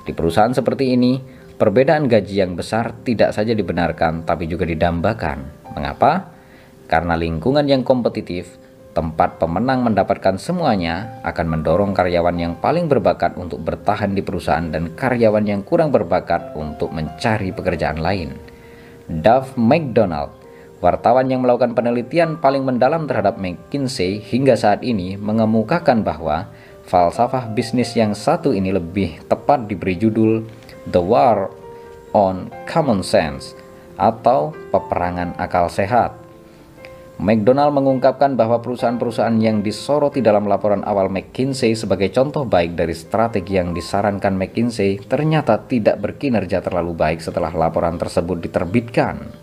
Di 0.03 0.11
perusahaan 0.11 0.51
seperti 0.51 0.99
ini, 0.99 1.39
Perbedaan 1.59 2.07
gaji 2.07 2.39
yang 2.39 2.55
besar 2.55 2.95
tidak 3.03 3.35
saja 3.35 3.51
dibenarkan 3.51 4.23
tapi 4.23 4.47
juga 4.47 4.63
didambakan. 4.63 5.67
Mengapa? 5.75 6.31
Karena 6.87 7.19
lingkungan 7.19 7.67
yang 7.67 7.83
kompetitif, 7.83 8.55
tempat 8.99 9.39
pemenang 9.39 9.87
mendapatkan 9.87 10.43
semuanya 10.43 11.23
akan 11.23 11.47
mendorong 11.55 11.95
karyawan 11.95 12.35
yang 12.35 12.59
paling 12.59 12.91
berbakat 12.91 13.39
untuk 13.39 13.63
bertahan 13.63 14.11
di 14.11 14.27
perusahaan 14.27 14.67
dan 14.75 14.91
karyawan 14.99 15.47
yang 15.47 15.63
kurang 15.63 15.95
berbakat 15.95 16.59
untuk 16.59 16.91
mencari 16.91 17.55
pekerjaan 17.55 18.03
lain. 18.03 18.35
Duff 19.07 19.55
McDonald, 19.55 20.35
wartawan 20.83 21.31
yang 21.31 21.47
melakukan 21.47 21.79
penelitian 21.79 22.43
paling 22.43 22.67
mendalam 22.67 23.07
terhadap 23.07 23.39
McKinsey 23.39 24.19
hingga 24.19 24.59
saat 24.59 24.83
ini 24.83 25.15
mengemukakan 25.15 26.03
bahwa 26.03 26.51
falsafah 26.91 27.55
bisnis 27.55 27.95
yang 27.95 28.19
satu 28.19 28.51
ini 28.51 28.75
lebih 28.75 29.23
tepat 29.31 29.71
diberi 29.71 29.95
judul 29.95 30.43
The 30.91 30.99
War 30.99 31.55
on 32.19 32.51
Common 32.67 33.07
Sense 33.07 33.55
atau 33.95 34.51
peperangan 34.75 35.39
akal 35.39 35.71
sehat. 35.71 36.28
McDonald 37.19 37.75
mengungkapkan 37.75 38.39
bahwa 38.39 38.63
perusahaan-perusahaan 38.63 39.43
yang 39.43 39.59
disoroti 39.59 40.23
dalam 40.23 40.47
laporan 40.47 40.87
awal 40.87 41.11
McKinsey 41.11 41.75
sebagai 41.75 42.15
contoh 42.15 42.47
baik 42.47 42.79
dari 42.79 42.95
strategi 42.95 43.59
yang 43.59 43.75
disarankan 43.75 44.39
McKinsey 44.39 45.03
ternyata 45.03 45.59
tidak 45.67 45.99
berkinerja 45.99 46.63
terlalu 46.63 46.95
baik 46.95 47.19
setelah 47.19 47.51
laporan 47.51 47.99
tersebut 47.99 48.39
diterbitkan. 48.39 49.35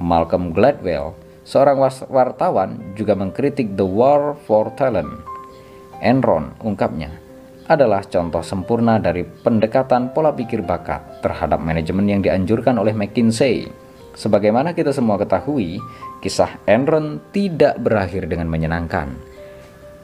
Malcolm 0.00 0.56
Gladwell, 0.56 1.12
seorang 1.44 1.76
wartawan, 2.08 2.96
juga 2.96 3.12
mengkritik 3.12 3.76
The 3.76 3.84
War 3.84 4.32
for 4.48 4.72
Talent. 4.72 5.12
Enron 6.00 6.56
ungkapnya, 6.64 7.12
adalah 7.68 8.00
contoh 8.08 8.40
sempurna 8.40 8.96
dari 8.96 9.28
pendekatan 9.28 10.16
pola 10.16 10.32
pikir 10.32 10.64
bakat 10.64 11.20
terhadap 11.20 11.60
manajemen 11.60 12.08
yang 12.08 12.24
dianjurkan 12.24 12.80
oleh 12.80 12.96
McKinsey. 12.96 13.87
Sebagaimana 14.18 14.74
kita 14.74 14.90
semua 14.90 15.14
ketahui, 15.14 15.78
kisah 16.18 16.58
Enron 16.66 17.22
tidak 17.30 17.78
berakhir 17.78 18.26
dengan 18.26 18.50
menyenangkan. 18.50 19.14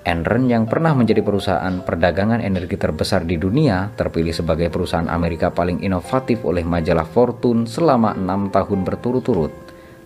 Enron 0.06 0.46
yang 0.46 0.70
pernah 0.70 0.94
menjadi 0.94 1.18
perusahaan 1.18 1.82
perdagangan 1.82 2.38
energi 2.38 2.78
terbesar 2.78 3.26
di 3.26 3.34
dunia 3.34 3.90
terpilih 3.98 4.30
sebagai 4.30 4.70
perusahaan 4.70 5.10
Amerika 5.10 5.50
paling 5.50 5.82
inovatif 5.82 6.46
oleh 6.46 6.62
majalah 6.62 7.02
Fortune 7.10 7.66
selama 7.66 8.14
enam 8.14 8.54
tahun 8.54 8.86
berturut-turut. 8.86 9.50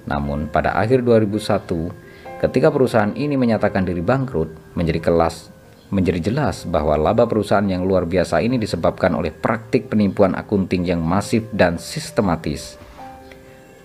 Namun 0.09 0.49
pada 0.49 0.73
akhir 0.81 1.05
2001, 1.05 2.41
ketika 2.41 2.73
perusahaan 2.73 3.13
ini 3.13 3.37
menyatakan 3.37 3.85
diri 3.85 4.01
bangkrut, 4.01 4.73
menjadi 4.73 5.05
kelas 5.05 5.53
menjadi 5.89 6.21
jelas 6.33 6.69
bahwa 6.69 7.01
laba 7.01 7.25
perusahaan 7.25 7.65
yang 7.65 7.85
luar 7.85 8.05
biasa 8.05 8.45
ini 8.45 8.61
disebabkan 8.61 9.17
oleh 9.17 9.33
praktik 9.33 9.89
penipuan 9.89 10.37
akunting 10.37 10.85
yang 10.85 11.01
masif 11.01 11.49
dan 11.49 11.81
sistematis. 11.81 12.88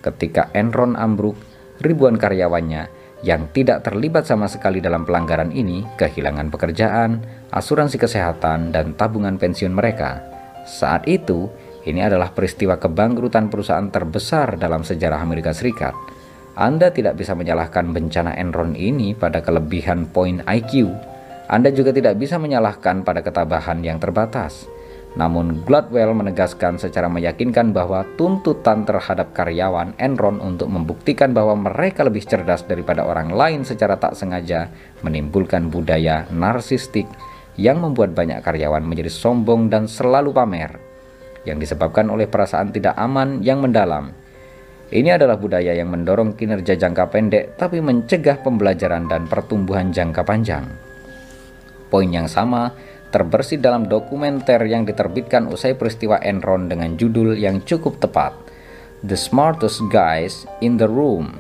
Ketika 0.04 0.51
Enron 0.51 0.99
ambruk, 0.99 1.39
ribuan 1.80 2.20
karyawannya 2.20 2.91
yang 3.24 3.47
tidak 3.56 3.88
terlibat 3.88 4.28
sama 4.28 4.51
sekali 4.51 4.84
dalam 4.84 5.08
pelanggaran 5.08 5.56
ini 5.56 5.88
kehilangan 5.95 6.51
pekerjaan, 6.51 7.24
asuransi 7.56 7.95
kesehatan, 7.95 8.76
dan 8.76 8.99
tabungan 8.99 9.39
pensiun 9.39 9.72
mereka. 9.72 10.20
Saat 10.68 11.08
itu, 11.08 11.47
ini 11.88 12.04
adalah 12.04 12.36
peristiwa 12.36 12.76
kebangkrutan 12.76 13.47
perusahaan 13.47 13.88
terbesar 13.88 14.60
dalam 14.60 14.84
sejarah 14.84 15.24
Amerika 15.24 15.56
Serikat. 15.56 15.95
Anda 16.60 16.91
tidak 16.91 17.16
bisa 17.16 17.32
menyalahkan 17.32 17.95
bencana 17.95 18.36
Enron 18.36 18.76
ini 18.76 19.16
pada 19.16 19.39
kelebihan 19.39 20.12
poin 20.12 20.43
IQ 20.43 20.91
anda 21.54 21.70
juga 21.70 21.91
tidak 21.91 22.16
bisa 22.18 22.39
menyalahkan 22.39 23.04
pada 23.04 23.20
ketabahan 23.20 23.84
yang 23.84 23.99
terbatas. 23.99 24.66
Namun 25.14 25.61
Gladwell 25.61 26.09
menegaskan 26.18 26.82
secara 26.82 27.05
meyakinkan 27.05 27.70
bahwa 27.70 28.01
tuntutan 28.18 28.82
terhadap 28.82 29.30
karyawan 29.38 29.93
Enron 30.01 30.41
untuk 30.41 30.74
membuktikan 30.74 31.38
bahwa 31.38 31.53
mereka 31.70 32.01
lebih 32.01 32.26
cerdas 32.26 32.66
daripada 32.66 33.05
orang 33.05 33.30
lain 33.30 33.61
secara 33.61 34.01
tak 34.01 34.18
sengaja 34.18 34.74
menimbulkan 35.05 35.70
budaya 35.70 36.26
narsistik 36.34 37.05
yang 37.61 37.86
membuat 37.86 38.18
banyak 38.18 38.41
karyawan 38.41 38.82
menjadi 38.82 39.14
sombong 39.14 39.70
dan 39.70 39.86
selalu 39.86 40.34
pamer 40.34 40.82
yang 41.45 41.61
disebabkan 41.61 42.09
oleh 42.09 42.26
perasaan 42.26 42.74
tidak 42.74 42.97
aman 42.97 43.45
yang 43.45 43.61
mendalam. 43.61 44.16
Ini 44.93 45.18
adalah 45.18 45.38
budaya 45.38 45.78
yang 45.78 45.93
mendorong 45.93 46.34
kinerja 46.34 46.74
jangka 46.74 47.14
pendek 47.14 47.53
tapi 47.57 47.82
mencegah 47.86 48.41
pembelajaran 48.41 49.05
dan 49.05 49.30
pertumbuhan 49.30 49.93
jangka 49.93 50.26
panjang. 50.26 50.66
Poin 51.93 52.09
yang 52.09 52.26
sama 52.26 52.74
terbersih 53.14 53.61
dalam 53.61 53.86
dokumenter 53.86 54.66
yang 54.66 54.89
diterbitkan 54.89 55.45
usai 55.45 55.78
peristiwa 55.78 56.18
Enron 56.26 56.66
dengan 56.66 56.97
judul 56.97 57.38
yang 57.38 57.61
cukup 57.61 58.01
tepat, 58.01 58.34
The 59.05 59.14
Smartest 59.14 59.86
Guys 59.93 60.49
in 60.66 60.82
the 60.82 60.89
Room. 60.89 61.38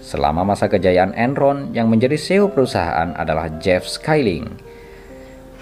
Selama 0.00 0.48
masa 0.48 0.72
kejayaan 0.72 1.12
Enron, 1.12 1.76
yang 1.76 1.92
menjadi 1.92 2.16
CEO 2.16 2.48
perusahaan 2.48 3.12
adalah 3.12 3.52
Jeff 3.60 3.84
Skilling, 3.84 4.48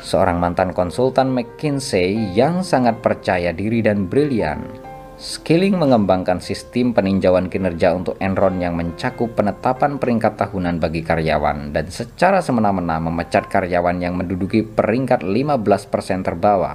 seorang 0.03 0.39
mantan 0.39 0.71
konsultan 0.71 1.35
McKinsey 1.35 2.35
yang 2.35 2.63
sangat 2.63 3.03
percaya 3.03 3.51
diri 3.51 3.83
dan 3.83 4.07
brilian. 4.07 4.82
Skilling 5.23 5.79
mengembangkan 5.79 6.43
sistem 6.43 6.91
peninjauan 6.91 7.47
kinerja 7.47 7.95
untuk 7.95 8.19
Enron 8.19 8.59
yang 8.59 8.75
mencakup 8.75 9.39
penetapan 9.39 9.95
peringkat 9.95 10.35
tahunan 10.35 10.83
bagi 10.83 11.07
karyawan 11.07 11.71
dan 11.71 11.87
secara 11.95 12.43
semena-mena 12.43 12.99
memecat 12.99 13.47
karyawan 13.47 14.03
yang 14.03 14.19
menduduki 14.19 14.67
peringkat 14.67 15.23
15% 15.23 16.27
terbawah. 16.27 16.75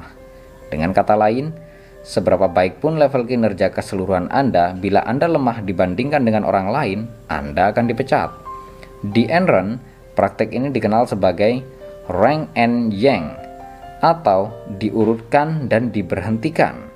Dengan 0.72 0.96
kata 0.96 1.20
lain, 1.20 1.52
seberapa 2.08 2.48
baik 2.48 2.80
pun 2.80 2.96
level 2.96 3.28
kinerja 3.28 3.68
keseluruhan 3.76 4.32
Anda, 4.32 4.72
bila 4.80 5.04
Anda 5.04 5.28
lemah 5.28 5.68
dibandingkan 5.68 6.24
dengan 6.24 6.48
orang 6.48 6.72
lain, 6.72 7.00
Anda 7.28 7.76
akan 7.76 7.92
dipecat. 7.92 8.32
Di 9.12 9.28
Enron, 9.28 9.76
praktek 10.16 10.56
ini 10.56 10.72
dikenal 10.72 11.04
sebagai 11.04 11.60
rank 12.08 12.56
and 12.56 12.96
yang 12.96 13.28
atau 14.00 14.56
diurutkan 14.80 15.68
dan 15.68 15.92
diberhentikan. 15.92 16.87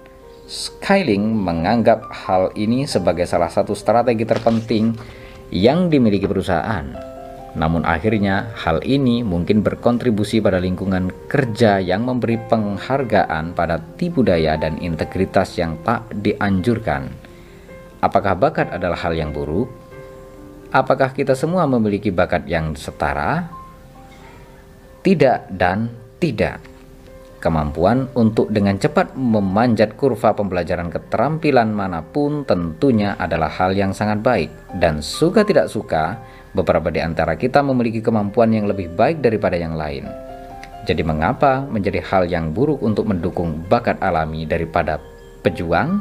Skyling 0.52 1.32
menganggap 1.32 2.12
hal 2.12 2.52
ini 2.60 2.84
sebagai 2.84 3.24
salah 3.24 3.48
satu 3.48 3.72
strategi 3.72 4.28
terpenting 4.28 4.92
yang 5.48 5.88
dimiliki 5.88 6.28
perusahaan. 6.28 6.92
Namun 7.56 7.88
akhirnya 7.88 8.52
hal 8.60 8.84
ini 8.84 9.24
mungkin 9.24 9.64
berkontribusi 9.64 10.44
pada 10.44 10.60
lingkungan 10.60 11.08
kerja 11.32 11.80
yang 11.80 12.04
memberi 12.04 12.36
penghargaan 12.36 13.56
pada 13.56 13.80
tipu 13.96 14.28
daya 14.28 14.60
dan 14.60 14.76
integritas 14.84 15.56
yang 15.56 15.80
tak 15.88 16.04
dianjurkan. 16.20 17.08
Apakah 18.04 18.36
bakat 18.36 18.76
adalah 18.76 19.00
hal 19.08 19.16
yang 19.16 19.32
buruk? 19.32 19.72
Apakah 20.76 21.16
kita 21.16 21.32
semua 21.32 21.64
memiliki 21.64 22.12
bakat 22.12 22.44
yang 22.44 22.76
setara? 22.76 23.48
Tidak 25.00 25.48
dan 25.48 25.88
tidak. 26.20 26.71
Kemampuan 27.42 28.06
untuk 28.14 28.54
dengan 28.54 28.78
cepat 28.78 29.18
memanjat 29.18 29.98
kurva 29.98 30.38
pembelajaran 30.38 30.94
keterampilan 30.94 31.74
mana 31.74 32.06
pun 32.06 32.46
tentunya 32.46 33.18
adalah 33.18 33.50
hal 33.50 33.74
yang 33.74 33.98
sangat 33.98 34.22
baik, 34.22 34.54
dan 34.78 35.02
suka 35.02 35.42
tidak 35.42 35.66
suka, 35.66 36.22
beberapa 36.54 36.94
di 36.94 37.02
antara 37.02 37.34
kita 37.34 37.66
memiliki 37.66 37.98
kemampuan 37.98 38.54
yang 38.54 38.70
lebih 38.70 38.94
baik 38.94 39.26
daripada 39.26 39.58
yang 39.58 39.74
lain. 39.74 40.06
Jadi, 40.86 41.02
mengapa 41.02 41.66
menjadi 41.66 41.98
hal 42.06 42.30
yang 42.30 42.54
buruk 42.54 42.78
untuk 42.86 43.10
mendukung 43.10 43.66
bakat 43.66 43.98
alami 44.06 44.46
daripada 44.46 45.02
pejuang? 45.42 45.98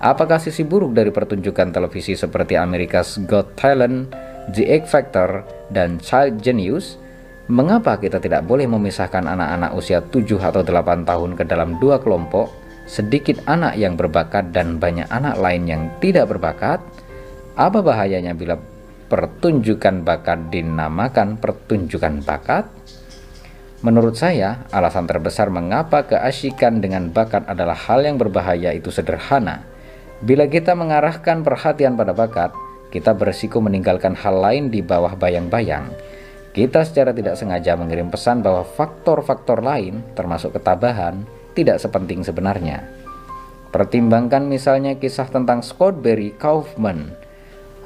Apakah 0.00 0.40
sisi 0.40 0.64
buruk 0.64 0.96
dari 0.96 1.12
pertunjukan 1.12 1.68
televisi 1.68 2.16
seperti 2.16 2.56
America's 2.56 3.20
Got 3.28 3.60
Talent, 3.60 4.08
The 4.56 4.72
X 4.80 4.88
Factor, 4.88 5.44
dan 5.68 6.00
Child 6.00 6.40
Genius? 6.40 7.01
Mengapa 7.52 8.00
kita 8.00 8.16
tidak 8.16 8.48
boleh 8.48 8.64
memisahkan 8.64 9.28
anak-anak 9.28 9.76
usia 9.76 10.00
7 10.00 10.24
atau 10.40 10.64
8 10.64 11.04
tahun 11.04 11.36
ke 11.36 11.44
dalam 11.44 11.76
dua 11.76 12.00
kelompok, 12.00 12.48
sedikit 12.88 13.44
anak 13.44 13.76
yang 13.76 13.92
berbakat 13.92 14.56
dan 14.56 14.80
banyak 14.80 15.04
anak 15.12 15.36
lain 15.36 15.68
yang 15.68 15.82
tidak 16.00 16.32
berbakat? 16.32 16.80
Apa 17.52 17.84
bahayanya 17.84 18.32
bila 18.32 18.56
pertunjukan 19.12 20.00
bakat 20.00 20.48
dinamakan 20.48 21.36
pertunjukan 21.36 22.24
bakat? 22.24 22.72
Menurut 23.84 24.16
saya, 24.16 24.64
alasan 24.72 25.04
terbesar 25.04 25.52
mengapa 25.52 26.08
keasyikan 26.08 26.80
dengan 26.80 27.12
bakat 27.12 27.44
adalah 27.44 27.76
hal 27.76 28.00
yang 28.00 28.16
berbahaya 28.16 28.72
itu 28.72 28.88
sederhana. 28.88 29.60
Bila 30.24 30.48
kita 30.48 30.72
mengarahkan 30.72 31.44
perhatian 31.44 32.00
pada 32.00 32.16
bakat, 32.16 32.56
kita 32.88 33.12
berisiko 33.12 33.60
meninggalkan 33.60 34.16
hal 34.16 34.40
lain 34.40 34.72
di 34.72 34.80
bawah 34.80 35.12
bayang-bayang. 35.20 35.92
Kita 36.52 36.84
secara 36.84 37.16
tidak 37.16 37.40
sengaja 37.40 37.80
mengirim 37.80 38.12
pesan 38.12 38.44
bahwa 38.44 38.60
faktor-faktor 38.60 39.64
lain, 39.64 40.04
termasuk 40.12 40.52
ketabahan, 40.52 41.24
tidak 41.56 41.80
sepenting 41.80 42.20
sebenarnya. 42.20 42.84
Pertimbangkan 43.72 44.44
misalnya 44.44 45.00
kisah 45.00 45.32
tentang 45.32 45.64
Scott 45.64 46.04
Berry 46.04 46.36
Kaufman. 46.36 47.16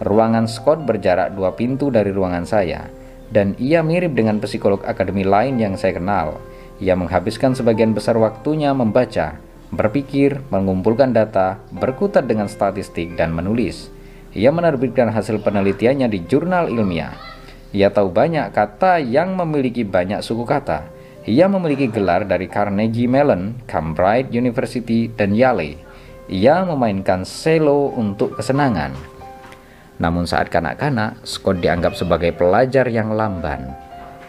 Ruangan 0.02 0.50
Scott 0.50 0.82
berjarak 0.82 1.38
dua 1.38 1.54
pintu 1.54 1.94
dari 1.94 2.10
ruangan 2.10 2.42
saya, 2.42 2.90
dan 3.30 3.54
ia 3.62 3.86
mirip 3.86 4.18
dengan 4.18 4.42
psikolog 4.42 4.82
akademi 4.82 5.22
lain 5.22 5.62
yang 5.62 5.78
saya 5.78 5.94
kenal. 5.94 6.42
Ia 6.82 6.98
menghabiskan 6.98 7.54
sebagian 7.54 7.94
besar 7.94 8.18
waktunya 8.18 8.74
membaca, 8.74 9.38
berpikir, 9.70 10.42
mengumpulkan 10.50 11.14
data, 11.14 11.62
berkutat 11.70 12.26
dengan 12.26 12.50
statistik, 12.50 13.14
dan 13.14 13.30
menulis. 13.30 13.94
Ia 14.34 14.50
menerbitkan 14.50 15.14
hasil 15.14 15.38
penelitiannya 15.46 16.10
di 16.10 16.26
jurnal 16.26 16.66
ilmiah. 16.66 17.35
Ia 17.74 17.90
tahu 17.90 18.12
banyak 18.12 18.54
kata 18.54 19.02
yang 19.02 19.34
memiliki 19.34 19.82
banyak 19.82 20.22
suku 20.22 20.46
kata. 20.46 20.86
Ia 21.26 21.50
memiliki 21.50 21.90
gelar 21.90 22.22
dari 22.22 22.46
Carnegie 22.46 23.10
Mellon, 23.10 23.66
Cambridge 23.66 24.30
University, 24.30 25.10
dan 25.10 25.34
Yale. 25.34 25.74
Ia 26.30 26.62
memainkan 26.62 27.26
selo 27.26 27.90
untuk 27.94 28.38
kesenangan. 28.38 28.94
Namun 29.98 30.28
saat 30.28 30.52
kanak-kanak, 30.52 31.26
Scott 31.26 31.58
dianggap 31.58 31.98
sebagai 31.98 32.30
pelajar 32.36 32.86
yang 32.86 33.10
lamban, 33.16 33.74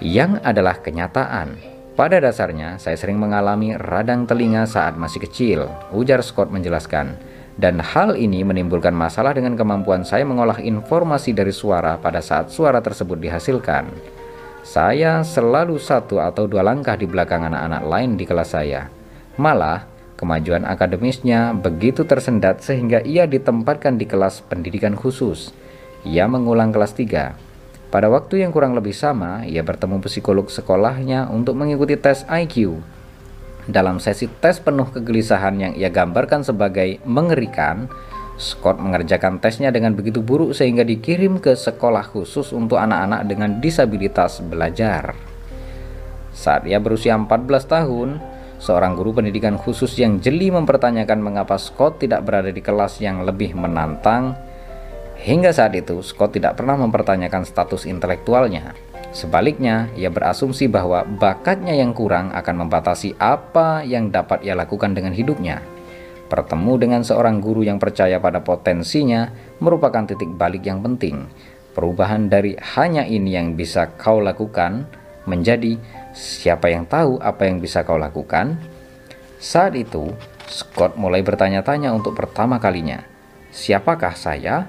yang 0.01 0.41
adalah 0.41 0.79
kenyataan 0.79 1.77
pada 1.97 2.21
dasarnya, 2.21 2.77
saya 2.77 2.93
sering 2.93 3.17
mengalami 3.17 3.73
radang 3.73 4.29
telinga 4.29 4.69
saat 4.69 4.93
masih 4.93 5.17
kecil, 5.25 5.65
ujar 5.89 6.21
Scott 6.21 6.53
menjelaskan. 6.53 7.17
Dan 7.57 7.81
hal 7.81 8.13
ini 8.13 8.45
menimbulkan 8.45 8.93
masalah 8.93 9.33
dengan 9.33 9.57
kemampuan 9.57 10.05
saya 10.05 10.21
mengolah 10.23 10.61
informasi 10.61 11.33
dari 11.33 11.49
suara 11.49 11.97
pada 11.97 12.21
saat 12.21 12.53
suara 12.53 12.77
tersebut 12.85 13.17
dihasilkan. 13.17 13.89
Saya 14.61 15.25
selalu 15.25 15.81
satu 15.81 16.21
atau 16.21 16.45
dua 16.45 16.61
langkah 16.61 16.93
di 16.93 17.09
belakang 17.09 17.49
anak-anak 17.49 17.83
lain 17.89 18.13
di 18.13 18.29
kelas 18.29 18.53
saya. 18.53 18.93
Malah, 19.41 19.89
kemajuan 20.21 20.69
akademisnya 20.69 21.57
begitu 21.57 22.05
tersendat 22.05 22.61
sehingga 22.61 23.01
ia 23.01 23.25
ditempatkan 23.25 23.97
di 23.97 24.05
kelas 24.05 24.45
pendidikan 24.45 24.93
khusus. 24.93 25.49
Ia 26.05 26.29
mengulang 26.29 26.69
kelas 26.69 26.93
3 26.93 27.47
pada 27.87 28.11
waktu 28.11 28.43
yang 28.43 28.51
kurang 28.51 28.75
lebih 28.75 28.91
sama, 28.91 29.47
ia 29.47 29.63
bertemu 29.63 30.03
psikolog 30.03 30.51
sekolahnya 30.51 31.31
untuk 31.31 31.55
mengikuti 31.55 31.95
tes 31.95 32.27
IQ. 32.27 32.83
Dalam 33.67 33.99
sesi 33.99 34.31
tes 34.39 34.63
penuh 34.63 34.87
kegelisahan 34.87 35.55
yang 35.59 35.73
ia 35.75 35.91
gambarkan 35.91 36.43
sebagai 36.47 37.03
mengerikan, 37.03 37.91
Scott 38.39 38.79
mengerjakan 38.79 39.43
tesnya 39.43 39.75
dengan 39.75 39.91
begitu 39.91 40.23
buruk 40.23 40.55
sehingga 40.55 40.87
dikirim 40.87 41.43
ke 41.43 41.51
sekolah 41.57 42.07
khusus 42.07 42.55
untuk 42.55 42.79
anak-anak 42.79 43.27
dengan 43.27 43.59
disabilitas 43.59 44.39
belajar. 44.39 45.17
Saat 46.31 46.69
ia 46.69 46.79
berusia 46.79 47.17
14 47.17 47.27
tahun, 47.67 48.09
seorang 48.61 48.95
guru 48.95 49.19
pendidikan 49.19 49.59
khusus 49.59 49.97
yang 49.99 50.23
jeli 50.23 50.47
mempertanyakan 50.53 51.19
mengapa 51.19 51.59
Scott 51.59 51.99
tidak 51.99 52.23
berada 52.23 52.53
di 52.53 52.61
kelas 52.61 53.03
yang 53.03 53.25
lebih 53.25 53.57
menantang 53.57 54.37
Hingga 55.17 55.49
saat 55.49 55.73
itu, 55.73 55.97
Scott 56.05 56.37
tidak 56.37 56.61
pernah 56.61 56.77
mempertanyakan 56.77 57.41
status 57.41 57.89
intelektualnya. 57.89 58.77
Sebaliknya, 59.15 59.87
ia 59.95 60.11
berasumsi 60.11 60.67
bahwa 60.67 61.01
bakatnya 61.07 61.73
yang 61.73 61.95
kurang 61.95 62.29
akan 62.35 62.67
membatasi 62.67 63.15
apa 63.17 63.81
yang 63.87 64.11
dapat 64.11 64.43
ia 64.43 64.53
lakukan 64.53 64.93
dengan 64.93 65.15
hidupnya. 65.15 65.63
Pertemu 66.27 66.75
dengan 66.75 67.01
seorang 67.07 67.39
guru 67.39 67.63
yang 67.63 67.79
percaya 67.79 68.19
pada 68.19 68.43
potensinya 68.43 69.31
merupakan 69.63 70.03
titik 70.03 70.27
balik 70.35 70.67
yang 70.67 70.83
penting. 70.83 71.23
Perubahan 71.71 72.27
dari 72.27 72.59
hanya 72.75 73.07
ini 73.07 73.31
yang 73.31 73.55
bisa 73.55 73.95
kau 73.95 74.19
lakukan 74.19 74.83
menjadi 75.23 75.79
siapa 76.11 76.67
yang 76.67 76.83
tahu 76.83 77.15
apa 77.23 77.47
yang 77.47 77.63
bisa 77.63 77.87
kau 77.87 77.95
lakukan. 77.95 78.59
Saat 79.39 79.79
itu, 79.79 80.11
Scott 80.51 80.99
mulai 80.99 81.23
bertanya-tanya 81.23 81.95
untuk 81.95 82.11
pertama 82.11 82.59
kalinya, 82.59 83.07
"Siapakah 83.55 84.15
saya?" 84.17 84.67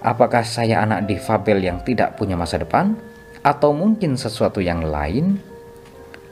Apakah 0.00 0.48
saya 0.48 0.80
anak 0.80 1.04
difabel 1.04 1.60
yang 1.60 1.84
tidak 1.84 2.16
punya 2.16 2.32
masa 2.32 2.56
depan? 2.56 2.96
Atau 3.40 3.72
mungkin 3.72 4.20
sesuatu 4.20 4.60
yang 4.60 4.84
lain? 4.84 5.40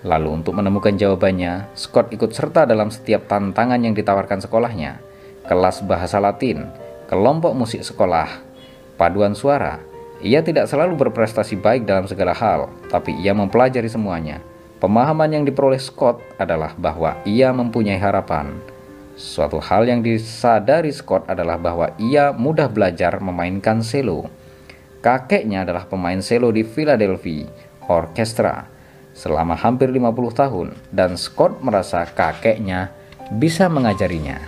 Lalu 0.04 0.40
untuk 0.42 0.54
menemukan 0.54 0.94
jawabannya, 0.94 1.72
Scott 1.74 2.12
ikut 2.14 2.30
serta 2.30 2.68
dalam 2.68 2.92
setiap 2.92 3.26
tantangan 3.26 3.80
yang 3.82 3.96
ditawarkan 3.96 4.44
sekolahnya. 4.44 5.00
Kelas 5.48 5.82
bahasa 5.82 6.20
latin, 6.20 6.68
kelompok 7.08 7.56
musik 7.56 7.82
sekolah, 7.82 8.28
paduan 9.00 9.32
suara. 9.32 9.80
Ia 10.20 10.44
tidak 10.44 10.68
selalu 10.68 10.98
berprestasi 11.08 11.58
baik 11.58 11.88
dalam 11.88 12.04
segala 12.04 12.36
hal, 12.36 12.68
tapi 12.92 13.16
ia 13.18 13.32
mempelajari 13.32 13.88
semuanya. 13.88 14.44
Pemahaman 14.78 15.34
yang 15.34 15.44
diperoleh 15.48 15.80
Scott 15.82 16.22
adalah 16.38 16.76
bahwa 16.78 17.18
ia 17.26 17.50
mempunyai 17.50 17.98
harapan 17.98 18.54
Suatu 19.18 19.58
hal 19.58 19.82
yang 19.90 19.98
disadari 19.98 20.94
Scott 20.94 21.26
adalah 21.26 21.58
bahwa 21.58 21.90
ia 21.98 22.30
mudah 22.30 22.70
belajar 22.70 23.18
memainkan 23.18 23.82
selo. 23.82 24.30
Kakeknya 24.98 25.62
adalah 25.62 25.86
pemain 25.86 26.18
selo 26.18 26.50
di 26.50 26.66
Philadelphia 26.66 27.46
Orchestra 27.86 28.66
selama 29.14 29.54
hampir 29.54 29.90
50 29.90 30.14
tahun 30.34 30.68
dan 30.94 31.14
Scott 31.14 31.58
merasa 31.62 32.06
kakeknya 32.06 32.90
bisa 33.34 33.66
mengajarinya. 33.66 34.38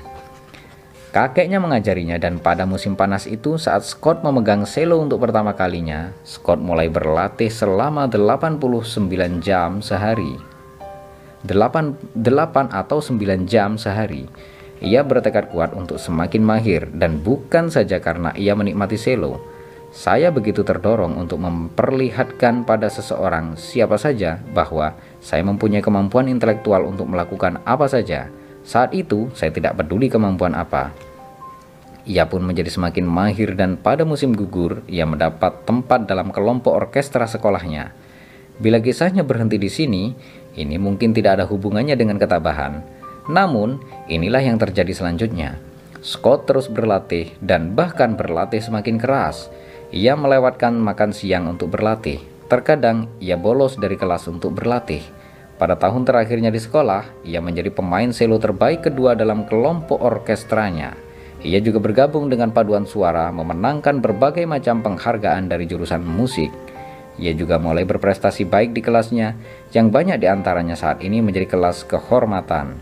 Kakeknya 1.10 1.58
mengajarinya 1.58 2.22
dan 2.22 2.38
pada 2.38 2.66
musim 2.70 2.94
panas 2.94 3.26
itu 3.26 3.58
saat 3.58 3.82
Scott 3.82 4.22
memegang 4.22 4.62
selo 4.62 5.02
untuk 5.02 5.18
pertama 5.26 5.58
kalinya, 5.58 6.14
Scott 6.22 6.62
mulai 6.62 6.86
berlatih 6.86 7.50
selama 7.50 8.06
89 8.06 9.42
jam 9.42 9.82
sehari. 9.82 10.38
8, 11.42 12.14
8 12.14 12.70
atau 12.70 12.98
9 13.02 13.48
jam 13.50 13.74
sehari 13.74 14.30
ia 14.80 15.04
bertekad 15.04 15.52
kuat 15.52 15.76
untuk 15.76 16.00
semakin 16.00 16.40
mahir 16.40 16.88
dan 16.96 17.20
bukan 17.20 17.68
saja 17.68 18.00
karena 18.00 18.32
ia 18.32 18.56
menikmati 18.56 18.96
selo. 18.96 19.59
Saya 19.90 20.30
begitu 20.30 20.62
terdorong 20.62 21.18
untuk 21.18 21.42
memperlihatkan 21.42 22.62
pada 22.62 22.86
seseorang 22.86 23.58
siapa 23.58 23.98
saja 23.98 24.38
bahwa 24.54 24.94
saya 25.18 25.42
mempunyai 25.42 25.82
kemampuan 25.82 26.30
intelektual 26.30 26.86
untuk 26.86 27.10
melakukan 27.10 27.58
apa 27.66 27.90
saja. 27.90 28.30
Saat 28.62 28.94
itu, 28.94 29.26
saya 29.34 29.50
tidak 29.50 29.82
peduli 29.82 30.06
kemampuan 30.06 30.54
apa. 30.54 30.94
Ia 32.06 32.30
pun 32.30 32.46
menjadi 32.46 32.70
semakin 32.70 33.04
mahir 33.04 33.58
dan 33.58 33.74
pada 33.76 34.06
musim 34.06 34.30
gugur, 34.30 34.86
ia 34.86 35.04
mendapat 35.04 35.66
tempat 35.66 36.06
dalam 36.06 36.30
kelompok 36.30 36.86
orkestra 36.88 37.26
sekolahnya. 37.26 37.90
Bila 38.62 38.78
kisahnya 38.78 39.26
berhenti 39.26 39.58
di 39.58 39.68
sini, 39.68 40.14
ini 40.54 40.76
mungkin 40.78 41.10
tidak 41.10 41.42
ada 41.42 41.44
hubungannya 41.50 41.98
dengan 41.98 42.16
ketabahan 42.16 43.00
namun, 43.30 43.78
inilah 44.10 44.42
yang 44.42 44.58
terjadi 44.58 44.90
selanjutnya. 44.90 45.60
Scott 46.02 46.50
terus 46.50 46.66
berlatih 46.66 47.36
dan 47.38 47.78
bahkan 47.78 48.18
berlatih 48.18 48.58
semakin 48.58 48.98
keras. 48.98 49.52
Ia 49.90 50.14
melewatkan 50.14 50.78
makan 50.78 51.10
siang 51.10 51.50
untuk 51.50 51.74
berlatih. 51.74 52.22
Terkadang 52.46 53.10
ia 53.18 53.34
bolos 53.34 53.74
dari 53.74 53.98
kelas 53.98 54.30
untuk 54.30 54.54
berlatih. 54.54 55.02
Pada 55.58 55.74
tahun 55.74 56.06
terakhirnya 56.06 56.54
di 56.54 56.62
sekolah, 56.62 57.26
ia 57.26 57.42
menjadi 57.42 57.74
pemain 57.74 58.06
selo 58.14 58.38
terbaik 58.38 58.86
kedua 58.86 59.18
dalam 59.18 59.50
kelompok 59.50 59.98
orkestranya. 59.98 60.94
Ia 61.42 61.58
juga 61.58 61.82
bergabung 61.82 62.30
dengan 62.30 62.54
paduan 62.54 62.86
suara, 62.86 63.34
memenangkan 63.34 63.98
berbagai 63.98 64.46
macam 64.46 64.78
penghargaan 64.78 65.50
dari 65.50 65.66
jurusan 65.66 66.06
musik. 66.06 66.54
Ia 67.18 67.34
juga 67.34 67.58
mulai 67.58 67.82
berprestasi 67.82 68.46
baik 68.46 68.70
di 68.72 68.86
kelasnya, 68.86 69.34
yang 69.74 69.90
banyak 69.90 70.22
di 70.22 70.30
antaranya 70.30 70.78
saat 70.78 71.02
ini 71.02 71.18
menjadi 71.18 71.50
kelas 71.50 71.82
kehormatan. 71.90 72.78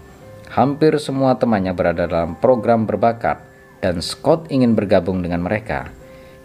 Hampir 0.52 1.00
semua 1.00 1.40
temannya 1.40 1.72
berada 1.72 2.04
dalam 2.04 2.36
program 2.36 2.84
berbakat, 2.84 3.40
dan 3.80 4.04
Scott 4.04 4.52
ingin 4.52 4.76
bergabung 4.76 5.24
dengan 5.24 5.40
mereka. 5.40 5.88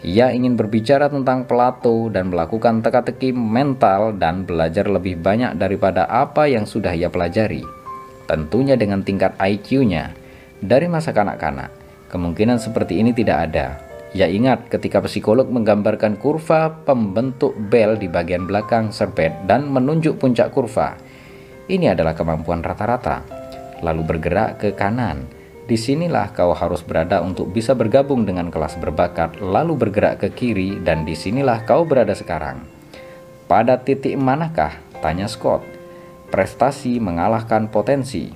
Ia 0.04 0.36
ingin 0.36 0.52
berbicara 0.52 1.08
tentang 1.08 1.48
Plato 1.48 2.12
dan 2.12 2.28
melakukan 2.28 2.84
teka-teki 2.84 3.32
mental 3.32 4.12
dan 4.20 4.44
belajar 4.44 4.84
lebih 4.84 5.16
banyak 5.16 5.56
daripada 5.56 6.04
apa 6.04 6.44
yang 6.44 6.68
sudah 6.68 6.92
ia 6.92 7.08
pelajari. 7.08 7.64
Tentunya 8.28 8.76
dengan 8.76 9.00
tingkat 9.00 9.32
IQ-nya. 9.40 10.12
Dari 10.60 10.92
masa 10.92 11.16
kanak-kanak, 11.16 11.72
kemungkinan 12.12 12.60
seperti 12.60 13.00
ini 13.00 13.16
tidak 13.16 13.48
ada. 13.48 13.80
Ia 14.12 14.28
ingat 14.28 14.68
ketika 14.68 15.00
psikolog 15.02 15.48
menggambarkan 15.48 16.20
kurva 16.20 16.68
pembentuk 16.84 17.56
bel 17.56 17.96
di 17.96 18.06
bagian 18.06 18.44
belakang 18.44 18.92
serbet 18.92 19.32
dan 19.48 19.72
menunjuk 19.72 20.20
puncak 20.20 20.52
kurva. 20.52 21.00
Ini 21.64 21.96
adalah 21.96 22.12
kemampuan 22.12 22.60
rata-rata 22.60 23.44
lalu 23.84 24.02
bergerak 24.16 24.64
ke 24.64 24.68
kanan. 24.72 25.28
Di 25.64 25.80
sinilah 25.80 26.36
kau 26.36 26.52
harus 26.52 26.84
berada 26.84 27.24
untuk 27.24 27.48
bisa 27.48 27.72
bergabung 27.72 28.28
dengan 28.28 28.52
kelas 28.52 28.76
berbakat, 28.76 29.40
lalu 29.40 29.80
bergerak 29.80 30.20
ke 30.20 30.28
kiri, 30.28 30.76
dan 30.84 31.08
di 31.08 31.16
sinilah 31.16 31.64
kau 31.64 31.88
berada 31.88 32.12
sekarang. 32.12 32.68
Pada 33.48 33.80
titik 33.80 34.20
manakah? 34.20 34.76
Tanya 35.00 35.24
Scott. 35.24 35.64
Prestasi 36.28 37.00
mengalahkan 37.00 37.72
potensi. 37.72 38.28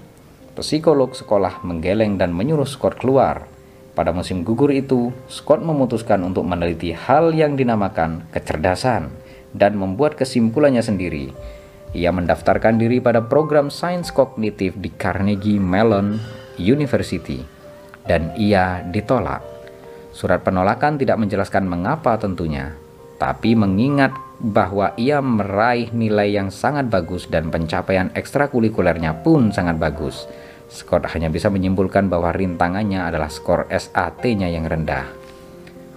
Psikolog 0.56 1.12
sekolah 1.12 1.60
menggeleng 1.68 2.16
dan 2.16 2.32
menyuruh 2.32 2.64
Scott 2.64 2.96
keluar. 2.96 3.44
Pada 3.92 4.08
musim 4.16 4.40
gugur 4.40 4.72
itu, 4.72 5.12
Scott 5.28 5.60
memutuskan 5.60 6.24
untuk 6.24 6.48
meneliti 6.48 6.96
hal 6.96 7.36
yang 7.36 7.60
dinamakan 7.60 8.24
kecerdasan 8.32 9.12
dan 9.52 9.76
membuat 9.76 10.16
kesimpulannya 10.16 10.80
sendiri. 10.80 11.36
Ia 11.92 12.08
mendaftarkan 12.08 12.80
diri 12.80 13.04
pada 13.04 13.24
program 13.24 13.68
sains 13.68 14.12
kognitif 14.12 14.76
di 14.80 14.92
Carnegie 14.92 15.60
Mellon 15.60 16.37
University 16.58 17.42
dan 18.04 18.34
ia 18.34 18.82
ditolak. 18.82 19.40
Surat 20.10 20.42
penolakan 20.42 20.98
tidak 20.98 21.20
menjelaskan 21.22 21.64
mengapa 21.70 22.18
tentunya, 22.18 22.74
tapi 23.22 23.54
mengingat 23.54 24.10
bahwa 24.38 24.94
ia 24.94 25.18
meraih 25.18 25.90
nilai 25.90 26.34
yang 26.34 26.48
sangat 26.54 26.86
bagus 26.86 27.26
dan 27.26 27.50
pencapaian 27.50 28.10
ekstrakurikulernya 28.14 29.22
pun 29.26 29.50
sangat 29.50 29.78
bagus. 29.78 30.26
Scott 30.68 31.08
hanya 31.10 31.32
bisa 31.32 31.48
menyimpulkan 31.48 32.06
bahwa 32.12 32.30
rintangannya 32.30 33.02
adalah 33.02 33.32
skor 33.32 33.66
SAT-nya 33.72 34.52
yang 34.52 34.68
rendah. 34.68 35.08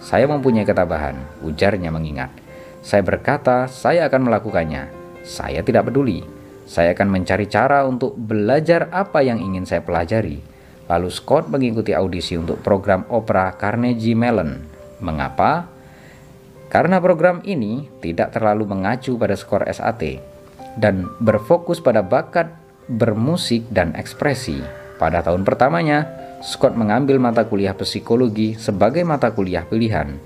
Saya 0.02 0.26
mempunyai 0.26 0.66
ketabahan, 0.66 1.14
ujarnya 1.46 1.94
mengingat. 1.94 2.34
Saya 2.82 3.06
berkata, 3.06 3.70
saya 3.70 4.10
akan 4.10 4.26
melakukannya. 4.26 4.90
Saya 5.22 5.62
tidak 5.62 5.94
peduli. 5.94 6.26
Saya 6.66 6.98
akan 6.98 7.14
mencari 7.14 7.46
cara 7.46 7.86
untuk 7.86 8.18
belajar 8.18 8.90
apa 8.90 9.22
yang 9.22 9.38
ingin 9.38 9.70
saya 9.70 9.86
pelajari. 9.86 10.51
Lalu 10.92 11.08
Scott 11.08 11.48
mengikuti 11.48 11.96
audisi 11.96 12.36
untuk 12.36 12.60
program 12.60 13.08
opera 13.08 13.56
Carnegie 13.56 14.12
Mellon. 14.12 14.60
Mengapa? 15.00 15.72
Karena 16.68 17.00
program 17.00 17.40
ini 17.48 17.88
tidak 18.04 18.36
terlalu 18.36 18.68
mengacu 18.68 19.16
pada 19.16 19.40
skor 19.40 19.64
SAT 19.72 20.20
dan 20.76 21.08
berfokus 21.24 21.80
pada 21.80 22.04
bakat 22.04 22.52
bermusik 22.92 23.72
dan 23.72 23.96
ekspresi. 23.96 24.60
Pada 25.00 25.24
tahun 25.24 25.48
pertamanya, 25.48 26.12
Scott 26.44 26.76
mengambil 26.76 27.24
mata 27.24 27.48
kuliah 27.48 27.72
psikologi 27.72 28.60
sebagai 28.60 29.08
mata 29.08 29.32
kuliah 29.32 29.64
pilihan. 29.64 30.20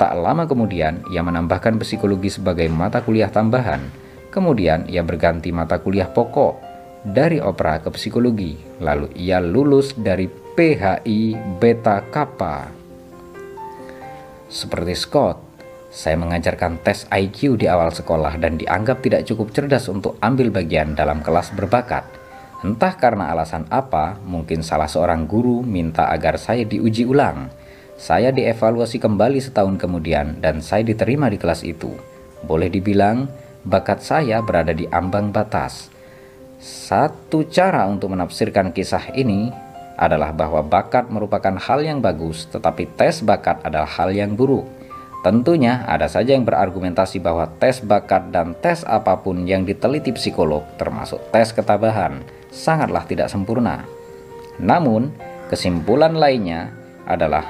Tak 0.00 0.16
lama 0.16 0.48
kemudian, 0.48 1.04
ia 1.12 1.20
menambahkan 1.20 1.76
psikologi 1.80 2.32
sebagai 2.32 2.68
mata 2.72 3.04
kuliah 3.04 3.28
tambahan. 3.28 3.84
Kemudian, 4.32 4.88
ia 4.88 5.04
berganti 5.04 5.52
mata 5.52 5.80
kuliah 5.80 6.08
pokok 6.08 6.65
dari 7.06 7.38
opera 7.38 7.78
ke 7.78 7.94
psikologi. 7.94 8.58
Lalu 8.82 9.14
ia 9.14 9.38
lulus 9.38 9.94
dari 9.94 10.26
PHI 10.26 11.38
Beta 11.62 12.02
Kappa. 12.10 12.66
Seperti 14.50 14.94
Scott, 14.98 15.38
saya 15.90 16.18
mengajarkan 16.18 16.82
tes 16.82 17.06
IQ 17.14 17.62
di 17.62 17.70
awal 17.70 17.94
sekolah 17.94 18.36
dan 18.42 18.58
dianggap 18.58 19.06
tidak 19.06 19.22
cukup 19.22 19.54
cerdas 19.54 19.86
untuk 19.86 20.18
ambil 20.18 20.50
bagian 20.50 20.98
dalam 20.98 21.22
kelas 21.22 21.54
berbakat. 21.54 22.02
Entah 22.66 22.98
karena 22.98 23.30
alasan 23.30 23.68
apa, 23.70 24.18
mungkin 24.26 24.66
salah 24.66 24.90
seorang 24.90 25.28
guru 25.30 25.62
minta 25.62 26.10
agar 26.10 26.40
saya 26.40 26.66
diuji 26.66 27.06
ulang. 27.06 27.52
Saya 27.96 28.28
dievaluasi 28.28 29.00
kembali 29.00 29.40
setahun 29.40 29.78
kemudian 29.80 30.42
dan 30.42 30.60
saya 30.60 30.84
diterima 30.84 31.30
di 31.32 31.38
kelas 31.40 31.64
itu. 31.64 31.92
Boleh 32.44 32.68
dibilang, 32.68 33.28
bakat 33.64 34.04
saya 34.04 34.44
berada 34.44 34.76
di 34.76 34.84
ambang 34.92 35.32
batas. 35.32 35.95
Satu 36.56 37.44
cara 37.44 37.84
untuk 37.84 38.16
menafsirkan 38.16 38.72
kisah 38.72 39.12
ini 39.12 39.52
adalah 39.96 40.32
bahwa 40.32 40.60
bakat 40.64 41.08
merupakan 41.08 41.56
hal 41.56 41.84
yang 41.84 42.00
bagus, 42.00 42.48
tetapi 42.48 42.88
tes 42.96 43.20
bakat 43.24 43.60
adalah 43.64 43.88
hal 43.88 44.12
yang 44.12 44.36
buruk. 44.36 44.64
Tentunya 45.24 45.82
ada 45.90 46.06
saja 46.06 46.38
yang 46.38 46.46
berargumentasi 46.46 47.18
bahwa 47.18 47.50
tes 47.58 47.82
bakat 47.82 48.30
dan 48.30 48.54
tes 48.62 48.86
apa 48.86 49.18
pun 49.18 49.42
yang 49.42 49.66
diteliti 49.66 50.14
psikolog 50.14 50.62
termasuk 50.78 51.18
tes 51.34 51.50
ketabahan 51.50 52.22
sangatlah 52.54 53.02
tidak 53.04 53.26
sempurna. 53.26 53.82
Namun, 54.62 55.10
kesimpulan 55.50 56.14
lainnya 56.14 56.70
adalah 57.04 57.44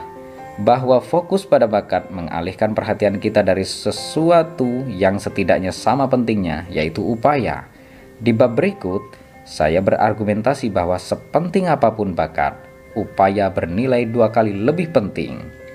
bahwa 0.57 1.04
fokus 1.04 1.44
pada 1.44 1.68
bakat 1.68 2.09
mengalihkan 2.09 2.72
perhatian 2.72 3.20
kita 3.20 3.44
dari 3.44 3.62
sesuatu 3.62 4.88
yang 4.88 5.20
setidaknya 5.20 5.70
sama 5.70 6.09
pentingnya 6.09 6.64
yaitu 6.72 7.04
upaya. 7.04 7.68
Di 8.16 8.32
bab 8.32 8.56
berikut, 8.56 9.14
saya 9.44 9.80
berargumentasi 9.84 10.72
bahwa 10.72 10.96
sepenting 10.96 11.68
apa 11.68 11.92
pun 11.92 12.16
bakat, 12.16 12.56
upaya 12.96 13.52
bernilai 13.52 14.08
dua 14.08 14.32
kali 14.32 14.56
lebih 14.56 14.88
penting 14.90 15.66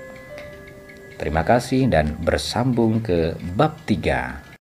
Terima 1.21 1.45
kasih 1.45 1.85
dan 1.85 2.17
bersambung 2.17 2.97
ke 2.97 3.37
bab 3.53 3.77
3. 3.85 4.50